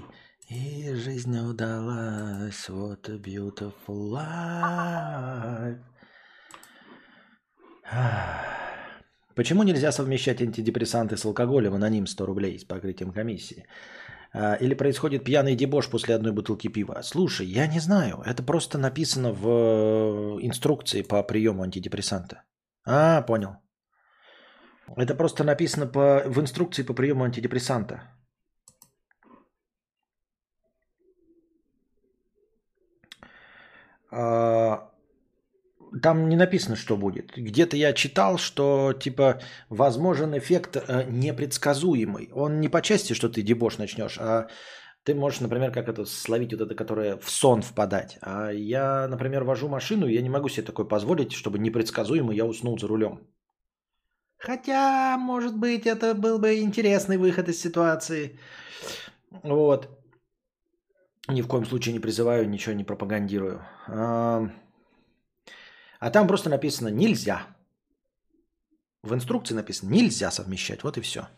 и 0.48 0.94
жизнь 0.94 1.36
удалась. 1.36 2.68
What 2.68 3.08
a 3.08 3.18
beautiful 3.18 4.12
life. 4.12 5.80
Почему 9.34 9.64
нельзя 9.64 9.90
совмещать 9.90 10.40
антидепрессанты 10.40 11.16
с 11.16 11.24
алкоголем, 11.24 11.74
аноним 11.74 12.06
100 12.06 12.24
рублей 12.24 12.56
с 12.56 12.64
покрытием 12.64 13.10
комиссии? 13.10 13.66
А, 14.32 14.54
или 14.54 14.74
происходит 14.74 15.24
пьяный 15.24 15.56
дебош 15.56 15.90
после 15.90 16.14
одной 16.14 16.30
бутылки 16.30 16.68
пива? 16.68 17.02
Слушай, 17.02 17.46
я 17.48 17.66
не 17.66 17.80
знаю. 17.80 18.22
Это 18.24 18.44
просто 18.44 18.78
написано 18.78 19.32
в 19.32 19.48
э, 19.48 20.46
инструкции 20.46 21.02
по 21.02 21.20
приему 21.24 21.64
антидепрессанта. 21.64 22.44
А, 22.84 23.22
понял. 23.22 23.56
Это 24.94 25.14
просто 25.14 25.44
написано 25.44 25.86
по, 25.86 26.22
в 26.26 26.40
инструкции 26.40 26.84
по 26.84 26.94
приему 26.94 27.24
антидепрессанта. 27.24 28.02
А, 34.10 34.90
там 36.02 36.28
не 36.28 36.36
написано, 36.36 36.76
что 36.76 36.96
будет. 36.96 37.32
Где-то 37.36 37.76
я 37.76 37.92
читал, 37.92 38.38
что 38.38 38.92
типа 38.92 39.40
возможен 39.68 40.36
эффект 40.38 40.76
э, 40.76 41.04
непредсказуемый. 41.10 42.30
Он 42.32 42.60
не 42.60 42.68
по 42.68 42.80
части, 42.80 43.14
что 43.14 43.28
ты 43.28 43.42
дебош 43.42 43.78
начнешь, 43.78 44.18
а 44.18 44.48
ты 45.04 45.14
можешь, 45.14 45.40
например, 45.40 45.72
как 45.72 45.88
это 45.88 46.04
словить 46.04 46.52
вот 46.52 46.62
это, 46.62 46.74
которое 46.74 47.16
в 47.16 47.30
сон 47.30 47.62
впадать. 47.62 48.18
А 48.22 48.50
я, 48.50 49.08
например, 49.08 49.44
вожу 49.44 49.68
машину, 49.68 50.06
и 50.06 50.14
я 50.14 50.22
не 50.22 50.30
могу 50.30 50.48
себе 50.48 50.66
такое 50.66 50.86
позволить, 50.86 51.32
чтобы 51.32 51.58
непредсказуемо 51.58 52.32
я 52.32 52.44
уснул 52.44 52.78
за 52.78 52.88
рулем. 52.88 53.20
Хотя, 54.38 55.16
может 55.18 55.56
быть, 55.56 55.86
это 55.86 56.14
был 56.14 56.38
бы 56.38 56.60
интересный 56.60 57.16
выход 57.16 57.48
из 57.48 57.60
ситуации. 57.60 58.38
Вот. 59.30 59.88
Ни 61.28 61.42
в 61.42 61.48
коем 61.48 61.66
случае 61.66 61.94
не 61.94 62.00
призываю, 62.00 62.48
ничего 62.48 62.74
не 62.74 62.84
пропагандирую. 62.84 63.60
А, 63.88 64.48
а 65.98 66.10
там 66.10 66.28
просто 66.28 66.50
написано 66.50 66.88
«нельзя». 66.88 67.46
В 69.02 69.14
инструкции 69.14 69.54
написано 69.54 69.90
«нельзя 69.90 70.30
совмещать». 70.30 70.84
Вот 70.84 70.98
и 70.98 71.00
все. 71.00 71.28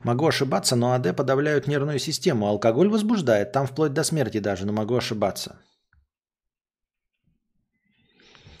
Могу 0.00 0.26
ошибаться, 0.26 0.76
но 0.76 0.92
АД 0.92 1.16
подавляют 1.16 1.66
нервную 1.66 1.98
систему. 1.98 2.46
Алкоголь 2.46 2.88
возбуждает, 2.88 3.52
там 3.52 3.66
вплоть 3.66 3.94
до 3.94 4.04
смерти 4.04 4.38
даже, 4.38 4.66
но 4.66 4.72
могу 4.72 4.94
ошибаться. 4.94 5.58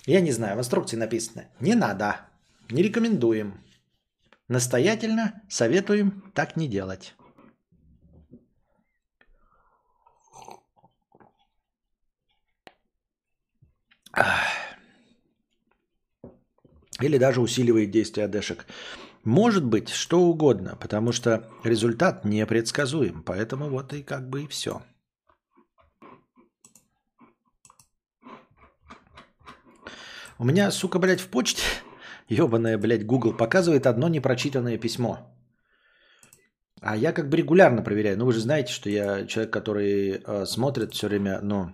Я 0.06 0.20
не 0.20 0.30
знаю, 0.30 0.56
в 0.56 0.60
инструкции 0.60 0.96
написано 0.96 1.46
«Не 1.60 1.74
надо, 1.74 2.20
не 2.70 2.82
рекомендуем». 2.82 3.60
Настоятельно 4.48 5.42
советуем 5.48 6.30
так 6.32 6.56
не 6.56 6.68
делать. 6.68 7.14
Или 17.00 17.18
даже 17.18 17.40
усиливает 17.40 17.90
действие 17.90 18.26
адешек. 18.26 18.66
Может 19.24 19.64
быть, 19.64 19.88
что 19.88 20.20
угодно, 20.20 20.76
потому 20.76 21.10
что 21.10 21.50
результат 21.64 22.24
непредсказуем. 22.24 23.24
Поэтому 23.24 23.68
вот 23.68 23.92
и 23.92 24.04
как 24.04 24.30
бы 24.30 24.44
и 24.44 24.46
все. 24.46 24.82
У 30.38 30.44
меня, 30.44 30.70
сука, 30.70 30.98
блядь, 30.98 31.20
в 31.20 31.28
почте, 31.28 31.62
ебаная, 32.28 32.78
блядь, 32.78 33.06
Google 33.06 33.32
показывает 33.32 33.86
одно 33.86 34.08
непрочитанное 34.08 34.78
письмо. 34.78 35.18
А 36.82 36.96
я 36.96 37.12
как 37.12 37.28
бы 37.28 37.36
регулярно 37.38 37.82
проверяю. 37.82 38.18
Ну, 38.18 38.26
вы 38.26 38.32
же 38.32 38.40
знаете, 38.40 38.72
что 38.72 38.90
я 38.90 39.26
человек, 39.26 39.52
который 39.52 40.20
э, 40.24 40.46
смотрит 40.46 40.92
все 40.92 41.08
время, 41.08 41.40
ну, 41.40 41.72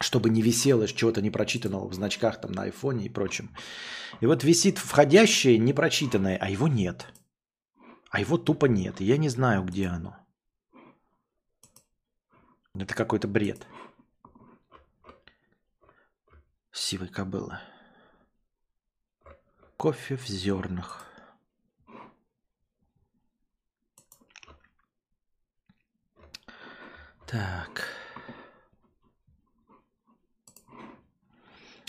чтобы 0.00 0.28
не 0.28 0.42
висело 0.42 0.86
чего-то 0.86 1.22
непрочитанного 1.22 1.88
в 1.88 1.94
значках 1.94 2.40
там 2.40 2.52
на 2.52 2.62
айфоне 2.62 3.06
и 3.06 3.12
прочем. 3.12 3.50
И 4.20 4.26
вот 4.26 4.42
висит 4.42 4.78
входящее 4.78 5.58
непрочитанное, 5.58 6.36
а 6.40 6.50
его 6.50 6.68
нет. 6.68 7.06
А 8.10 8.20
его 8.20 8.38
тупо 8.38 8.66
нет. 8.66 9.00
Я 9.00 9.16
не 9.18 9.28
знаю, 9.28 9.62
где 9.62 9.86
оно. 9.86 10.16
Это 12.74 12.94
какой-то 12.94 13.28
бред. 13.28 13.66
Сивой 16.80 17.08
кобылы. 17.08 17.58
Кофе 19.76 20.16
в 20.16 20.26
зернах. 20.26 21.04
Так. 27.26 27.88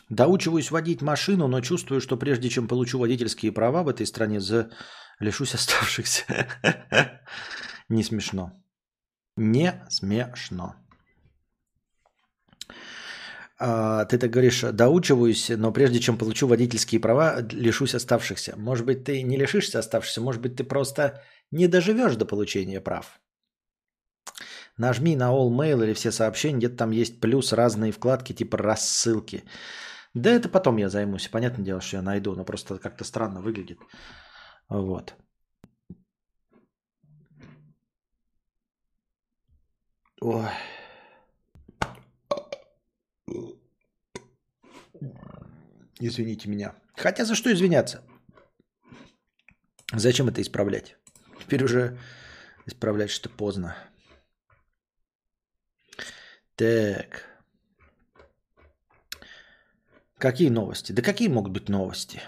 Доучиваюсь 0.10 0.72
водить 0.72 1.02
машину, 1.02 1.48
но 1.48 1.62
чувствую, 1.62 2.02
что 2.02 2.18
прежде 2.18 2.50
чем 2.50 2.68
получу 2.68 2.98
водительские 2.98 3.52
права 3.52 3.84
в 3.84 3.90
этой 3.90 4.08
стране, 4.08 4.42
за... 4.42 4.72
лишусь 5.20 5.54
оставшихся. 5.54 6.48
Не 7.90 8.04
смешно. 8.04 8.52
Не 9.38 9.86
смешно. 9.90 10.76
А, 13.62 14.06
ты 14.06 14.18
так 14.18 14.30
говоришь, 14.32 14.62
доучиваюсь, 14.62 15.50
но 15.50 15.74
прежде 15.74 16.00
чем 16.00 16.18
получу 16.18 16.48
водительские 16.48 17.02
права, 17.02 17.42
лишусь 17.52 17.94
оставшихся. 17.94 18.54
Может 18.58 18.86
быть, 18.86 19.04
ты 19.04 19.22
не 19.22 19.38
лишишься 19.38 19.80
оставшихся, 19.80 20.22
может 20.22 20.42
быть, 20.42 20.56
ты 20.56 20.64
просто 20.64 21.22
не 21.52 21.68
доживешь 21.68 22.16
до 22.16 22.26
получения 22.26 22.80
прав. 22.80 23.20
Нажми 24.78 25.18
на 25.18 25.32
All 25.32 25.50
Mail 25.50 25.84
или 25.84 25.94
все 25.94 26.12
сообщения, 26.12 26.58
где-то 26.58 26.78
там 26.78 26.92
есть 26.92 27.20
плюс 27.20 27.52
разные 27.52 27.92
вкладки 27.92 28.32
типа 28.32 28.58
рассылки. 28.58 29.44
Да 30.14 30.30
это 30.30 30.48
потом 30.48 30.78
я 30.78 30.90
займусь. 30.90 31.28
Понятное 31.28 31.66
дело, 31.66 31.82
что 31.82 31.98
я 31.98 32.02
найду, 32.02 32.36
но 32.36 32.46
просто 32.46 32.80
как-то 32.80 33.04
странно 33.04 33.42
выглядит. 33.42 33.80
Вот. 34.70 35.16
Ой. 40.22 40.50
Извините 46.00 46.50
меня. 46.50 46.76
Хотя 46.96 47.26
за 47.26 47.36
что 47.36 47.52
извиняться? 47.52 48.04
Зачем 49.92 50.28
это 50.28 50.42
исправлять? 50.42 50.98
Теперь 51.40 51.64
уже 51.64 51.98
исправлять 52.66 53.10
что 53.10 53.30
поздно. 53.30 53.76
Так. 56.56 57.26
Какие 60.18 60.50
новости? 60.50 60.92
Да 60.92 61.02
какие 61.02 61.30
могут 61.30 61.54
быть 61.54 61.70
новости? 61.70 62.22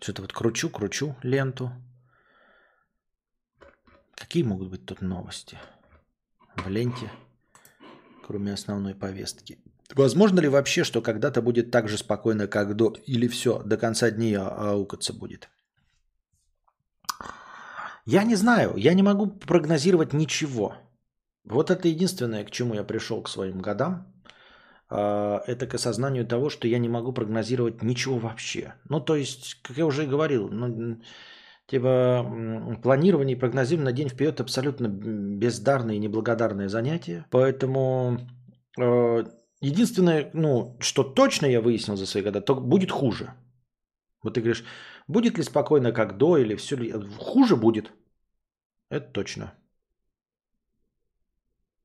Что-то 0.00 0.22
вот 0.22 0.32
кручу, 0.32 0.70
кручу 0.70 1.16
ленту. 1.22 1.72
Какие 4.14 4.42
могут 4.42 4.70
быть 4.70 4.84
тут 4.86 5.00
новости 5.00 5.58
в 6.56 6.68
ленте, 6.68 7.10
кроме 8.26 8.52
основной 8.52 8.94
повестки? 8.94 9.58
Возможно 9.94 10.40
ли 10.40 10.48
вообще, 10.48 10.84
что 10.84 11.00
когда-то 11.00 11.40
будет 11.42 11.70
так 11.70 11.88
же 11.88 11.96
спокойно, 11.96 12.46
как 12.46 12.76
до, 12.76 12.94
или 13.06 13.26
все, 13.28 13.62
до 13.64 13.76
конца 13.76 14.10
дней 14.10 14.36
а, 14.36 14.72
аукаться 14.72 15.12
будет? 15.12 15.48
Я 18.04 18.24
не 18.24 18.36
знаю, 18.36 18.76
я 18.76 18.94
не 18.94 19.02
могу 19.02 19.26
прогнозировать 19.26 20.12
ничего. 20.12 20.74
Вот 21.44 21.70
это 21.70 21.88
единственное, 21.88 22.44
к 22.44 22.50
чему 22.50 22.74
я 22.74 22.84
пришел 22.84 23.22
к 23.22 23.28
своим 23.28 23.60
годам. 23.60 24.06
А, 24.90 25.42
это 25.46 25.66
к 25.66 25.74
осознанию 25.74 26.26
того, 26.26 26.50
что 26.50 26.68
я 26.68 26.78
не 26.78 26.88
могу 26.88 27.12
прогнозировать 27.12 27.82
ничего 27.82 28.18
вообще. 28.18 28.74
Ну, 28.88 29.00
то 29.00 29.16
есть, 29.16 29.60
как 29.62 29.78
я 29.78 29.86
уже 29.86 30.06
говорил, 30.06 30.48
ну, 30.48 31.00
типа 31.66 32.26
планирование 32.82 33.36
и 33.36 33.38
прогнозирование 33.40 33.92
на 33.92 33.96
день 33.96 34.08
вперед 34.08 34.40
абсолютно 34.40 34.88
бездарное 34.88 35.94
и 35.94 35.98
неблагодарное 35.98 36.68
занятие. 36.68 37.24
Поэтому 37.30 38.18
э, 38.78 39.24
единственное, 39.60 40.30
ну, 40.34 40.76
что 40.80 41.02
точно 41.04 41.46
я 41.46 41.60
выяснил 41.60 41.96
за 41.96 42.06
свои 42.06 42.22
года, 42.22 42.40
то 42.40 42.54
будет 42.54 42.90
хуже. 42.90 43.34
Вот 44.22 44.34
ты 44.34 44.40
говоришь, 44.40 44.64
будет 45.06 45.38
ли 45.38 45.44
спокойно, 45.44 45.92
как 45.92 46.16
до, 46.16 46.38
или 46.38 46.56
все 46.56 46.76
ли... 46.76 46.92
Хуже 47.18 47.56
будет. 47.56 47.92
Это 48.90 49.12
точно. 49.12 49.54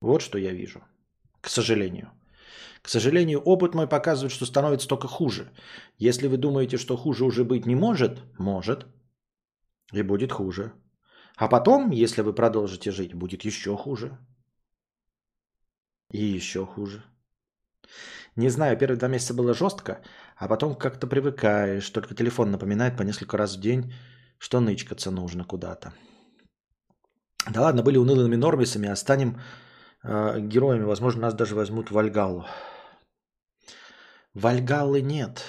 Вот 0.02 0.22
что 0.22 0.38
я 0.38 0.54
вижу. 0.54 0.82
К 1.42 1.50
сожалению. 1.50 2.12
К 2.82 2.90
сожалению, 2.90 3.40
опыт 3.40 3.76
мой 3.76 3.88
показывает, 3.88 4.34
что 4.34 4.46
становится 4.46 4.88
только 4.88 5.08
хуже. 5.08 5.52
Если 5.98 6.28
вы 6.28 6.38
думаете, 6.38 6.78
что 6.78 6.98
хуже 6.98 7.24
уже 7.24 7.44
быть 7.44 7.66
не 7.66 7.76
может, 7.76 8.24
может. 8.38 8.86
И 9.94 10.02
будет 10.02 10.32
хуже. 10.32 10.74
А 11.38 11.48
потом, 11.48 11.92
если 11.92 12.22
вы 12.22 12.34
продолжите 12.34 12.92
жить, 12.92 13.14
будет 13.14 13.46
еще 13.46 13.78
хуже. 13.78 14.18
И 16.12 16.24
еще 16.36 16.66
хуже. 16.66 17.04
Не 18.36 18.50
знаю, 18.50 18.78
первые 18.78 18.98
два 18.98 19.08
месяца 19.08 19.34
было 19.34 19.54
жестко, 19.54 20.02
а 20.38 20.48
потом 20.48 20.76
как-то 20.76 21.06
привыкаешь. 21.08 21.90
Только 21.90 22.16
телефон 22.16 22.52
напоминает 22.52 22.98
по 22.98 23.04
несколько 23.04 23.38
раз 23.38 23.56
в 23.56 23.62
день, 23.62 23.94
что 24.40 24.60
нычкаться 24.60 25.12
нужно 25.12 25.44
куда-то. 25.44 25.94
Да 27.50 27.62
ладно, 27.62 27.84
были 27.84 27.98
унылыми 27.98 28.36
нормисами, 28.36 28.90
а 28.90 28.96
станем 28.96 29.40
э, 30.04 30.40
героями. 30.40 30.84
Возможно, 30.84 31.22
нас 31.22 31.34
даже 31.34 31.56
возьмут 31.56 31.90
в 31.90 31.94
Вальгаллу. 31.94 32.46
Вальгаллы 34.34 35.02
нет. 35.02 35.44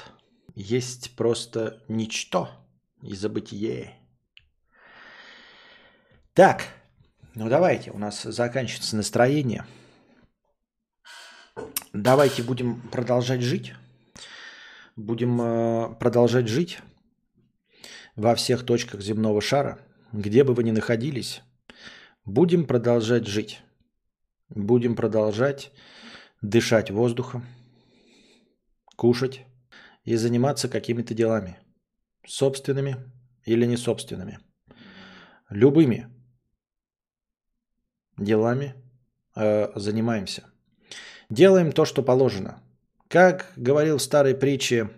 Есть 0.55 1.17
просто 1.17 1.83
ничто 1.89 2.51
и 3.01 3.15
забытие. 3.15 3.95
Так, 6.35 6.65
ну 7.35 7.49
давайте, 7.49 7.93
у 7.93 7.99
нас 7.99 8.23
заканчивается 8.23 8.97
настроение. 8.97 9.65
Давайте 11.93 12.43
будем 12.43 12.81
продолжать 12.91 13.41
жить. 13.43 13.75
Будем 14.97 15.41
э, 15.41 15.95
продолжать 15.95 16.49
жить 16.49 16.81
во 18.17 18.35
всех 18.35 18.65
точках 18.65 19.01
земного 19.01 19.41
шара, 19.41 19.79
где 20.13 20.45
бы 20.45 20.55
вы 20.55 20.65
ни 20.65 20.71
находились. 20.71 21.43
Будем 22.25 22.67
продолжать 22.67 23.27
жить. 23.27 23.61
Будем 24.49 24.97
продолжать 24.97 25.73
дышать 26.43 26.91
воздухом 26.91 27.45
кушать 28.97 29.45
и 30.05 30.17
заниматься 30.17 30.69
какими-то 30.69 31.15
делами. 31.15 31.59
Собственными 32.27 32.97
или 33.45 33.67
не 33.67 33.77
собственными. 33.77 34.39
Любыми 35.51 36.09
делами 38.17 38.75
э, 39.37 39.79
занимаемся. 39.79 40.54
Делаем 41.31 41.73
то, 41.73 41.85
что 41.85 42.03
положено. 42.03 42.61
Как 43.09 43.53
говорил 43.57 43.99
в 43.99 44.03
старой 44.03 44.35
притче 44.35 44.91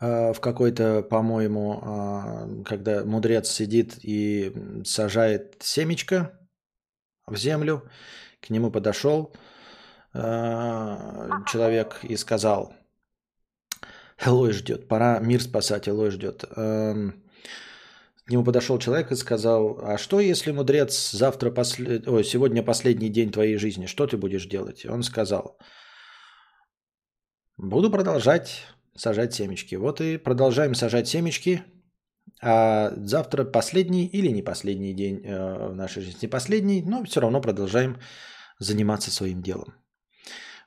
э, 0.00 0.32
в 0.32 0.40
какой-то, 0.40 1.02
по-моему, 1.02 1.82
э, 1.82 2.64
когда 2.64 3.04
мудрец 3.04 3.48
сидит 3.50 3.98
и 4.02 4.52
сажает 4.84 5.56
семечко 5.60 6.32
в 7.26 7.36
землю, 7.36 7.88
к 8.40 8.50
нему 8.50 8.70
подошел 8.70 9.32
Э, 10.14 11.30
человек 11.46 12.00
и 12.02 12.16
сказал, 12.16 12.74
Элой 14.18 14.52
ждет, 14.52 14.86
пора 14.86 15.18
мир 15.20 15.40
спасать, 15.42 15.88
Элой 15.88 16.10
ждет. 16.10 16.44
К 18.24 18.30
нему 18.30 18.44
подошел 18.44 18.78
человек 18.78 19.10
и 19.10 19.16
сказал, 19.16 19.80
а 19.82 19.98
что 19.98 20.20
если, 20.20 20.52
мудрец, 20.52 21.10
завтра 21.10 21.50
послед... 21.50 22.06
Ой, 22.06 22.24
сегодня 22.24 22.62
последний 22.62 23.08
день 23.08 23.32
твоей 23.32 23.56
жизни, 23.56 23.86
что 23.86 24.06
ты 24.06 24.16
будешь 24.16 24.46
делать? 24.46 24.86
Он 24.86 25.02
сказал, 25.02 25.58
буду 27.56 27.90
продолжать 27.90 28.64
сажать 28.94 29.34
семечки. 29.34 29.74
Вот 29.74 30.00
и 30.00 30.18
продолжаем 30.18 30.74
сажать 30.74 31.08
семечки, 31.08 31.64
а 32.40 32.92
завтра 32.96 33.44
последний 33.44 34.06
или 34.06 34.28
не 34.28 34.42
последний 34.42 34.94
день 34.94 35.22
э, 35.24 35.68
в 35.68 35.74
нашей 35.74 36.02
жизни, 36.02 36.20
не 36.22 36.28
последний, 36.28 36.82
но 36.82 37.04
все 37.04 37.20
равно 37.20 37.40
продолжаем 37.40 37.98
заниматься 38.58 39.10
своим 39.10 39.42
делом. 39.42 39.74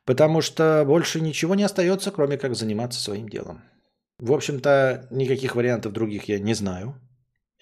Потому 0.05 0.41
что 0.41 0.83
больше 0.85 1.21
ничего 1.21 1.55
не 1.55 1.63
остается, 1.63 2.11
кроме 2.11 2.37
как 2.37 2.55
заниматься 2.55 3.01
своим 3.01 3.29
делом. 3.29 3.63
В 4.19 4.31
общем-то, 4.31 5.07
никаких 5.11 5.55
вариантов 5.55 5.93
других 5.93 6.29
я 6.29 6.39
не 6.39 6.53
знаю. 6.53 6.95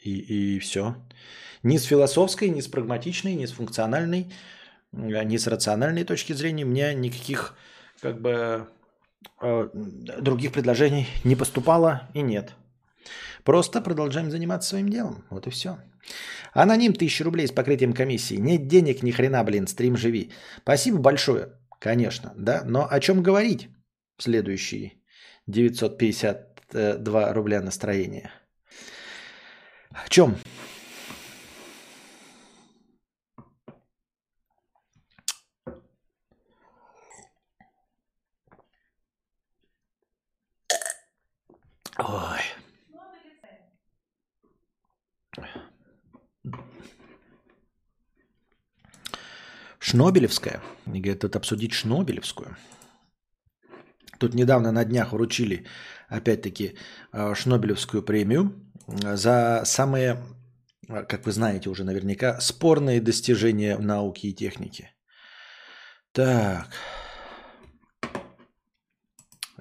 И, 0.04 0.56
и 0.56 0.60
все. 0.60 0.96
Ни 1.64 1.78
с 1.78 1.84
философской, 1.84 2.50
ни 2.50 2.60
с 2.60 2.68
прагматичной, 2.68 3.36
ни 3.36 3.46
с 3.46 3.52
функциональной, 3.52 4.32
э, 4.92 5.24
ни 5.24 5.38
с 5.38 5.48
рациональной 5.48 6.04
точки 6.04 6.34
зрения 6.34 6.66
мне 6.66 6.94
никаких 6.94 7.56
как 8.02 8.20
бы 8.22 8.68
э, 9.42 9.70
других 9.74 10.52
предложений 10.52 11.08
не 11.24 11.36
поступало 11.36 12.10
и 12.14 12.22
нет. 12.22 12.54
Просто 13.44 13.82
продолжаем 13.82 14.30
заниматься 14.32 14.70
своим 14.70 14.90
делом. 14.90 15.24
Вот 15.30 15.48
и 15.48 15.50
все. 15.50 15.78
Аноним 16.54 16.92
1000 16.92 17.24
рублей 17.24 17.48
с 17.48 17.52
покрытием 17.52 17.94
комиссии. 17.94 18.36
Нет 18.36 18.68
денег 18.68 19.04
ни 19.04 19.12
хрена, 19.12 19.44
блин, 19.44 19.68
стрим 19.68 19.98
живи. 19.98 20.32
Спасибо 20.62 21.00
большое. 21.00 21.50
Конечно, 21.80 22.34
да. 22.38 22.64
Но 22.66 22.88
о 22.90 23.00
чем 23.00 23.24
говорить? 23.24 23.70
Следующие 24.18 24.94
952 25.48 27.34
рубля 27.34 27.62
настроения. 27.62 28.32
О 29.94 30.08
чем? 30.10 30.36
Ой. 42.00 42.42
Шнобелевская. 49.80 50.60
Они 50.86 51.02
говорят, 51.02 51.22
тут 51.22 51.36
обсудить 51.36 51.74
Шнобелевскую. 51.74 52.58
Тут 54.18 54.34
недавно 54.34 54.72
на 54.72 54.86
днях 54.86 55.12
вручили, 55.12 55.68
опять-таки, 56.14 56.76
э, 57.12 57.36
Шнобелевскую 57.36 58.04
премию 58.04 58.54
за 58.88 59.64
самые, 59.66 60.24
э, 60.88 61.04
как 61.04 61.26
вы 61.26 61.32
знаете 61.32 61.70
уже 61.70 61.84
наверняка, 61.84 62.40
спорные 62.40 63.02
достижения 63.02 63.78
науки 63.78 64.28
и 64.28 64.34
техники. 64.34 64.92
Так. 66.12 66.68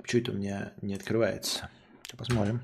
Что 0.04 0.18
это 0.18 0.32
у 0.32 0.34
меня 0.34 0.72
не 0.82 0.94
открывается? 0.94 1.70
Посмотрим. 2.18 2.60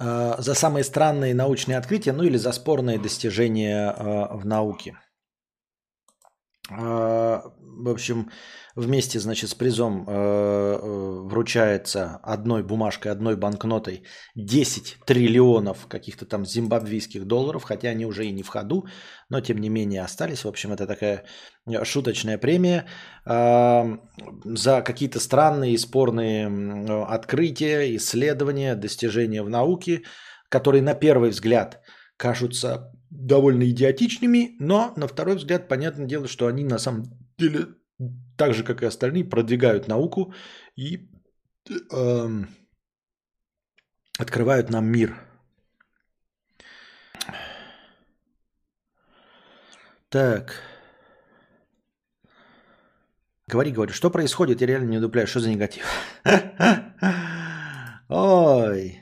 Э, 0.00 0.34
за 0.38 0.54
самые 0.54 0.82
странные 0.82 1.34
научные 1.34 1.78
открытия, 1.78 2.12
ну 2.12 2.24
или 2.24 2.38
за 2.38 2.52
спорные 2.52 2.98
достижения 2.98 3.94
в 4.30 4.44
науке. 4.44 4.98
В 7.76 7.88
общем, 7.88 8.30
вместе, 8.76 9.18
значит, 9.18 9.50
с 9.50 9.54
призом 9.54 10.04
э, 10.06 10.12
э, 10.12 11.28
вручается 11.28 12.20
одной 12.22 12.62
бумажкой, 12.62 13.12
одной 13.12 13.36
банкнотой 13.36 14.04
10 14.36 14.98
триллионов 15.06 15.86
каких-то 15.88 16.26
там 16.26 16.44
зимбабвийских 16.44 17.24
долларов, 17.24 17.64
хотя 17.64 17.88
они 17.88 18.06
уже 18.06 18.26
и 18.26 18.32
не 18.32 18.42
в 18.42 18.48
ходу, 18.48 18.86
но 19.28 19.40
тем 19.40 19.58
не 19.58 19.68
менее 19.68 20.02
остались. 20.02 20.44
В 20.44 20.48
общем, 20.48 20.72
это 20.72 20.86
такая 20.86 21.24
э, 21.66 21.84
шуточная 21.84 22.38
премия 22.38 22.86
за 23.24 24.82
какие-то 24.82 25.20
странные 25.20 25.74
и 25.74 25.78
спорные 25.78 26.48
открытия, 27.04 27.96
исследования, 27.96 28.74
достижения 28.74 29.42
в 29.42 29.48
науке, 29.48 30.02
которые 30.48 30.82
на 30.82 30.94
первый 30.94 31.30
взгляд 31.30 31.80
кажутся 32.16 32.92
довольно 33.10 33.64
идиотичными, 33.64 34.56
но 34.58 34.92
на 34.96 35.06
второй 35.06 35.36
взгляд 35.36 35.68
понятное 35.68 36.06
дело, 36.06 36.28
что 36.28 36.46
они 36.46 36.64
на 36.64 36.78
самом 36.78 37.04
деле 37.42 37.74
так 38.36 38.54
же, 38.54 38.64
как 38.64 38.82
и 38.82 38.86
остальные, 38.86 39.24
продвигают 39.24 39.88
науку 39.88 40.34
и 40.76 41.08
э, 41.90 42.28
открывают 44.18 44.70
нам 44.70 44.86
мир. 44.86 45.16
Так. 50.08 50.60
Говори, 53.46 53.70
говори, 53.70 53.92
что 53.92 54.10
происходит? 54.10 54.60
Я 54.60 54.66
реально 54.66 54.90
не 54.90 54.98
удупляю, 54.98 55.26
что 55.26 55.40
за 55.40 55.50
негатив? 55.50 55.86
Ой, 58.08 59.00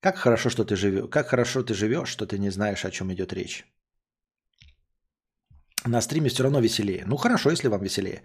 как 0.00 0.16
хорошо, 0.16 0.50
что 0.50 0.64
ты 0.64 0.76
живешь, 0.76 1.08
как 1.10 1.28
хорошо 1.28 1.62
ты 1.62 1.74
живешь, 1.74 2.08
что 2.08 2.26
ты 2.26 2.38
не 2.38 2.50
знаешь, 2.50 2.84
о 2.84 2.90
чем 2.90 3.12
идет 3.12 3.32
речь. 3.32 3.66
На 5.86 6.00
стриме 6.00 6.28
все 6.28 6.42
равно 6.42 6.60
веселее. 6.60 7.04
Ну 7.06 7.16
хорошо, 7.16 7.50
если 7.50 7.68
вам 7.68 7.82
веселее. 7.82 8.22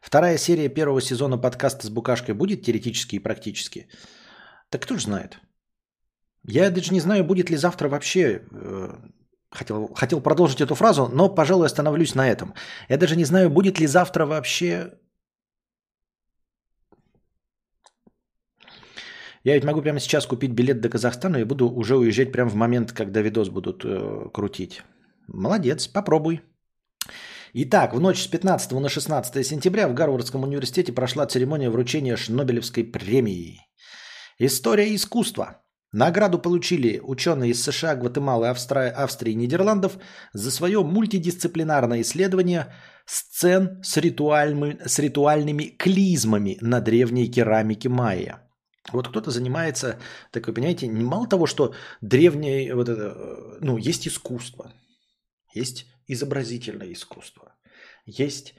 Вторая 0.00 0.38
серия 0.38 0.68
первого 0.68 1.00
сезона 1.00 1.38
подкаста 1.38 1.86
с 1.86 1.90
Букашкой 1.90 2.34
будет 2.34 2.62
теоретически 2.62 3.16
и 3.16 3.22
практически? 3.22 3.88
Так 4.70 4.82
кто 4.82 4.94
же 4.94 5.02
знает? 5.02 5.38
Я 6.44 6.70
даже 6.70 6.92
не 6.92 7.00
знаю, 7.00 7.24
будет 7.24 7.50
ли 7.50 7.56
завтра 7.56 7.88
вообще... 7.88 8.42
Э, 8.52 8.88
хотел, 9.50 9.94
хотел 9.94 10.20
продолжить 10.20 10.60
эту 10.60 10.74
фразу, 10.74 11.08
но, 11.12 11.34
пожалуй, 11.34 11.66
остановлюсь 11.66 12.14
на 12.14 12.28
этом. 12.28 12.54
Я 12.88 12.96
даже 12.96 13.16
не 13.16 13.24
знаю, 13.24 13.50
будет 13.50 13.80
ли 13.80 13.86
завтра 13.86 14.26
вообще... 14.26 14.92
Я 19.44 19.54
ведь 19.54 19.64
могу 19.64 19.82
прямо 19.82 20.00
сейчас 20.00 20.26
купить 20.26 20.52
билет 20.52 20.80
до 20.80 20.88
Казахстана 20.88 21.36
и 21.36 21.44
буду 21.44 21.70
уже 21.70 21.96
уезжать 21.96 22.32
прямо 22.32 22.50
в 22.50 22.54
момент, 22.54 22.92
когда 22.92 23.22
видос 23.22 23.50
будут 23.50 23.84
э, 23.84 24.30
крутить. 24.32 24.82
Молодец, 25.28 25.86
попробуй. 25.86 26.42
Итак, 27.54 27.94
в 27.94 28.00
ночь 28.00 28.22
с 28.22 28.26
15 28.26 28.72
на 28.72 28.88
16 28.88 29.46
сентября 29.46 29.88
в 29.88 29.94
Гарвардском 29.94 30.42
университете 30.42 30.92
прошла 30.92 31.26
церемония 31.26 31.70
вручения 31.70 32.16
Шнобелевской 32.16 32.84
премии. 32.84 33.60
История 34.38 34.94
искусства. 34.94 35.62
Награду 35.90 36.38
получили 36.38 37.00
ученые 37.02 37.52
из 37.52 37.62
США, 37.62 37.96
Гватемалы, 37.96 38.48
Австрии, 38.48 38.90
Австрии 38.90 39.32
и 39.32 39.36
Нидерландов 39.36 39.96
за 40.34 40.50
свое 40.50 40.82
мультидисциплинарное 40.84 42.02
исследование 42.02 42.74
сцен 43.06 43.82
с, 43.82 43.96
ритуальными, 43.96 44.78
с 44.84 44.98
ритуальными 44.98 45.64
клизмами 45.64 46.58
на 46.60 46.82
древней 46.82 47.28
керамике 47.28 47.88
майя. 47.88 48.42
Вот 48.92 49.08
кто-то 49.08 49.30
занимается, 49.30 49.98
так 50.30 50.46
вы 50.46 50.52
понимаете, 50.52 50.90
мало 50.90 51.26
того, 51.26 51.46
что 51.46 51.74
древнее, 52.02 52.74
вот 52.74 52.90
это, 52.90 53.16
ну, 53.60 53.78
есть 53.78 54.06
искусство, 54.06 54.72
есть 55.54 55.86
изобразительное 56.08 56.92
искусство, 56.92 57.54
есть 58.06 58.54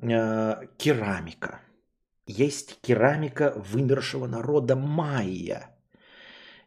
э, 0.00 0.54
керамика, 0.78 1.60
есть 2.26 2.80
керамика 2.80 3.52
вымершего 3.56 4.26
народа 4.26 4.76
майя, 4.76 5.76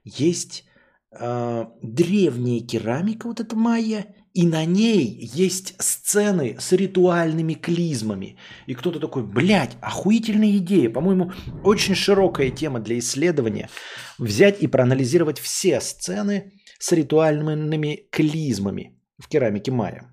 есть 0.04 0.66
э, 1.12 1.66
древняя 1.82 2.60
керамика, 2.60 3.28
вот 3.28 3.40
эта 3.40 3.56
майя, 3.56 4.14
и 4.38 4.46
на 4.46 4.66
ней 4.66 5.32
есть 5.34 5.74
сцены 5.80 6.58
с 6.60 6.72
ритуальными 6.72 7.56
клизмами. 7.56 8.38
И 8.68 8.76
кто-то 8.76 9.00
такой, 9.00 9.24
блядь, 9.24 9.78
охуительная 9.82 10.58
идея. 10.58 10.92
По-моему, 10.92 11.32
очень 11.64 11.96
широкая 11.96 12.52
тема 12.52 12.80
для 12.80 13.00
исследования. 13.00 13.68
Взять 14.20 14.62
и 14.62 14.68
проанализировать 14.68 15.40
все 15.40 15.82
сцены 15.82 16.54
с 16.78 16.92
ритуальными 16.92 18.08
клизмами 18.12 19.02
в 19.18 19.28
керамике 19.28 19.72
майя. 19.72 20.08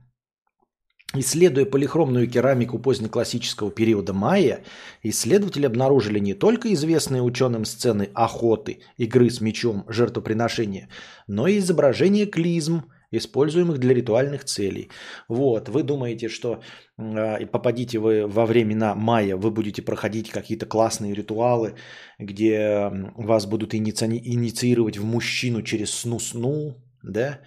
Исследуя 1.17 1.65
полихромную 1.65 2.29
керамику 2.29 2.81
позднеклассического 2.81 3.71
периода 3.71 4.12
майя, 4.12 4.65
исследователи 5.03 5.67
обнаружили 5.67 6.19
не 6.19 6.35
только 6.35 6.73
известные 6.75 7.23
ученым 7.23 7.65
сцены 7.65 8.09
охоты, 8.15 8.81
игры 8.99 9.31
с 9.31 9.41
мечом, 9.41 9.85
жертвоприношения, 9.89 10.89
но 11.29 11.47
и 11.47 11.59
изображения 11.59 12.27
клизм, 12.27 12.83
используемых 13.12 13.79
для 13.79 13.95
ритуальных 13.95 14.45
целей. 14.45 14.91
Вот, 15.29 15.69
вы 15.69 15.85
думаете, 15.85 16.29
что 16.29 16.61
э, 16.99 17.47
попадите 17.47 18.01
вы 18.01 18.27
во 18.27 18.45
времена 18.45 18.97
майя, 18.97 19.37
вы 19.37 19.53
будете 19.53 19.83
проходить 19.83 20.31
какие-то 20.31 20.67
классные 20.67 21.15
ритуалы, 21.15 21.75
где 22.19 22.91
вас 23.17 23.47
будут 23.47 23.73
иници... 23.73 24.05
инициировать 24.07 24.99
в 24.99 25.05
мужчину 25.05 25.62
через 25.62 25.91
сну-сну, 25.91 26.75
да? 27.03 27.39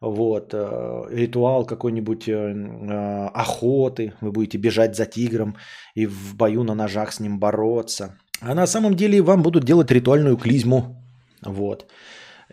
Вот, 0.00 0.54
э, 0.54 1.08
ритуал 1.10 1.66
какой-нибудь 1.66 2.28
э, 2.28 2.32
э, 2.32 3.28
охоты, 3.34 4.12
вы 4.20 4.32
будете 4.32 4.58
бежать 4.58 4.94
за 4.94 5.06
тигром 5.06 5.56
и 5.94 6.06
в 6.06 6.36
бою 6.36 6.64
на 6.64 6.74
ножах 6.74 7.12
с 7.12 7.20
ним 7.20 7.38
бороться. 7.38 8.18
А 8.40 8.54
на 8.54 8.66
самом 8.66 8.94
деле 8.94 9.22
вам 9.22 9.42
будут 9.42 9.64
делать 9.64 9.90
ритуальную 9.90 10.36
клизму. 10.36 11.02
Вот. 11.42 11.90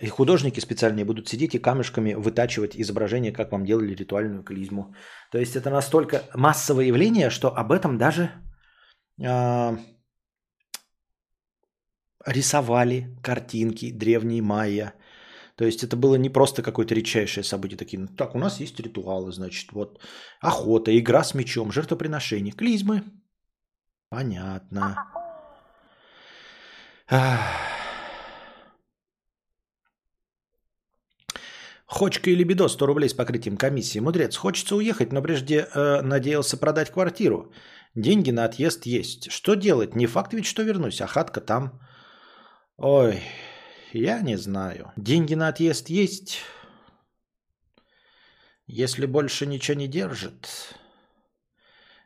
И 0.01 0.07
художники 0.07 0.61
специальные 0.61 1.05
будут 1.05 1.27
сидеть 1.27 1.53
и 1.55 1.59
камешками 1.59 2.13
вытачивать 2.13 2.75
изображение, 2.75 3.31
как 3.31 3.51
вам 3.51 3.65
делали 3.65 3.93
ритуальную 3.93 4.43
клизму. 4.43 4.95
То 5.31 5.37
есть 5.37 5.55
это 5.55 5.69
настолько 5.69 6.23
массовое 6.33 6.85
явление, 6.85 7.29
что 7.29 7.49
об 7.49 7.71
этом 7.71 7.97
даже 7.97 8.31
э, 9.21 9.77
рисовали 12.25 13.17
картинки 13.21 13.91
древние 13.91 14.41
майя– 14.41 14.93
то 15.55 15.65
есть 15.65 15.83
это 15.83 15.95
было 15.95 16.15
не 16.15 16.29
просто 16.29 16.61
какое-то 16.63 16.95
редчайшее 16.95 17.43
событие. 17.43 17.77
Такие, 17.77 17.99
ну 17.99 18.07
так, 18.07 18.35
у 18.35 18.39
нас 18.39 18.59
есть 18.59 18.79
ритуалы, 18.79 19.31
значит, 19.31 19.71
вот 19.71 19.99
охота, 20.41 20.97
игра 20.97 21.23
с 21.23 21.33
мечом, 21.33 21.71
жертвоприношение, 21.71 22.53
клизмы. 22.53 23.03
Понятно. 24.09 24.95
Хочка 31.85 32.31
или 32.31 32.43
бедо 32.43 32.67
100 32.67 32.87
рублей 32.87 33.09
с 33.09 33.13
покрытием 33.13 33.57
комиссии. 33.57 33.99
Мудрец, 33.99 34.35
хочется 34.35 34.75
уехать, 34.75 35.13
но 35.13 35.21
прежде 35.21 35.67
э, 35.75 36.01
надеялся 36.01 36.57
продать 36.57 36.89
квартиру. 36.89 37.53
Деньги 37.95 38.31
на 38.31 38.45
отъезд 38.45 38.87
есть. 38.87 39.31
Что 39.31 39.53
делать? 39.55 39.95
Не 39.95 40.07
факт 40.07 40.33
ведь, 40.33 40.45
что 40.45 40.63
вернусь, 40.63 41.01
а 41.01 41.07
хатка 41.07 41.41
там. 41.41 41.79
Ой, 42.77 43.21
я 43.93 44.21
не 44.21 44.37
знаю. 44.37 44.91
Деньги 44.97 45.33
на 45.33 45.47
отъезд 45.49 45.89
есть. 45.89 46.41
Если 48.65 49.05
больше 49.05 49.45
ничего 49.45 49.77
не 49.77 49.87
держит, 49.87 50.75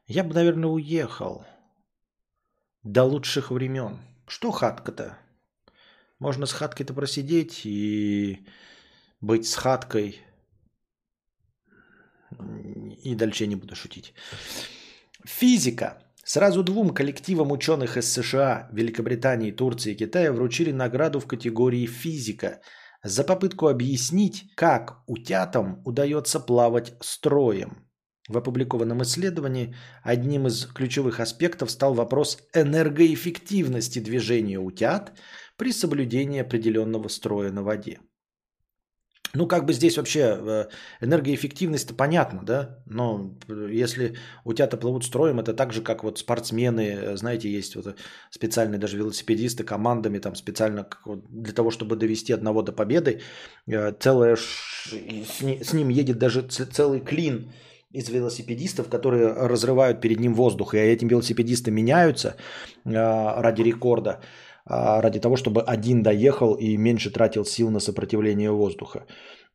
я 0.07 0.23
бы, 0.23 0.33
наверное, 0.33 0.69
уехал. 0.69 1.45
До 2.83 3.03
лучших 3.03 3.51
времен. 3.51 3.99
Что 4.27 4.51
хатка-то? 4.51 5.17
Можно 6.19 6.45
с 6.45 6.53
хаткой-то 6.53 6.93
просидеть 6.93 7.65
и 7.65 8.47
быть 9.21 9.47
с 9.47 9.55
хаткой. 9.55 10.21
И 13.03 13.15
дальше 13.15 13.45
не 13.45 13.55
буду 13.55 13.75
шутить. 13.75 14.13
Физика. 15.25 16.03
Сразу 16.27 16.61
двум 16.61 16.89
коллективам 16.89 17.53
ученых 17.53 17.95
из 17.95 18.11
США, 18.11 18.67
Великобритании, 18.73 19.51
Турции 19.51 19.93
и 19.93 19.95
Китая 19.95 20.33
вручили 20.33 20.73
награду 20.73 21.21
в 21.21 21.25
категории 21.25 21.85
«физика» 21.85 22.59
за 23.01 23.23
попытку 23.23 23.69
объяснить, 23.69 24.43
как 24.55 25.03
утятам 25.07 25.81
удается 25.85 26.41
плавать 26.41 26.95
строем. 26.99 27.87
В 28.27 28.37
опубликованном 28.37 29.03
исследовании 29.03 29.73
одним 30.03 30.47
из 30.47 30.65
ключевых 30.65 31.21
аспектов 31.21 31.71
стал 31.71 31.93
вопрос 31.93 32.39
энергоэффективности 32.53 33.99
движения 33.99 34.59
утят 34.59 35.17
при 35.55 35.71
соблюдении 35.71 36.41
определенного 36.41 37.07
строя 37.07 37.53
на 37.53 37.63
воде. 37.63 38.01
Ну, 39.37 39.45
как 39.45 39.65
бы 39.65 39.73
здесь 39.73 39.97
вообще 39.97 40.35
э, 40.39 40.65
энергоэффективность-то 40.99 41.93
понятно, 41.93 42.41
да? 42.43 42.79
Но 42.87 43.37
э, 43.47 43.69
если 43.71 44.15
утята 44.43 44.77
плывут 44.77 45.05
строем, 45.05 45.39
это 45.39 45.53
так 45.53 45.73
же, 45.73 45.81
как 45.83 46.03
вот 46.03 46.17
спортсмены, 46.17 46.81
э, 46.81 47.17
знаете, 47.17 47.47
есть 47.47 47.75
вот 47.75 47.95
специальные 48.31 48.79
даже 48.79 48.97
велосипедисты 48.97 49.63
командами 49.63 50.17
там 50.17 50.35
специально 50.35 50.87
для 51.29 51.53
того, 51.53 51.69
чтобы 51.69 51.95
довести 51.95 52.33
одного 52.33 52.63
до 52.63 52.71
победы, 52.71 53.21
целое 53.99 54.37
с 54.37 55.73
ним 55.73 55.89
едет 55.89 56.17
даже 56.17 56.41
целый 56.41 56.99
клин 56.99 57.51
из 57.91 58.09
велосипедистов, 58.09 58.89
которые 58.89 59.33
разрывают 59.33 60.01
перед 60.01 60.19
ним 60.19 60.33
воздух, 60.33 60.73
и 60.73 60.77
этим 60.77 61.09
велосипедисты 61.09 61.69
меняются 61.71 62.35
ради 62.85 63.61
рекорда. 63.61 64.19
А, 64.69 65.01
ради 65.01 65.19
того, 65.19 65.35
чтобы 65.37 65.61
один 65.61 66.03
доехал 66.03 66.55
и 66.55 66.77
меньше 66.77 67.09
тратил 67.09 67.45
сил 67.45 67.69
на 67.69 67.79
сопротивление 67.79 68.51
воздуха. 68.51 69.05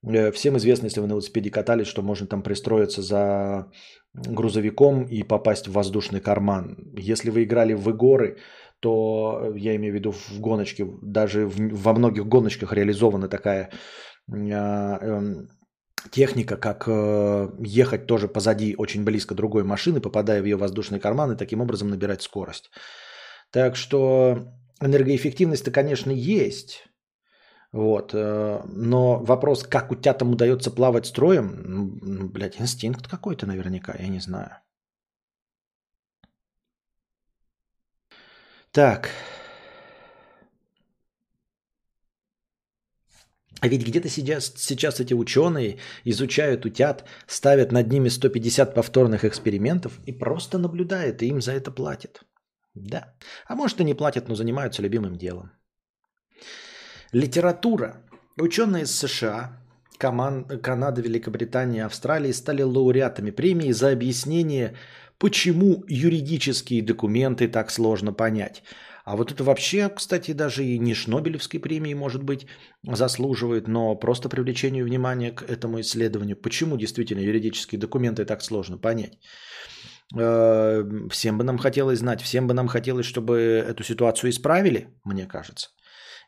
Э, 0.06 0.32
всем 0.32 0.56
известно, 0.56 0.86
если 0.86 1.00
вы 1.00 1.06
на 1.06 1.12
велосипеде 1.12 1.50
катались, 1.50 1.86
что 1.86 2.02
можно 2.02 2.26
там 2.26 2.42
пристроиться 2.42 3.02
за 3.02 3.66
грузовиком 4.14 5.04
и 5.04 5.22
попасть 5.22 5.68
в 5.68 5.72
воздушный 5.72 6.20
карман. 6.20 6.76
Если 6.96 7.30
вы 7.30 7.44
играли 7.44 7.74
в 7.74 7.88
игоры, 7.90 8.38
то 8.80 9.52
я 9.54 9.76
имею 9.76 9.92
в 9.92 9.94
виду 9.94 10.12
в 10.12 10.40
гоночке, 10.40 10.86
даже 11.02 11.46
в, 11.46 11.56
во 11.82 11.92
многих 11.92 12.26
гоночках 12.26 12.72
реализована 12.72 13.28
такая 13.28 13.70
э, 14.32 14.48
э, 14.50 15.46
техника, 16.10 16.56
как 16.56 16.84
э, 16.88 17.48
ехать 17.60 18.06
тоже 18.06 18.28
позади 18.28 18.74
очень 18.78 19.04
близко 19.04 19.34
другой 19.34 19.62
машины, 19.62 20.00
попадая 20.00 20.40
в 20.42 20.46
ее 20.46 20.56
воздушный 20.56 21.00
карман 21.00 21.32
и 21.32 21.36
таким 21.36 21.60
образом 21.60 21.90
набирать 21.90 22.22
скорость. 22.22 22.70
Так 23.50 23.76
что 23.76 24.38
энергоэффективность-то, 24.82 25.70
конечно, 25.70 26.10
есть. 26.10 26.84
Вот. 27.72 28.12
Э, 28.14 28.62
но 28.66 29.18
вопрос, 29.18 29.64
как 29.64 29.90
у 29.90 29.94
тебя 29.96 30.14
там 30.14 30.32
удается 30.32 30.70
плавать 30.70 31.06
строем, 31.06 31.98
ну, 32.02 32.28
блядь, 32.28 32.60
инстинкт 32.60 33.08
какой-то 33.08 33.46
наверняка, 33.46 33.94
я 33.98 34.08
не 34.08 34.20
знаю. 34.20 34.58
Так. 38.72 39.10
А 43.60 43.68
ведь 43.68 43.86
где-то 43.86 44.08
сейчас, 44.08 44.52
сейчас 44.56 44.98
эти 44.98 45.14
ученые 45.14 45.78
изучают 46.04 46.66
утят, 46.66 47.04
ставят 47.26 47.70
над 47.70 47.92
ними 47.92 48.08
150 48.08 48.74
повторных 48.74 49.24
экспериментов 49.24 50.00
и 50.04 50.12
просто 50.12 50.58
наблюдают, 50.58 51.22
и 51.22 51.28
им 51.28 51.40
за 51.40 51.52
это 51.52 51.70
платят. 51.70 52.22
Да. 52.74 53.14
А 53.46 53.54
может 53.54 53.80
и 53.80 53.84
не 53.84 53.94
платят, 53.94 54.28
но 54.28 54.34
занимаются 54.34 54.82
любимым 54.82 55.16
делом. 55.16 55.52
Литература. 57.12 58.02
Ученые 58.38 58.84
из 58.84 58.96
США, 58.96 59.62
команд, 59.98 60.62
Канады, 60.62 61.02
Великобритании, 61.02 61.82
Австралии 61.82 62.32
стали 62.32 62.62
лауреатами 62.62 63.30
премии 63.30 63.72
за 63.72 63.92
объяснение, 63.92 64.74
почему 65.18 65.84
юридические 65.88 66.82
документы 66.82 67.48
так 67.48 67.70
сложно 67.70 68.14
понять. 68.14 68.62
А 69.04 69.16
вот 69.16 69.32
это 69.32 69.44
вообще, 69.44 69.88
кстати, 69.88 70.32
даже 70.32 70.64
и 70.64 70.78
не 70.78 70.94
Шнобелевской 70.94 71.60
премии, 71.60 71.94
может 71.94 72.22
быть, 72.22 72.46
заслуживает, 72.82 73.68
но 73.68 73.96
просто 73.96 74.28
привлечению 74.28 74.84
внимания 74.86 75.32
к 75.32 75.42
этому 75.42 75.80
исследованию. 75.80 76.36
Почему 76.36 76.76
действительно 76.76 77.20
юридические 77.20 77.80
документы 77.80 78.24
так 78.24 78.42
сложно 78.42 78.78
понять? 78.78 79.18
Э, 80.18 80.84
всем 81.10 81.38
бы 81.38 81.44
нам 81.44 81.58
хотелось 81.58 81.98
знать, 81.98 82.22
всем 82.22 82.46
бы 82.46 82.54
нам 82.54 82.68
хотелось, 82.68 83.06
чтобы 83.06 83.64
эту 83.68 83.84
ситуацию 83.84 84.30
исправили, 84.30 84.88
мне 85.04 85.26
кажется. 85.26 85.68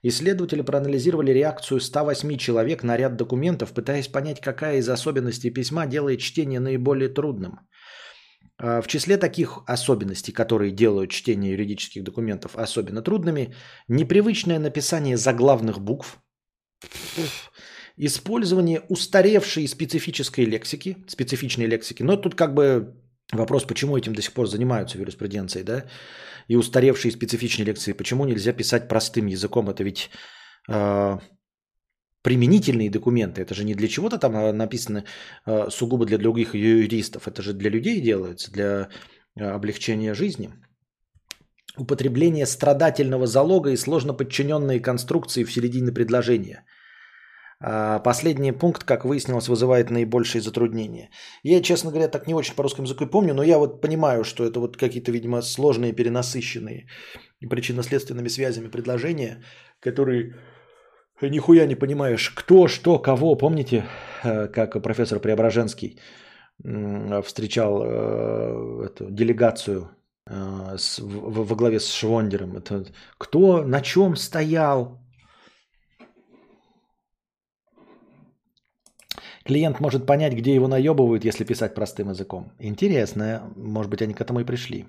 Исследователи 0.03 0.63
проанализировали 0.63 1.33
реакцию 1.33 1.81
108 1.81 2.37
человек 2.37 2.83
на 2.83 2.97
ряд 2.97 3.17
документов, 3.17 3.73
пытаясь 3.73 4.09
понять, 4.09 4.41
какая 4.41 4.79
из 4.79 4.89
особенностей 4.89 5.51
письма 5.51 5.87
делает 5.87 6.21
чтение 6.21 6.61
наиболее 6.61 7.09
трудным. 7.09 7.61
Э, 8.59 8.81
в 8.81 8.87
числе 8.87 9.17
таких 9.17 9.59
особенностей, 9.67 10.33
которые 10.33 10.73
делают 10.73 11.11
чтение 11.11 11.53
юридических 11.53 12.03
документов 12.05 12.57
особенно 12.57 13.03
трудными, 13.03 13.55
непривычное 13.89 14.59
написание 14.59 15.17
заглавных 15.17 15.81
букв, 15.81 16.19
использование 17.97 18.81
устаревшей 18.89 19.69
специфической 19.69 20.47
лексики, 20.47 20.97
специфичной 21.07 21.67
лексики, 21.67 22.03
но 22.03 22.17
тут 22.17 22.35
как 22.35 22.55
бы 22.55 22.95
Вопрос, 23.35 23.65
почему 23.65 23.97
этим 23.97 24.15
до 24.15 24.23
сих 24.23 24.33
пор 24.33 24.47
занимаются 24.47 24.99
юриспруденцией, 24.99 25.65
да? 25.65 25.85
И 26.49 26.57
устаревшие 26.57 27.13
специфичные 27.13 27.67
лекции, 27.67 27.93
почему 27.93 28.25
нельзя 28.25 28.53
писать 28.53 28.89
простым 28.89 29.27
языком? 29.27 29.69
Это 29.69 29.83
ведь 29.83 30.11
э, 30.69 31.19
применительные 32.23 32.91
документы. 32.91 33.43
Это 33.43 33.55
же 33.55 33.65
не 33.65 33.75
для 33.75 33.89
чего-то 33.89 34.19
там 34.19 34.37
а, 34.37 34.53
написано 34.53 35.05
э, 35.47 35.71
сугубо 35.71 36.07
для 36.07 36.19
других 36.19 36.55
юристов. 36.55 37.27
Это 37.27 37.43
же 37.43 37.55
для 37.55 37.71
людей 37.71 38.01
делается, 38.01 38.53
для 38.53 38.89
э, 39.37 39.45
облегчения 39.45 40.15
жизни. 40.15 40.51
Употребление 41.77 42.47
страдательного 42.47 43.27
залога 43.27 43.71
и 43.71 43.77
сложно 43.77 44.15
подчиненные 44.15 44.81
конструкции 44.81 45.45
в 45.45 45.53
середине 45.53 45.93
предложения– 45.93 46.65
последний 47.61 48.53
пункт, 48.53 48.85
как 48.85 49.05
выяснилось, 49.05 49.49
вызывает 49.49 49.91
наибольшие 49.91 50.43
затруднения. 50.43 51.11
Я, 51.43 51.63
честно 51.63 51.91
говоря, 51.91 52.09
так 52.09 52.27
не 52.27 52.35
очень 52.35 52.55
по 52.55 52.63
русскому 52.63 52.87
языку 52.87 53.07
помню, 53.07 53.35
но 53.35 53.43
я 53.43 53.59
вот 53.59 53.81
понимаю, 53.81 54.25
что 54.25 54.45
это 54.45 54.61
вот 54.61 54.77
какие-то, 54.77 55.13
видимо, 55.13 55.43
сложные, 55.43 55.93
перенасыщенные 55.93 56.87
причинно-следственными 57.49 58.29
связями 58.29 58.69
предложения, 58.69 59.43
которые 59.81 60.35
нихуя 61.21 61.67
не 61.67 61.75
понимаешь, 61.75 62.31
кто, 62.31 62.69
что, 62.69 62.99
кого. 62.99 63.37
Помните, 63.37 63.85
э, 64.23 64.49
как 64.49 64.83
профессор 64.83 65.21
Преображенский 65.21 65.99
встречал 67.23 67.83
э, 67.85 68.87
эту 68.87 69.11
делегацию 69.11 69.91
э, 70.27 70.77
во 71.01 71.57
главе 71.57 71.81
с 71.81 71.93
Швондером. 71.93 72.57
Это 72.57 72.87
кто 73.19 73.63
на 73.63 73.81
чем 73.81 74.17
стоял, 74.17 75.04
Клиент 79.45 79.81
может 79.81 80.07
понять, 80.07 80.33
где 80.33 80.55
его 80.55 80.69
наебывают, 80.69 81.25
если 81.25 81.45
писать 81.45 81.75
простым 81.75 82.11
языком. 82.11 82.53
Интересно, 82.59 83.53
может 83.57 83.91
быть, 83.91 84.03
они 84.03 84.15
к 84.15 84.21
этому 84.21 84.41
и 84.41 84.45
пришли. 84.45 84.87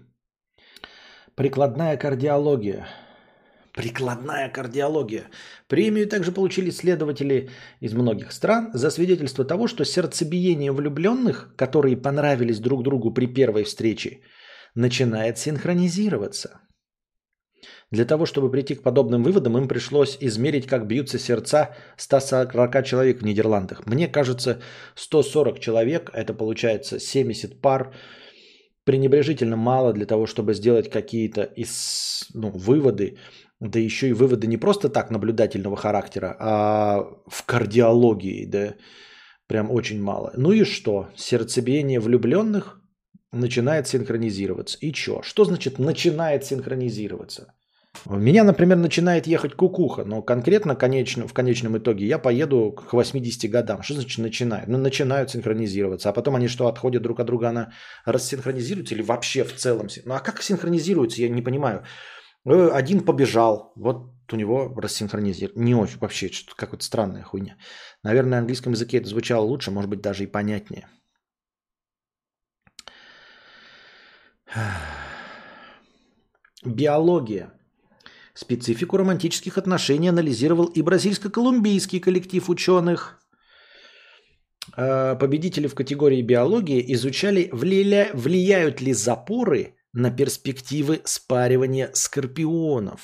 Прикладная 1.35 1.97
кардиология. 1.97 2.87
Прикладная 3.73 4.49
кардиология. 4.49 5.25
Премию 5.67 6.07
также 6.07 6.31
получили 6.31 6.69
исследователи 6.69 7.49
из 7.81 7.93
многих 7.93 8.31
стран 8.31 8.69
за 8.73 8.89
свидетельство 8.89 9.43
того, 9.43 9.67
что 9.67 9.83
сердцебиение 9.83 10.71
влюбленных, 10.71 11.53
которые 11.57 11.97
понравились 11.97 12.59
друг 12.59 12.83
другу 12.83 13.13
при 13.13 13.27
первой 13.27 13.65
встрече, 13.65 14.21
начинает 14.75 15.37
синхронизироваться. 15.37 16.61
Для 17.91 18.05
того, 18.05 18.25
чтобы 18.25 18.51
прийти 18.51 18.75
к 18.75 18.83
подобным 18.83 19.23
выводам, 19.23 19.57
им 19.57 19.67
пришлось 19.67 20.17
измерить, 20.19 20.65
как 20.65 20.87
бьются 20.87 21.19
сердца 21.19 21.75
140 21.97 22.85
человек 22.85 23.21
в 23.21 23.25
Нидерландах. 23.25 23.85
Мне 23.85 24.07
кажется, 24.07 24.59
140 24.95 25.59
человек, 25.59 26.09
это 26.13 26.33
получается 26.33 26.99
70 26.99 27.61
пар, 27.61 27.93
пренебрежительно 28.85 29.55
мало 29.55 29.93
для 29.93 30.05
того, 30.05 30.25
чтобы 30.25 30.53
сделать 30.53 30.89
какие-то 30.89 31.43
из, 31.43 32.27
ну, 32.33 32.49
выводы, 32.49 33.17
да 33.59 33.79
еще 33.79 34.07
и 34.09 34.13
выводы 34.13 34.47
не 34.47 34.57
просто 34.57 34.89
так 34.89 35.11
наблюдательного 35.11 35.75
характера, 35.75 36.35
а 36.39 37.07
в 37.27 37.45
кардиологии, 37.45 38.45
да, 38.45 38.75
прям 39.47 39.71
очень 39.71 40.01
мало. 40.01 40.31
Ну 40.37 40.51
и 40.51 40.63
что? 40.63 41.09
Сердцебиение 41.15 41.99
влюбленных 41.99 42.81
начинает 43.31 43.87
синхронизироваться. 43.87 44.77
И 44.81 44.93
что? 44.93 45.21
Что 45.21 45.45
значит 45.45 45.79
начинает 45.79 46.45
синхронизироваться? 46.45 47.53
Меня, 48.05 48.43
например, 48.43 48.77
начинает 48.77 49.27
ехать 49.27 49.55
кукуха, 49.55 50.03
но 50.03 50.21
конкретно 50.21 50.75
конечно, 50.75 51.27
в 51.27 51.33
конечном 51.33 51.77
итоге 51.77 52.05
я 52.05 52.19
поеду 52.19 52.71
к 52.71 52.93
80 52.93 53.49
годам. 53.49 53.81
Что 53.83 53.95
значит 53.95 54.19
начинает? 54.19 54.67
Ну, 54.67 54.77
начинают 54.77 55.31
синхронизироваться, 55.31 56.09
а 56.09 56.13
потом 56.13 56.35
они 56.35 56.47
что, 56.47 56.67
отходят 56.67 57.01
друг 57.03 57.19
от 57.19 57.27
друга, 57.27 57.49
она 57.49 57.71
рассинхронизируется 58.05 58.95
или 58.95 59.01
вообще 59.01 59.43
в 59.43 59.53
целом? 59.53 59.87
Ну, 60.05 60.13
а 60.13 60.19
как 60.19 60.41
синхронизируется, 60.41 61.21
я 61.21 61.29
не 61.29 61.41
понимаю. 61.41 61.83
Э, 62.45 62.69
один 62.73 63.01
побежал, 63.01 63.73
вот 63.75 64.11
у 64.31 64.35
него 64.35 64.73
рассинхронизируется. 64.75 65.59
Не 65.59 65.75
очень, 65.75 65.99
вообще, 65.99 66.31
что-то 66.31 66.55
какая-то 66.55 66.83
странная 66.83 67.23
хуйня. 67.23 67.57
Наверное, 68.03 68.31
на 68.31 68.37
английском 68.39 68.73
языке 68.73 68.97
это 68.97 69.07
звучало 69.07 69.45
лучше, 69.45 69.71
может 69.71 69.89
быть, 69.89 70.01
даже 70.01 70.23
и 70.23 70.27
понятнее. 70.27 70.87
Биология. 76.63 77.51
Специфику 78.35 78.97
романтических 78.97 79.57
отношений 79.57 80.09
анализировал 80.09 80.65
и 80.65 80.81
бразильско-колумбийский 80.81 82.01
коллектив 82.01 82.49
ученых. 82.49 83.17
Э, 84.75 85.15
победители 85.15 85.67
в 85.67 85.73
категории 85.73 86.21
биологии 86.21 86.83
изучали, 86.93 87.47
влия... 87.53 88.09
влияют 88.13 88.81
ли 88.81 88.91
запоры 88.91 89.77
на 89.93 90.11
перспективы 90.11 90.99
спаривания 91.05 91.91
скорпионов. 91.93 93.01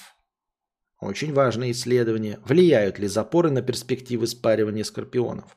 Очень 1.00 1.32
важное 1.32 1.72
исследование. 1.72 2.40
Влияют 2.44 3.00
ли 3.00 3.08
запоры 3.08 3.52
на 3.52 3.62
перспективы 3.62 4.28
спаривания 4.28 4.84
скорпионов? 4.84 5.56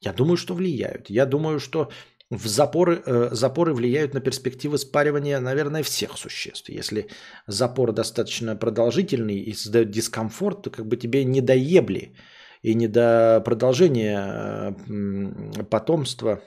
Я 0.00 0.12
думаю, 0.12 0.36
что 0.36 0.52
влияют. 0.52 1.08
Я 1.08 1.24
думаю, 1.24 1.58
что 1.58 1.90
в 2.30 2.46
запоры, 2.46 3.02
э, 3.06 3.28
запоры 3.32 3.74
влияют 3.74 4.14
на 4.14 4.20
перспективы 4.20 4.78
спаривания, 4.78 5.40
наверное, 5.40 5.82
всех 5.82 6.16
существ. 6.16 6.68
Если 6.68 7.08
запор 7.48 7.92
достаточно 7.92 8.56
продолжительный 8.56 9.40
и 9.40 9.52
создает 9.52 9.90
дискомфорт, 9.90 10.62
то 10.62 10.70
как 10.70 10.86
бы 10.86 10.96
тебе 10.96 11.24
не 11.24 11.40
доебли 11.40 12.14
и 12.62 12.74
не 12.74 12.88
до 12.88 13.42
продолжения 13.44 14.76
э, 14.88 15.64
потомства, 15.64 16.40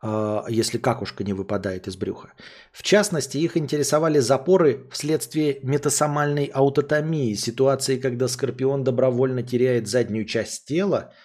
э, 0.00 0.42
если 0.48 0.78
какушка 0.78 1.24
не 1.24 1.32
выпадает 1.32 1.88
из 1.88 1.96
брюха. 1.96 2.34
В 2.70 2.84
частности, 2.84 3.38
их 3.38 3.56
интересовали 3.56 4.20
запоры 4.20 4.88
вследствие 4.92 5.58
метасомальной 5.64 6.52
аутотомии, 6.54 7.34
ситуации, 7.34 7.98
когда 7.98 8.28
скорпион 8.28 8.84
добровольно 8.84 9.42
теряет 9.42 9.88
заднюю 9.88 10.24
часть 10.24 10.66
тела– 10.66 11.12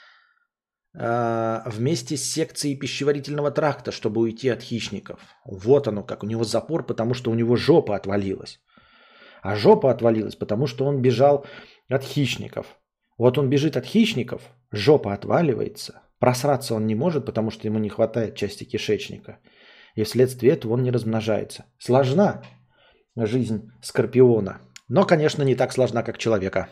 вместе 0.94 2.18
с 2.18 2.24
секцией 2.24 2.78
пищеварительного 2.78 3.52
тракта, 3.52 3.91
чтобы 3.91 4.22
уйти 4.22 4.50
от 4.50 4.62
хищников. 4.62 5.20
Вот 5.44 5.88
оно 5.88 6.04
как. 6.04 6.24
У 6.24 6.28
него 6.28 6.44
запор, 6.44 6.86
потому 6.86 7.14
что 7.16 7.32
у 7.32 7.34
него 7.34 7.56
жопа 7.56 7.96
отвалилась. 7.96 8.60
А 9.41 9.56
жопа 9.56 9.91
отвалилась, 9.91 10.36
потому 10.36 10.68
что 10.68 10.86
он 10.86 11.02
бежал 11.02 11.46
от 11.89 12.04
хищников. 12.04 12.66
Вот 13.18 13.38
он 13.38 13.50
бежит 13.50 13.76
от 13.76 13.86
хищников, 13.86 14.41
жопа 14.72 15.14
отваливается. 15.14 16.02
Просраться 16.20 16.76
он 16.76 16.88
не 16.88 16.96
может, 16.96 17.26
потому 17.26 17.52
что 17.52 17.68
ему 17.68 17.80
не 17.80 17.89
хватает 17.89 18.36
части 18.36 18.64
кишечника. 18.64 19.39
И 19.96 20.04
вследствие 20.04 20.54
этого 20.54 20.74
он 20.74 20.84
не 20.84 20.91
размножается. 20.91 21.66
Сложна 21.78 22.44
жизнь 23.16 23.72
скорпиона. 23.82 24.62
Но, 24.88 25.06
конечно, 25.06 25.44
не 25.44 25.56
так 25.56 25.74
сложна, 25.74 26.04
как 26.04 26.18
человека. 26.18 26.70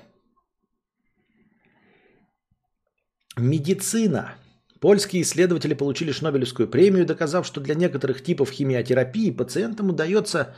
Медицина. 3.38 4.36
Польские 4.79 5.21
исследователи 5.21 5.73
получили 5.73 6.11
Шнобелевскую 6.11 6.67
премию, 6.67 7.05
доказав, 7.05 7.45
что 7.45 7.61
для 7.61 7.75
некоторых 7.75 8.23
типов 8.23 8.51
химиотерапии 8.51 9.32
пациентам 9.32 9.89
удается, 9.89 10.55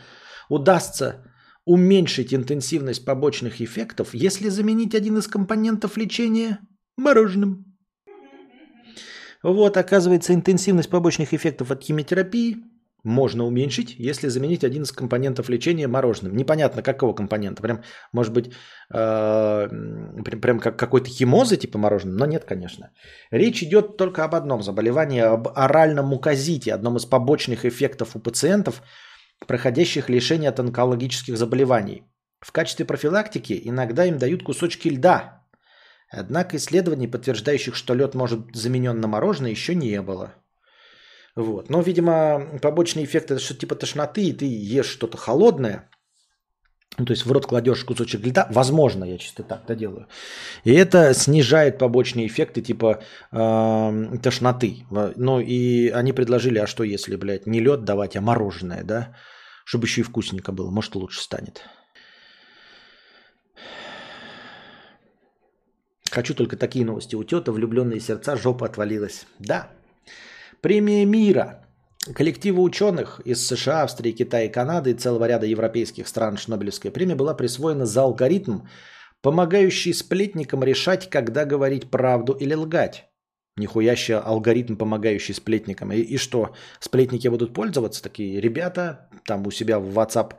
удастся 0.50 1.26
уменьшить 1.66 2.34
интенсивность 2.34 3.06
побочных 3.06 3.62
эффектов, 3.62 4.14
если 4.14 4.50
заменить 4.50 4.96
один 4.96 5.18
из 5.18 5.28
компонентов 5.28 5.98
лечения 5.98 6.60
мороженым. 6.98 7.66
Вот, 9.44 9.76
оказывается, 9.76 10.34
интенсивность 10.34 10.90
побочных 10.90 11.34
эффектов 11.34 11.70
от 11.72 11.84
химиотерапии 11.84 12.64
можно 13.04 13.46
уменьшить, 13.46 13.96
если 14.00 14.30
заменить 14.30 14.64
один 14.64 14.84
из 14.84 14.92
компонентов 14.92 15.50
лечения 15.50 15.88
мороженым. 15.88 16.36
Непонятно 16.36 16.82
какого 16.82 17.14
компонента. 17.14 17.62
Прям, 17.62 17.84
может 18.14 18.34
быть, 18.34 18.52
э, 18.94 19.68
прям, 20.24 20.42
прям 20.42 20.60
как 20.60 20.78
какой-то 20.80 21.10
химозы 21.10 21.58
типа 21.58 21.78
мороженого, 21.78 22.20
но 22.20 22.26
нет, 22.26 22.46
конечно. 22.46 22.92
Речь 23.32 23.62
идет 23.64 23.98
только 23.98 24.24
об 24.24 24.36
одном 24.36 24.64
заболевании, 24.64 25.22
об 25.22 25.50
оральном 25.50 26.08
муказите, 26.08 26.74
одном 26.74 26.98
из 26.98 27.06
побочных 27.06 27.66
эффектов 27.66 28.16
у 28.16 28.20
пациентов, 28.20 28.82
проходящих 29.48 30.10
лечение 30.10 30.50
от 30.50 30.60
онкологических 30.60 31.38
заболеваний. 31.38 32.04
В 32.40 32.52
качестве 32.52 32.86
профилактики 32.86 33.60
иногда 33.64 34.06
им 34.06 34.18
дают 34.18 34.44
кусочки 34.44 34.90
льда. 34.90 35.44
Однако 36.10 36.58
исследований, 36.58 37.08
подтверждающих, 37.08 37.76
что 37.76 37.96
лед 37.96 38.16
может 38.16 38.56
заменен 38.56 39.00
на 39.02 39.08
мороженое, 39.08 39.52
еще 39.52 39.76
не 39.76 40.02
было. 40.02 40.36
Вот. 41.36 41.70
Но, 41.70 41.82
видимо, 41.82 42.60
побочный 42.62 43.04
эффект 43.04 43.32
это 43.32 43.40
что 43.40 43.56
типа 43.56 43.76
тошноты, 43.76 44.22
и 44.22 44.34
ты 44.34 44.46
ешь 44.46 44.90
что-то 44.90 45.18
холодное, 45.18 45.90
ну, 46.98 47.06
то 47.06 47.14
есть 47.14 47.26
в 47.26 47.32
рот 47.32 47.48
кладешь 47.48 47.84
кусочек 47.84 48.22
льда, 48.26 48.48
возможно, 48.52 49.06
я 49.06 49.18
чисто 49.18 49.44
так-то 49.44 49.76
делаю. 49.76 50.08
И 50.64 50.74
это 50.74 51.14
снижает 51.14 51.80
побочные 51.80 52.28
эффекты 52.28 52.62
типа 52.62 53.02
э, 53.32 54.18
тошноты. 54.22 54.86
Ну 55.16 55.40
и 55.40 55.90
они 55.90 56.14
предложили, 56.14 56.60
а 56.60 56.68
что 56.68 56.84
если, 56.84 57.16
блядь, 57.16 57.48
не 57.48 57.62
лед 57.62 57.84
давать, 57.84 58.16
а 58.16 58.22
мороженое, 58.22 58.84
да? 58.84 59.16
Чтобы 59.66 59.86
еще 59.86 60.02
и 60.02 60.04
вкусненько 60.04 60.52
было, 60.52 60.70
может 60.70 60.96
лучше 60.96 61.22
станет. 61.22 61.62
Хочу 66.12 66.36
только 66.36 66.58
такие 66.58 66.86
новости. 66.86 67.16
У 67.16 67.24
тета 67.24 67.52
влюбленные 67.52 68.00
сердца, 68.00 68.36
жопа 68.36 68.68
отвалилась. 68.68 69.26
Да, 69.40 69.70
Премия 70.64 71.04
мира. 71.04 71.60
Коллективу 72.16 72.64
ученых 72.64 73.20
из 73.26 73.46
США, 73.46 73.84
Австрии, 73.84 74.14
Китая 74.14 74.48
Канады 74.48 74.92
и 74.92 74.94
целого 74.94 75.28
ряда 75.28 75.46
европейских 75.46 76.08
стран 76.08 76.38
Шнобелевская 76.38 76.90
премия 76.90 77.16
была 77.16 77.34
присвоена 77.34 77.86
за 77.86 78.04
алгоритм, 78.04 78.62
помогающий 79.22 79.94
сплетникам 79.94 80.64
решать, 80.64 81.10
когда 81.10 81.44
говорить 81.44 81.92
правду 81.92 82.32
или 82.32 82.54
лгать. 82.54 83.10
Нихуя 83.58 83.96
алгоритм, 84.24 84.78
помогающий 84.78 85.34
сплетникам. 85.34 85.92
И, 85.92 85.98
и 85.98 86.16
что, 86.16 86.54
сплетники 86.80 87.28
будут 87.28 87.54
пользоваться? 87.54 88.02
Такие 88.02 88.40
ребята 88.40 89.10
там 89.26 89.46
у 89.46 89.52
себя 89.52 89.80
в 89.80 90.00
WhatsApp 90.00 90.36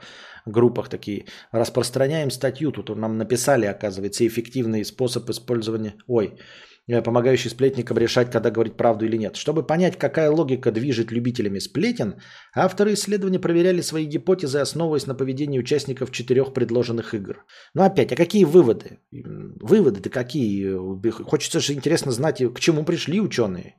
группах 0.46 0.88
такие, 0.88 1.26
распространяем 1.52 2.30
статью, 2.30 2.72
тут 2.72 2.96
нам 2.96 3.18
написали, 3.18 3.66
оказывается, 3.66 4.26
эффективный 4.26 4.84
способ 4.84 5.28
использования, 5.30 5.94
ой, 6.06 6.38
помогающий 6.86 7.50
сплетникам 7.50 7.96
решать, 7.96 8.30
когда 8.30 8.50
говорить 8.50 8.76
правду 8.76 9.06
или 9.06 9.16
нет. 9.16 9.36
Чтобы 9.36 9.62
понять, 9.62 9.98
какая 9.98 10.30
логика 10.30 10.70
движет 10.70 11.10
любителями 11.10 11.58
сплетен, 11.58 12.20
авторы 12.54 12.92
исследования 12.92 13.38
проверяли 13.38 13.80
свои 13.80 14.04
гипотезы, 14.04 14.58
основываясь 14.58 15.06
на 15.06 15.14
поведении 15.14 15.58
участников 15.58 16.10
четырех 16.10 16.52
предложенных 16.52 17.14
игр. 17.14 17.44
Но 17.72 17.84
опять, 17.84 18.12
а 18.12 18.16
какие 18.16 18.44
выводы? 18.44 18.98
Выводы-то 19.10 20.10
какие? 20.10 20.76
Хочется 21.22 21.60
же 21.60 21.72
интересно 21.72 22.12
знать, 22.12 22.42
к 22.54 22.60
чему 22.60 22.84
пришли 22.84 23.20
ученые. 23.20 23.76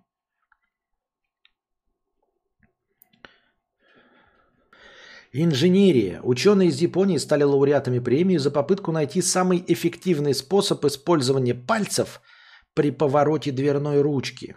Инженерия. 5.32 6.22
Ученые 6.24 6.70
из 6.70 6.80
Японии 6.80 7.18
стали 7.18 7.44
лауреатами 7.44 8.00
премии 8.00 8.38
за 8.38 8.50
попытку 8.50 8.94
найти 8.94 9.22
самый 9.22 9.64
эффективный 9.68 10.34
способ 10.34 10.84
использования 10.86 11.54
пальцев– 11.54 12.22
при 12.76 12.92
повороте 12.92 13.52
дверной 13.52 14.02
ручки. 14.02 14.56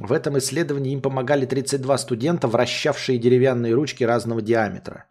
В 0.00 0.12
этом 0.12 0.38
исследовании 0.38 0.92
им 0.92 1.02
помогали 1.02 1.46
32 1.46 1.98
студента, 1.98 2.48
вращавшие 2.48 3.18
деревянные 3.18 3.74
ручки 3.74 4.02
разного 4.04 4.40
диаметра. 4.40 5.04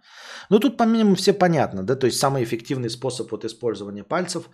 Ну 0.49 0.59
тут, 0.59 0.77
по-моему, 0.77 1.15
все 1.15 1.33
понятно, 1.33 1.83
да, 1.83 1.95
то 1.95 2.07
есть 2.07 2.19
самый 2.19 2.43
эффективный 2.43 2.89
способ 2.89 3.31
вот 3.31 3.45
использования 3.45 4.03
пальцев 4.03 4.49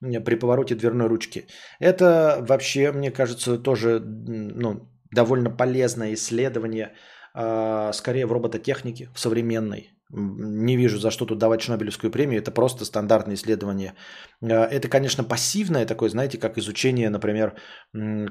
при 0.00 0.36
повороте 0.36 0.74
дверной 0.74 1.08
ручки. 1.08 1.46
Это 1.80 2.44
вообще, 2.48 2.92
мне 2.92 3.10
кажется, 3.10 3.58
тоже 3.58 4.00
ну, 4.00 4.88
довольно 5.10 5.50
полезное 5.50 6.14
исследование, 6.14 6.94
э, 7.34 7.90
скорее 7.92 8.26
в 8.26 8.32
робототехнике, 8.32 9.08
в 9.14 9.18
современной 9.18 9.90
не 10.12 10.76
вижу, 10.76 10.98
за 10.98 11.10
что 11.10 11.24
тут 11.24 11.38
давать 11.38 11.62
Шнобелевскую 11.62 12.10
премию. 12.10 12.38
Это 12.38 12.50
просто 12.50 12.84
стандартное 12.84 13.34
исследование. 13.34 13.94
Э, 14.42 14.64
это, 14.64 14.88
конечно, 14.88 15.24
пассивное 15.24 15.86
такое, 15.86 16.10
знаете, 16.10 16.38
как 16.38 16.58
изучение, 16.58 17.10
например, 17.10 17.54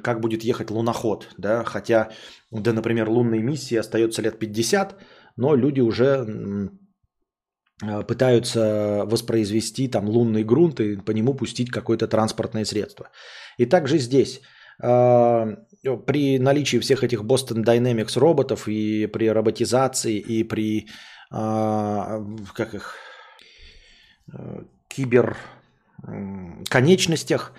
как 0.04 0.22
будет 0.22 0.44
ехать 0.44 0.70
луноход. 0.72 1.28
Да? 1.38 1.64
Хотя 1.64 2.10
до, 2.52 2.74
например, 2.74 3.10
лунной 3.10 3.42
миссии 3.42 3.80
остается 3.80 4.22
лет 4.22 4.40
50, 4.40 4.96
но 5.38 5.56
люди 5.56 5.82
уже 5.82 6.70
э, 7.84 8.04
пытаются 8.04 9.04
воспроизвести 9.06 9.88
там 9.88 10.08
лунный 10.08 10.44
грунт 10.44 10.80
и 10.80 10.98
по 10.98 11.12
нему 11.12 11.34
пустить 11.34 11.72
какое-то 11.72 12.08
транспортное 12.08 12.66
средство. 12.66 13.10
И 13.58 13.66
также 13.66 13.98
здесь 13.98 14.42
э, 14.84 15.55
при 16.05 16.38
наличии 16.38 16.78
всех 16.78 17.04
этих 17.04 17.24
Boston 17.24 17.64
Dynamics 17.66 18.20
роботов 18.20 18.68
и 18.68 19.08
при 19.08 19.32
роботизации 19.32 20.20
и 20.20 20.43
при 20.43 20.88
как 21.32 22.74
их, 22.74 22.95
э, 24.33 24.63
кибер 24.87 25.37
конечностях. 26.70 27.53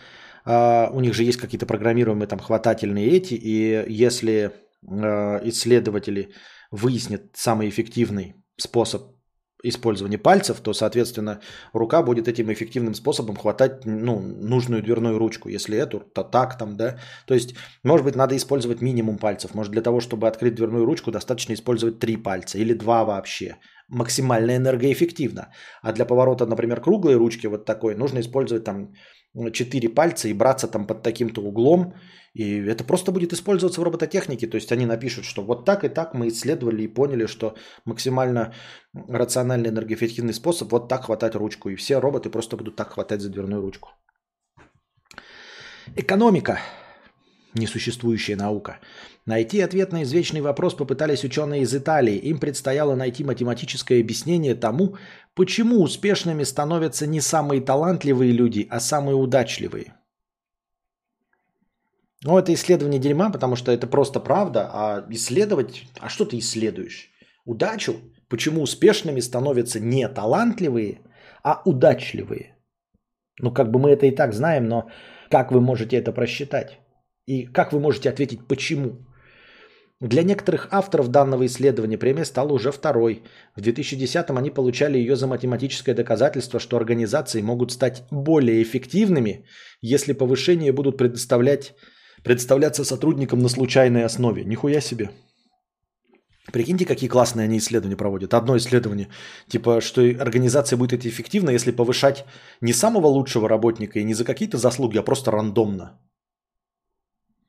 А, 0.44 0.90
у 0.92 1.00
них 1.00 1.14
же 1.14 1.24
есть 1.24 1.38
какие-то 1.38 1.66
программируемые 1.66 2.26
там 2.26 2.38
хватательные 2.38 3.08
эти, 3.08 3.34
и 3.34 3.84
если 3.90 4.52
э, 4.82 5.48
исследователи 5.48 6.32
выяснят 6.70 7.22
самый 7.34 7.68
эффективный 7.68 8.34
способ 8.56 9.16
использование 9.62 10.18
пальцев, 10.18 10.60
то, 10.60 10.72
соответственно, 10.72 11.40
рука 11.72 12.02
будет 12.02 12.28
этим 12.28 12.52
эффективным 12.52 12.94
способом 12.94 13.36
хватать 13.36 13.84
ну, 13.84 14.20
нужную 14.20 14.82
дверную 14.82 15.18
ручку. 15.18 15.48
Если 15.48 15.78
эту, 15.78 16.00
то 16.00 16.24
так 16.24 16.58
там, 16.58 16.76
да. 16.76 16.98
То 17.26 17.34
есть, 17.34 17.54
может 17.84 18.04
быть, 18.04 18.16
надо 18.16 18.36
использовать 18.36 18.80
минимум 18.82 19.18
пальцев. 19.18 19.54
Может, 19.54 19.72
для 19.72 19.82
того, 19.82 20.00
чтобы 20.00 20.26
открыть 20.26 20.54
дверную 20.54 20.84
ручку, 20.84 21.10
достаточно 21.10 21.54
использовать 21.54 21.98
три 21.98 22.16
пальца 22.16 22.58
или 22.58 22.74
два 22.74 23.04
вообще. 23.04 23.56
Максимально 23.88 24.56
энергоэффективно. 24.56 25.52
А 25.82 25.92
для 25.92 26.04
поворота, 26.04 26.46
например, 26.46 26.80
круглой 26.80 27.16
ручки 27.16 27.46
вот 27.46 27.64
такой, 27.64 27.94
нужно 27.94 28.20
использовать 28.20 28.64
там 28.64 28.94
четыре 29.52 29.88
пальца 29.88 30.28
и 30.28 30.34
браться 30.34 30.68
там 30.68 30.86
под 30.86 31.02
таким-то 31.02 31.42
углом. 31.42 31.94
И 32.34 32.56
это 32.66 32.84
просто 32.84 33.12
будет 33.12 33.32
использоваться 33.32 33.80
в 33.80 33.84
робототехнике. 33.84 34.46
То 34.46 34.56
есть 34.56 34.72
они 34.72 34.86
напишут, 34.86 35.24
что 35.24 35.42
вот 35.42 35.64
так 35.64 35.84
и 35.84 35.88
так 35.88 36.14
мы 36.14 36.28
исследовали 36.28 36.82
и 36.82 36.94
поняли, 36.94 37.26
что 37.26 37.54
максимально 37.84 38.54
рациональный 38.94 39.68
энергоэффективный 39.68 40.34
способ 40.34 40.72
вот 40.72 40.88
так 40.88 41.04
хватать 41.04 41.34
ручку. 41.34 41.70
И 41.70 41.76
все 41.76 42.00
роботы 42.00 42.30
просто 42.30 42.56
будут 42.56 42.76
так 42.76 42.92
хватать 42.92 43.20
за 43.20 43.30
дверную 43.30 43.60
ручку. 43.60 43.90
Экономика. 45.96 46.58
Несуществующая 47.54 48.36
наука. 48.36 48.78
Найти 49.26 49.60
ответ 49.60 49.92
на 49.92 50.04
извечный 50.04 50.40
вопрос 50.40 50.74
попытались 50.74 51.22
ученые 51.22 51.62
из 51.62 51.74
Италии. 51.74 52.16
Им 52.16 52.38
предстояло 52.38 52.94
найти 52.94 53.24
математическое 53.24 54.00
объяснение 54.00 54.54
тому, 54.54 54.96
почему 55.34 55.82
успешными 55.82 56.44
становятся 56.44 57.06
не 57.06 57.20
самые 57.20 57.60
талантливые 57.60 58.32
люди, 58.32 58.66
а 58.70 58.80
самые 58.80 59.16
удачливые. 59.16 59.94
Ну, 62.24 62.38
это 62.38 62.54
исследование 62.54 63.00
дерьма, 63.00 63.30
потому 63.30 63.56
что 63.56 63.72
это 63.72 63.86
просто 63.86 64.20
правда, 64.20 64.70
а 64.72 65.06
исследовать... 65.10 65.84
А 66.00 66.08
что 66.08 66.24
ты 66.24 66.38
исследуешь? 66.38 67.10
Удачу? 67.44 67.94
Почему 68.28 68.62
успешными 68.62 69.20
становятся 69.20 69.80
не 69.80 70.08
талантливые, 70.08 71.00
а 71.42 71.60
удачливые? 71.66 72.56
Ну, 73.40 73.52
как 73.52 73.70
бы 73.70 73.78
мы 73.78 73.90
это 73.90 74.06
и 74.06 74.10
так 74.10 74.32
знаем, 74.32 74.68
но 74.68 74.88
как 75.30 75.52
вы 75.52 75.60
можете 75.60 75.96
это 75.96 76.12
просчитать? 76.12 76.81
И 77.26 77.46
как 77.46 77.72
вы 77.72 77.80
можете 77.80 78.10
ответить 78.10 78.46
«почему»? 78.48 79.06
Для 80.00 80.24
некоторых 80.24 80.66
авторов 80.72 81.08
данного 81.08 81.46
исследования 81.46 81.96
премия 81.96 82.24
стала 82.24 82.52
уже 82.52 82.72
второй. 82.72 83.22
В 83.54 83.60
2010-м 83.60 84.36
они 84.36 84.50
получали 84.50 84.98
ее 84.98 85.14
за 85.14 85.28
математическое 85.28 85.94
доказательство, 85.94 86.58
что 86.58 86.76
организации 86.76 87.40
могут 87.40 87.70
стать 87.70 88.02
более 88.10 88.60
эффективными, 88.64 89.44
если 89.80 90.12
повышения 90.12 90.72
будут 90.72 90.96
предоставлять 90.96 91.76
представляться 92.24 92.84
сотрудникам 92.84 93.38
на 93.38 93.48
случайной 93.48 94.04
основе. 94.04 94.44
Нихуя 94.44 94.80
себе. 94.80 95.10
Прикиньте, 96.52 96.84
какие 96.84 97.08
классные 97.08 97.44
они 97.44 97.58
исследования 97.58 97.96
проводят. 97.96 98.34
Одно 98.34 98.56
исследование, 98.56 99.06
типа, 99.46 99.80
что 99.80 100.02
организация 100.02 100.76
будет 100.76 101.06
эффективна, 101.06 101.50
если 101.50 101.70
повышать 101.70 102.24
не 102.60 102.72
самого 102.72 103.06
лучшего 103.06 103.48
работника 103.48 104.00
и 104.00 104.04
не 104.04 104.14
за 104.14 104.24
какие-то 104.24 104.58
заслуги, 104.58 104.98
а 104.98 105.02
просто 105.04 105.30
рандомно. 105.30 106.00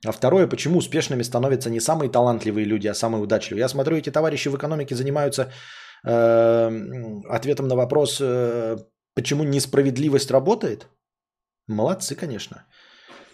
А 0.06 0.12
второе, 0.12 0.48
почему 0.48 0.78
успешными 0.78 1.24
становятся 1.24 1.70
не 1.70 1.80
самые 1.80 2.10
талантливые 2.10 2.66
люди, 2.66 2.88
а 2.88 2.94
самые 2.94 3.22
удачливые. 3.22 3.62
Я 3.62 3.70
смотрю, 3.70 3.96
эти 3.96 4.12
товарищи 4.12 4.50
в 4.50 4.56
экономике 4.56 4.96
занимаются 4.96 5.52
э, 6.06 7.22
ответом 7.30 7.68
на 7.68 7.76
вопрос, 7.76 8.20
э, 8.22 8.78
почему 9.14 9.44
несправедливость 9.44 10.32
работает. 10.32 10.88
Молодцы, 11.68 12.16
конечно. 12.16 12.66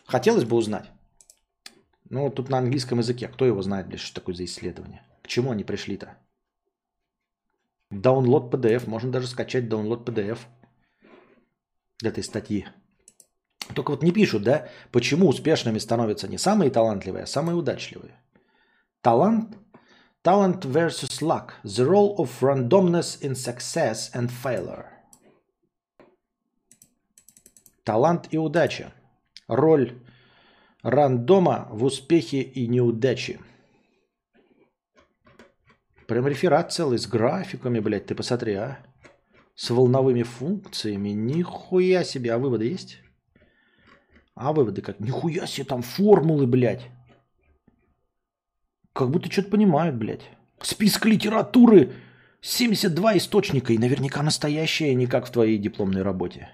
Хотелось 0.05 0.45
бы 0.45 0.55
узнать. 0.55 0.91
Ну, 2.09 2.29
тут 2.29 2.49
на 2.49 2.57
английском 2.57 2.99
языке. 2.99 3.27
Кто 3.27 3.45
его 3.45 3.61
знает, 3.61 3.87
блядь, 3.87 4.01
что 4.01 4.15
такое 4.21 4.35
за 4.35 4.45
исследование? 4.45 5.01
К 5.23 5.27
чему 5.27 5.51
они 5.51 5.63
пришли-то? 5.63 6.17
Download 7.91 8.51
PDF. 8.51 8.87
Можно 8.87 9.11
даже 9.11 9.27
скачать 9.27 9.65
download 9.65 10.05
PDF 10.05 10.39
этой 12.03 12.23
статьи. 12.23 12.65
Только 13.73 13.91
вот 13.91 14.03
не 14.03 14.11
пишут, 14.11 14.43
да, 14.43 14.67
почему 14.91 15.27
успешными 15.27 15.77
становятся 15.77 16.27
не 16.27 16.37
самые 16.37 16.71
талантливые, 16.71 17.23
а 17.23 17.27
самые 17.27 17.55
удачливые. 17.55 18.13
Талант 19.01 19.55
Talent 20.21 20.65
versus 20.65 21.21
luck. 21.21 21.53
The 21.63 21.85
role 21.85 22.17
of 22.17 22.41
randomness 22.41 23.21
in 23.21 23.35
success 23.35 24.11
and 24.13 24.29
failure. 24.29 24.87
Талант 27.85 28.27
и 28.31 28.37
удача. 28.37 28.91
Роль 29.47 29.97
Рандома 30.83 31.69
в 31.71 31.85
успехе 31.85 32.41
и 32.41 32.67
неудаче. 32.67 33.39
Прям 36.05 36.27
реферат 36.27 36.73
целый 36.73 36.99
с 36.99 37.07
графиками, 37.07 37.79
блядь, 37.79 38.07
ты 38.07 38.15
посмотри, 38.15 38.53
а. 38.55 38.79
С 39.55 39.69
волновыми 39.69 40.23
функциями. 40.23 41.09
Нихуя 41.09 42.03
себе. 42.03 42.33
А 42.33 42.39
выводы 42.39 42.65
есть? 42.65 42.99
А 44.39 44.53
выводы 44.53 44.81
как? 44.81 45.01
Нихуя 45.01 45.45
себе 45.45 45.65
там 45.65 45.81
формулы, 45.81 46.47
блядь. 46.47 46.87
Как 48.93 49.09
будто 49.09 49.29
что-то 49.29 49.49
понимают, 49.49 49.97
блядь. 49.97 50.21
Список 50.61 51.07
литературы. 51.07 51.91
72 52.39 53.17
источника. 53.17 53.73
И 53.73 53.77
наверняка 53.77 54.23
настоящие, 54.23 54.95
не 54.95 55.07
как 55.07 55.27
в 55.27 55.31
твоей 55.31 55.57
дипломной 55.57 56.03
работе. 56.03 56.49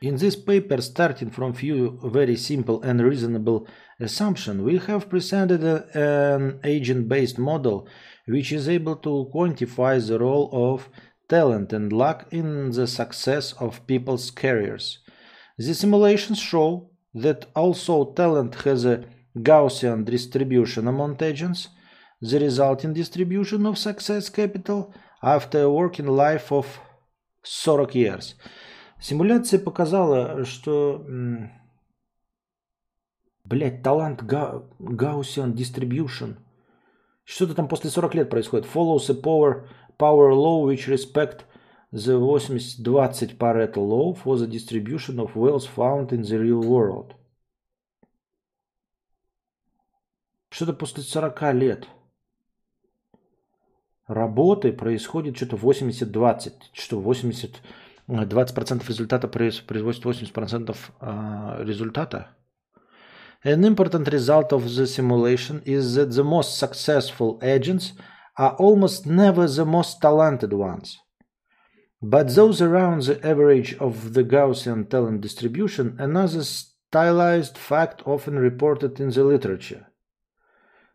In 0.00 0.16
this 0.16 0.36
paper, 0.36 0.80
starting 0.80 1.30
from 1.30 1.54
few 1.54 1.98
very 2.04 2.36
simple 2.36 2.80
and 2.82 3.02
reasonable 3.02 3.66
assumptions, 3.98 4.62
we 4.62 4.78
have 4.78 5.08
presented 5.08 5.64
a, 5.64 5.76
an 5.92 6.60
agent-based 6.62 7.36
model 7.36 7.88
which 8.26 8.52
is 8.52 8.68
able 8.68 8.94
to 8.96 9.28
quantify 9.34 9.94
the 10.06 10.20
role 10.20 10.50
of 10.52 10.88
talent 11.28 11.72
and 11.72 11.92
luck 11.92 12.28
in 12.30 12.70
the 12.70 12.86
success 12.86 13.54
of 13.54 13.84
people's 13.88 14.30
careers. 14.30 15.00
The 15.56 15.74
simulations 15.74 16.38
show 16.38 16.90
that 17.14 17.46
also 17.56 18.12
talent 18.12 18.54
has 18.66 18.84
a 18.84 19.04
Gaussian 19.36 20.04
distribution 20.04 20.86
among 20.86 21.20
agents, 21.20 21.70
the 22.20 22.38
resulting 22.38 22.92
distribution 22.92 23.66
of 23.66 23.76
success 23.76 24.28
capital 24.28 24.94
after 25.24 25.62
a 25.62 25.70
working 25.70 26.06
life 26.06 26.52
of 26.52 26.78
40 27.42 27.98
years– 27.98 28.34
Симуляция 29.00 29.60
показала, 29.60 30.44
что, 30.44 31.04
блядь, 33.44 33.82
талант 33.82 34.22
Га- 34.24 34.64
Gaussian 34.78 35.54
Distribution. 35.54 36.36
Что-то 37.24 37.54
там 37.54 37.68
после 37.68 37.90
40 37.90 38.14
лет 38.14 38.30
происходит. 38.30 38.66
Follows 38.66 39.08
a 39.10 39.14
power, 39.14 39.68
power 39.98 40.32
law 40.32 40.64
which 40.66 40.88
respect 40.88 41.44
the 41.92 42.18
80-20 42.18 43.36
Pareto 43.36 43.76
law 43.76 44.14
for 44.14 44.36
the 44.36 44.46
distribution 44.46 45.20
of 45.20 45.36
wealth 45.36 45.66
found 45.66 46.12
in 46.12 46.22
the 46.22 46.38
real 46.38 46.62
world. 46.62 47.14
Что-то 50.50 50.72
после 50.72 51.02
40 51.02 51.52
лет 51.52 51.86
работы 54.06 54.72
происходит 54.72 55.36
что-то 55.36 55.56
80-20. 55.56 56.52
Что 56.72 56.98
80 56.98 57.60
20% 58.09 58.87
результата 58.87 59.27
производит 59.27 60.03
80% 60.03 61.65
результата. 61.65 62.27
An 63.45 63.63
important 63.65 64.07
result 64.07 64.53
of 64.53 64.63
the 64.77 64.87
simulation 64.87 65.61
is 65.65 65.95
that 65.95 66.11
the 66.11 66.23
most 66.23 66.51
successful 66.63 67.39
agents 67.55 67.85
are 68.37 68.55
almost 68.57 69.05
never 69.05 69.47
the 69.47 69.65
most 69.65 70.01
talented 70.01 70.53
ones. 70.53 70.87
But 72.01 72.35
those 72.35 72.61
around 72.61 72.99
the 73.03 73.19
average 73.31 73.71
of 73.87 74.13
the 74.13 74.23
Gaussian 74.23 74.89
talent 74.89 75.21
distribution, 75.21 75.95
another 75.99 76.43
stylized 76.43 77.57
fact 77.57 77.97
often 78.05 78.35
reported 78.49 78.99
in 78.99 79.09
the 79.09 79.23
literature. 79.23 79.87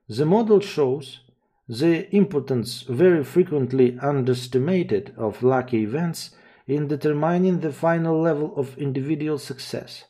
The 0.08 0.26
model 0.26 0.60
shows 0.60 1.20
the 1.68 1.94
importance 2.14 2.70
very 2.82 3.22
frequently 3.24 3.98
underestimated 4.00 5.14
of 5.18 5.42
lucky 5.42 5.82
events 5.82 6.30
in 6.67 6.87
determining 6.87 7.59
the 7.59 7.71
final 7.71 8.21
level 8.21 8.53
of 8.55 8.77
individual 8.77 9.37
success. 9.37 10.05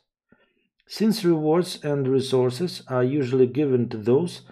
Since 0.86 1.24
rewards 1.24 1.82
and 1.82 2.06
resources 2.06 2.82
are 2.88 3.02
usually 3.02 3.46
given 3.46 3.88
to 3.88 3.96
those 3.96 4.42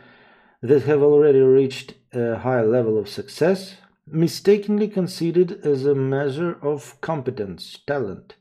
that 0.62 0.85
have 0.85 1.03
already 1.03 1.41
reached 1.41 1.95
a 2.12 2.39
high 2.39 2.62
level 2.62 2.99
of 2.99 3.09
success, 3.09 3.77
mistakenly 4.07 4.89
considered 4.89 5.53
as 5.65 5.85
a 5.85 5.95
measure 5.95 6.59
of 6.62 7.01
competence, 7.01 7.79
talent. 7.87 8.37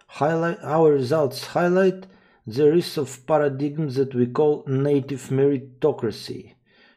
highlight 0.06 0.58
our 0.62 0.92
results 0.92 1.46
highlight 1.48 2.06
There 2.46 2.74
is 2.76 2.98
a 2.98 3.04
paradigm 3.04 3.88
that 3.90 4.14
we 4.14 4.26
call 4.26 4.64
native 4.66 5.28
meritocracy, 5.30 6.54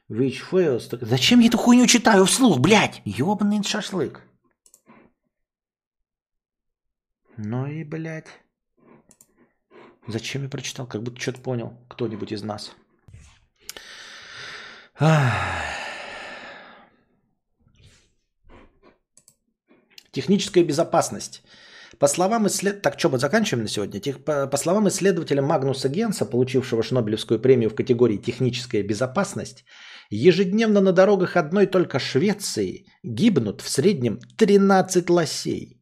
which 0.08 0.42
fails 0.42 0.88
to... 0.88 0.98
Зачем 1.06 1.40
я 1.40 1.48
эту 1.48 1.60
хуйню 1.60 1.86
читаю 1.86 2.26
вслух, 2.26 2.60
блядь? 2.60 3.02
Ёбаный 3.06 3.62
шашлык. 3.64 4.22
Ну 7.38 7.68
и, 7.68 7.84
блядь. 7.84 8.28
Зачем 10.08 10.44
я 10.44 10.50
прочитал? 10.50 10.88
Как 10.88 11.04
будто 11.04 11.22
что-то 11.22 11.42
понял 11.42 11.78
кто-нибудь 11.90 12.32
из 12.32 12.42
нас. 12.42 12.76
Ах. 14.98 15.75
Техническая 20.16 20.64
безопасность. 20.64 21.44
По 22.00 22.08
словам 22.08 22.48
исслед... 22.48 22.82
Так, 22.82 22.98
что 22.98 23.10
мы 23.10 23.20
заканчиваем 23.20 23.64
на 23.64 23.70
сегодня? 23.70 24.00
Тех... 24.00 24.24
По, 24.24 24.58
словам 24.58 24.88
исследователя 24.88 25.42
Магнуса 25.42 25.90
Генса, 25.90 26.26
получившего 26.26 26.84
Шнобелевскую 26.84 27.42
премию 27.42 27.70
в 27.70 27.76
категории 27.76 28.16
«Техническая 28.16 28.82
безопасность», 28.82 29.66
ежедневно 30.10 30.80
на 30.80 30.94
дорогах 30.94 31.36
одной 31.36 31.66
только 31.66 32.00
Швеции 32.00 32.86
гибнут 33.04 33.60
в 33.60 33.68
среднем 33.68 34.20
13 34.38 35.10
лосей. 35.10 35.82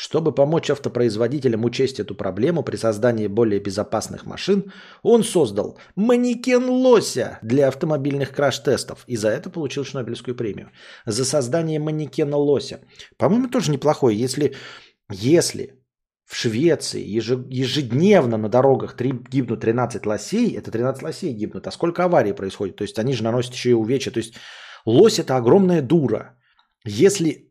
Чтобы 0.00 0.34
помочь 0.34 0.70
автопроизводителям 0.70 1.64
учесть 1.64 2.00
эту 2.00 2.14
проблему 2.14 2.62
при 2.62 2.76
создании 2.76 3.26
более 3.26 3.60
безопасных 3.60 4.24
машин, 4.24 4.72
он 5.02 5.22
создал 5.22 5.78
манекен 5.94 6.70
лося 6.70 7.38
для 7.42 7.68
автомобильных 7.68 8.32
краш-тестов 8.32 9.04
и 9.06 9.16
за 9.16 9.28
это 9.28 9.50
получил 9.50 9.84
Шнобелевскую 9.84 10.34
премию. 10.34 10.70
За 11.04 11.26
создание 11.26 11.78
манекена 11.78 12.38
лося. 12.38 12.80
По-моему, 13.18 13.48
тоже 13.48 13.72
неплохое. 13.72 14.18
Если, 14.18 14.54
если 15.10 15.74
в 16.24 16.34
Швеции 16.34 17.04
ежедневно 17.60 18.38
на 18.38 18.48
дорогах 18.48 18.96
гибнут 19.30 19.60
13 19.60 20.06
лосей, 20.06 20.56
это 20.56 20.70
13 20.70 21.02
лосей 21.02 21.34
гибнут. 21.34 21.66
А 21.66 21.70
сколько 21.70 22.04
аварий 22.04 22.32
происходит? 22.32 22.76
То 22.76 22.84
есть 22.84 22.98
они 22.98 23.12
же 23.12 23.22
наносят 23.22 23.52
еще 23.52 23.70
и 23.70 23.74
увечья. 23.74 24.12
То 24.12 24.20
есть 24.20 24.34
лось 24.86 25.18
это 25.18 25.36
огромная 25.36 25.82
дура. 25.82 26.38
Если 26.86 27.49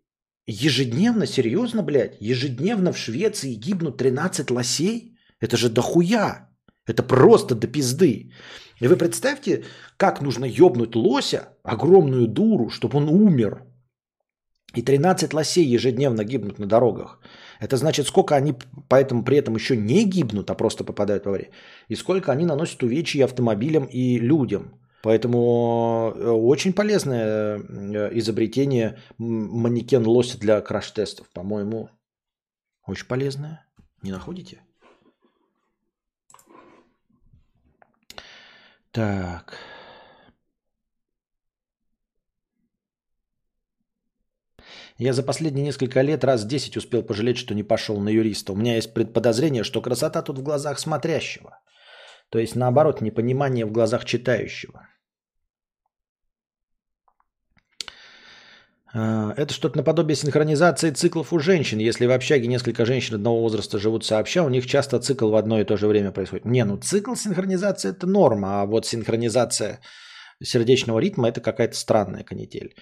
Ежедневно, 0.51 1.27
серьезно, 1.27 1.83
блядь, 1.83 2.17
ежедневно 2.19 2.91
в 2.91 2.97
Швеции 2.97 3.53
гибнут 3.53 3.97
13 3.97 4.49
лосей? 4.49 5.15
Это 5.39 5.57
же 5.57 5.69
дохуя. 5.69 6.49
Это 6.87 7.03
просто 7.03 7.53
до 7.53 7.67
пизды. 7.67 8.31
И 8.81 8.87
вы 8.87 8.97
представьте, 8.97 9.63
как 9.97 10.21
нужно 10.21 10.45
ёбнуть 10.45 10.95
лося, 10.95 11.49
огромную 11.63 12.27
дуру, 12.27 12.69
чтобы 12.69 12.97
он 12.97 13.09
умер. 13.09 13.61
И 14.73 14.81
13 14.81 15.33
лосей 15.35 15.65
ежедневно 15.75 16.23
гибнут 16.23 16.57
на 16.57 16.65
дорогах. 16.65 17.19
Это 17.59 17.77
значит, 17.77 18.07
сколько 18.07 18.35
они 18.35 18.55
поэтому 18.87 19.23
при 19.23 19.37
этом 19.37 19.55
еще 19.55 19.77
не 19.77 20.03
гибнут, 20.03 20.49
а 20.49 20.55
просто 20.55 20.83
попадают 20.83 21.25
в 21.25 21.27
аварию. 21.27 21.49
И 21.89 21.95
сколько 21.95 22.31
они 22.31 22.45
наносят 22.45 22.81
увечья 22.81 23.25
автомобилям 23.25 23.85
и 23.85 24.17
людям. 24.17 24.79
Поэтому 25.01 26.13
э, 26.13 26.29
очень 26.29 26.73
полезное 26.73 27.57
э, 27.57 28.09
изобретение 28.17 28.99
манекен 29.17 30.05
лося 30.05 30.37
для 30.37 30.59
краш-тестов. 30.61 31.29
По-моему, 31.29 31.89
очень 32.85 33.07
полезное. 33.07 33.65
Не 34.01 34.11
находите? 34.11 34.61
Так. 38.91 39.57
Я 44.97 45.13
за 45.13 45.23
последние 45.23 45.63
несколько 45.63 46.01
лет 46.01 46.25
раз 46.25 46.43
10 46.43 46.75
успел 46.75 47.03
пожалеть, 47.03 47.37
что 47.37 47.55
не 47.55 47.63
пошел 47.63 48.01
на 48.01 48.09
юриста. 48.09 48.51
У 48.51 48.57
меня 48.57 48.75
есть 48.75 48.93
предподозрение, 48.93 49.63
что 49.63 49.81
красота 49.81 50.21
тут 50.21 50.39
в 50.39 50.43
глазах 50.43 50.77
смотрящего. 50.77 51.59
То 52.29 52.39
есть, 52.39 52.55
наоборот, 52.55 53.01
непонимание 53.01 53.65
в 53.65 53.71
глазах 53.71 54.05
читающего. 54.05 54.87
А, 58.91 59.33
это 59.37 59.53
что-то 59.53 59.77
наподобие 59.77 60.15
синхронизации 60.15 60.91
циклов 60.91 61.33
у 61.33 61.39
женщин. 61.39 61.79
Если 61.79 62.05
в 62.05 62.11
общаге 62.11 62.47
несколько 62.47 62.85
женщин 62.85 63.15
одного 63.15 63.41
возраста 63.41 63.79
живут 63.79 64.05
сообща, 64.05 64.43
у 64.43 64.49
них 64.49 64.65
часто 64.65 64.99
цикл 64.99 65.29
в 65.29 65.35
одно 65.35 65.59
и 65.59 65.63
то 65.63 65.77
же 65.77 65.87
время 65.87 66.11
происходит. 66.11 66.45
Не, 66.45 66.65
ну 66.65 66.77
цикл 66.77 67.15
синхронизации 67.15 67.91
это 67.91 68.07
норма, 68.07 68.61
а 68.61 68.65
вот 68.65 68.85
синхронизация 68.85 69.79
сердечного 70.41 70.99
ритма 70.99 71.29
это 71.29 71.41
какая-то 71.41 71.75
странная 71.75 72.23
канитель. 72.23 72.75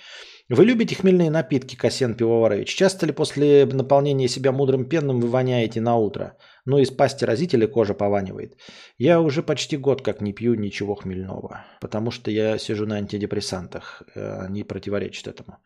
Вы 0.49 0.64
любите 0.64 0.95
хмельные 0.95 1.30
напитки, 1.30 1.76
Касьян 1.76 2.15
Пивоварович? 2.15 2.74
Часто 2.74 3.06
ли 3.06 3.11
после 3.11 3.65
наполнения 3.65 4.30
себя 4.30 4.53
мудрым 4.53 4.86
пенным 4.88 5.19
вы 5.19 5.28
воняете 5.28 5.82
на 5.82 5.98
утро? 5.98 6.38
Ну, 6.65 6.78
из 6.78 6.90
пасти 6.90 7.26
разителя 7.26 7.68
кожа 7.68 7.94
пованивает. 7.94 8.56
Я 8.98 9.19
уже 9.19 9.44
почти 9.44 9.76
год 9.78 10.02
как 10.02 10.22
не 10.22 10.34
пью 10.34 10.56
ничего 10.56 10.95
хмельного, 10.95 11.65
потому 11.82 12.11
что 12.11 12.32
я 12.32 12.57
сижу 12.57 12.86
на 12.86 12.95
антидепрессантах. 12.95 14.03
Э, 14.15 14.45
они 14.45 14.64
противоречат 14.64 15.28
этому. 15.28 15.57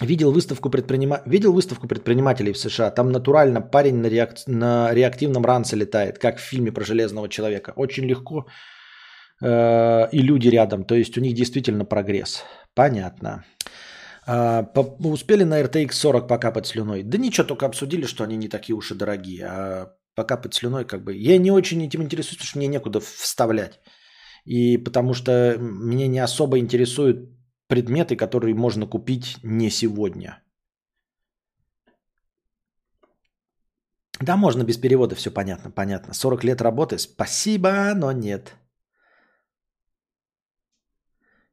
Видел 0.00 0.32
выставку, 0.32 0.68
предпринима... 0.68 1.22
Видел 1.26 1.52
выставку 1.52 1.86
предпринимателей 1.86 2.52
в 2.52 2.58
США. 2.58 2.90
Там 2.90 3.12
натурально 3.12 3.60
парень 3.60 3.98
на, 3.98 4.08
реак... 4.08 4.34
на 4.48 4.92
реактивном 4.92 5.44
ранце 5.44 5.76
летает, 5.76 6.18
как 6.18 6.38
в 6.38 6.42
фильме 6.42 6.72
про 6.72 6.84
Железного 6.84 7.28
Человека. 7.28 7.72
Очень 7.76 8.06
легко 8.06 8.46
Э, 9.42 10.08
и 10.12 10.22
люди 10.22 10.48
рядом. 10.48 10.84
То 10.84 10.94
есть 10.94 11.18
у 11.18 11.20
них 11.20 11.34
действительно 11.34 11.84
прогресс. 11.84 12.44
Понятно. 12.74 13.44
А, 14.26 14.62
успели 15.00 15.44
на 15.44 15.60
RTX 15.60 15.92
40 15.92 16.28
покапать 16.28 16.66
слюной? 16.66 17.02
Да 17.02 17.18
ничего, 17.18 17.46
только 17.46 17.66
обсудили, 17.66 18.06
что 18.06 18.24
они 18.24 18.36
не 18.36 18.48
такие 18.48 18.76
уж 18.76 18.92
и 18.92 18.94
дорогие. 18.94 19.46
А 19.46 19.92
покапать 20.14 20.54
слюной 20.54 20.84
как 20.84 21.04
бы... 21.04 21.14
Я 21.14 21.38
не 21.38 21.50
очень 21.50 21.82
этим 21.82 22.02
интересуюсь, 22.02 22.36
потому 22.36 22.46
что 22.46 22.58
мне 22.58 22.68
некуда 22.68 23.00
вставлять. 23.00 23.80
И 24.44 24.78
потому 24.78 25.14
что 25.14 25.56
меня 25.58 26.08
не 26.08 26.20
особо 26.20 26.58
интересуют 26.58 27.30
предметы, 27.68 28.16
которые 28.16 28.54
можно 28.54 28.86
купить 28.86 29.38
не 29.42 29.70
сегодня. 29.70 30.42
Да, 34.20 34.36
можно 34.36 34.62
без 34.62 34.76
перевода, 34.76 35.16
все 35.16 35.32
понятно, 35.32 35.70
понятно. 35.70 36.14
40 36.14 36.44
лет 36.44 36.60
работы, 36.60 36.98
спасибо, 36.98 37.92
но 37.96 38.12
нет. 38.12 38.54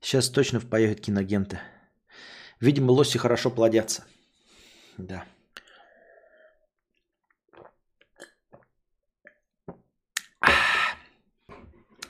Сейчас 0.02 0.30
точно 0.30 0.60
поехать 0.60 1.02
киногенты. 1.02 1.60
Видимо, 2.60 2.92
лоси 2.92 3.18
хорошо 3.18 3.50
плодятся. 3.50 4.06
Да. 4.98 5.26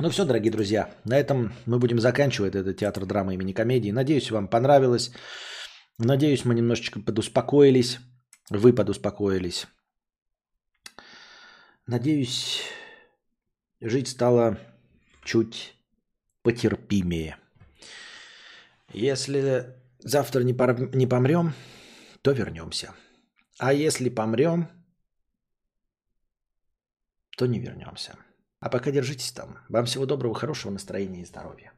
Ну 0.02 0.10
все, 0.10 0.24
дорогие 0.24 0.52
друзья, 0.52 0.96
на 1.04 1.20
этом 1.20 1.52
мы 1.66 1.78
будем 1.78 2.00
заканчивать 2.00 2.56
этот 2.56 2.78
театр 2.78 3.06
драмы 3.06 3.34
имени 3.34 3.52
комедии. 3.52 3.92
Надеюсь, 3.92 4.32
вам 4.32 4.48
понравилось. 4.48 5.12
Надеюсь, 5.98 6.46
мы 6.46 6.56
немножечко 6.56 7.02
подуспокоились. 7.02 8.00
Вы 8.50 8.72
подуспокоились. 8.72 9.68
Надеюсь, 11.86 12.62
жить 13.82 14.08
стало 14.08 14.58
чуть 15.26 15.76
потерпимее. 16.44 17.38
Если 18.94 19.76
завтра 20.00 20.44
не, 20.44 20.54
пор- 20.54 20.96
не 20.96 21.08
помрем, 21.08 21.54
то 22.22 22.32
вернемся. 22.32 22.94
А 23.58 23.74
если 23.74 24.10
помрем, 24.10 24.70
то 27.38 27.46
не 27.46 27.60
вернемся. 27.60 28.16
А 28.60 28.70
пока 28.70 28.92
держитесь 28.92 29.32
там. 29.32 29.60
Вам 29.70 29.86
всего 29.86 30.06
доброго, 30.06 30.36
хорошего 30.36 30.72
настроения 30.72 31.22
и 31.22 31.26
здоровья. 31.26 31.72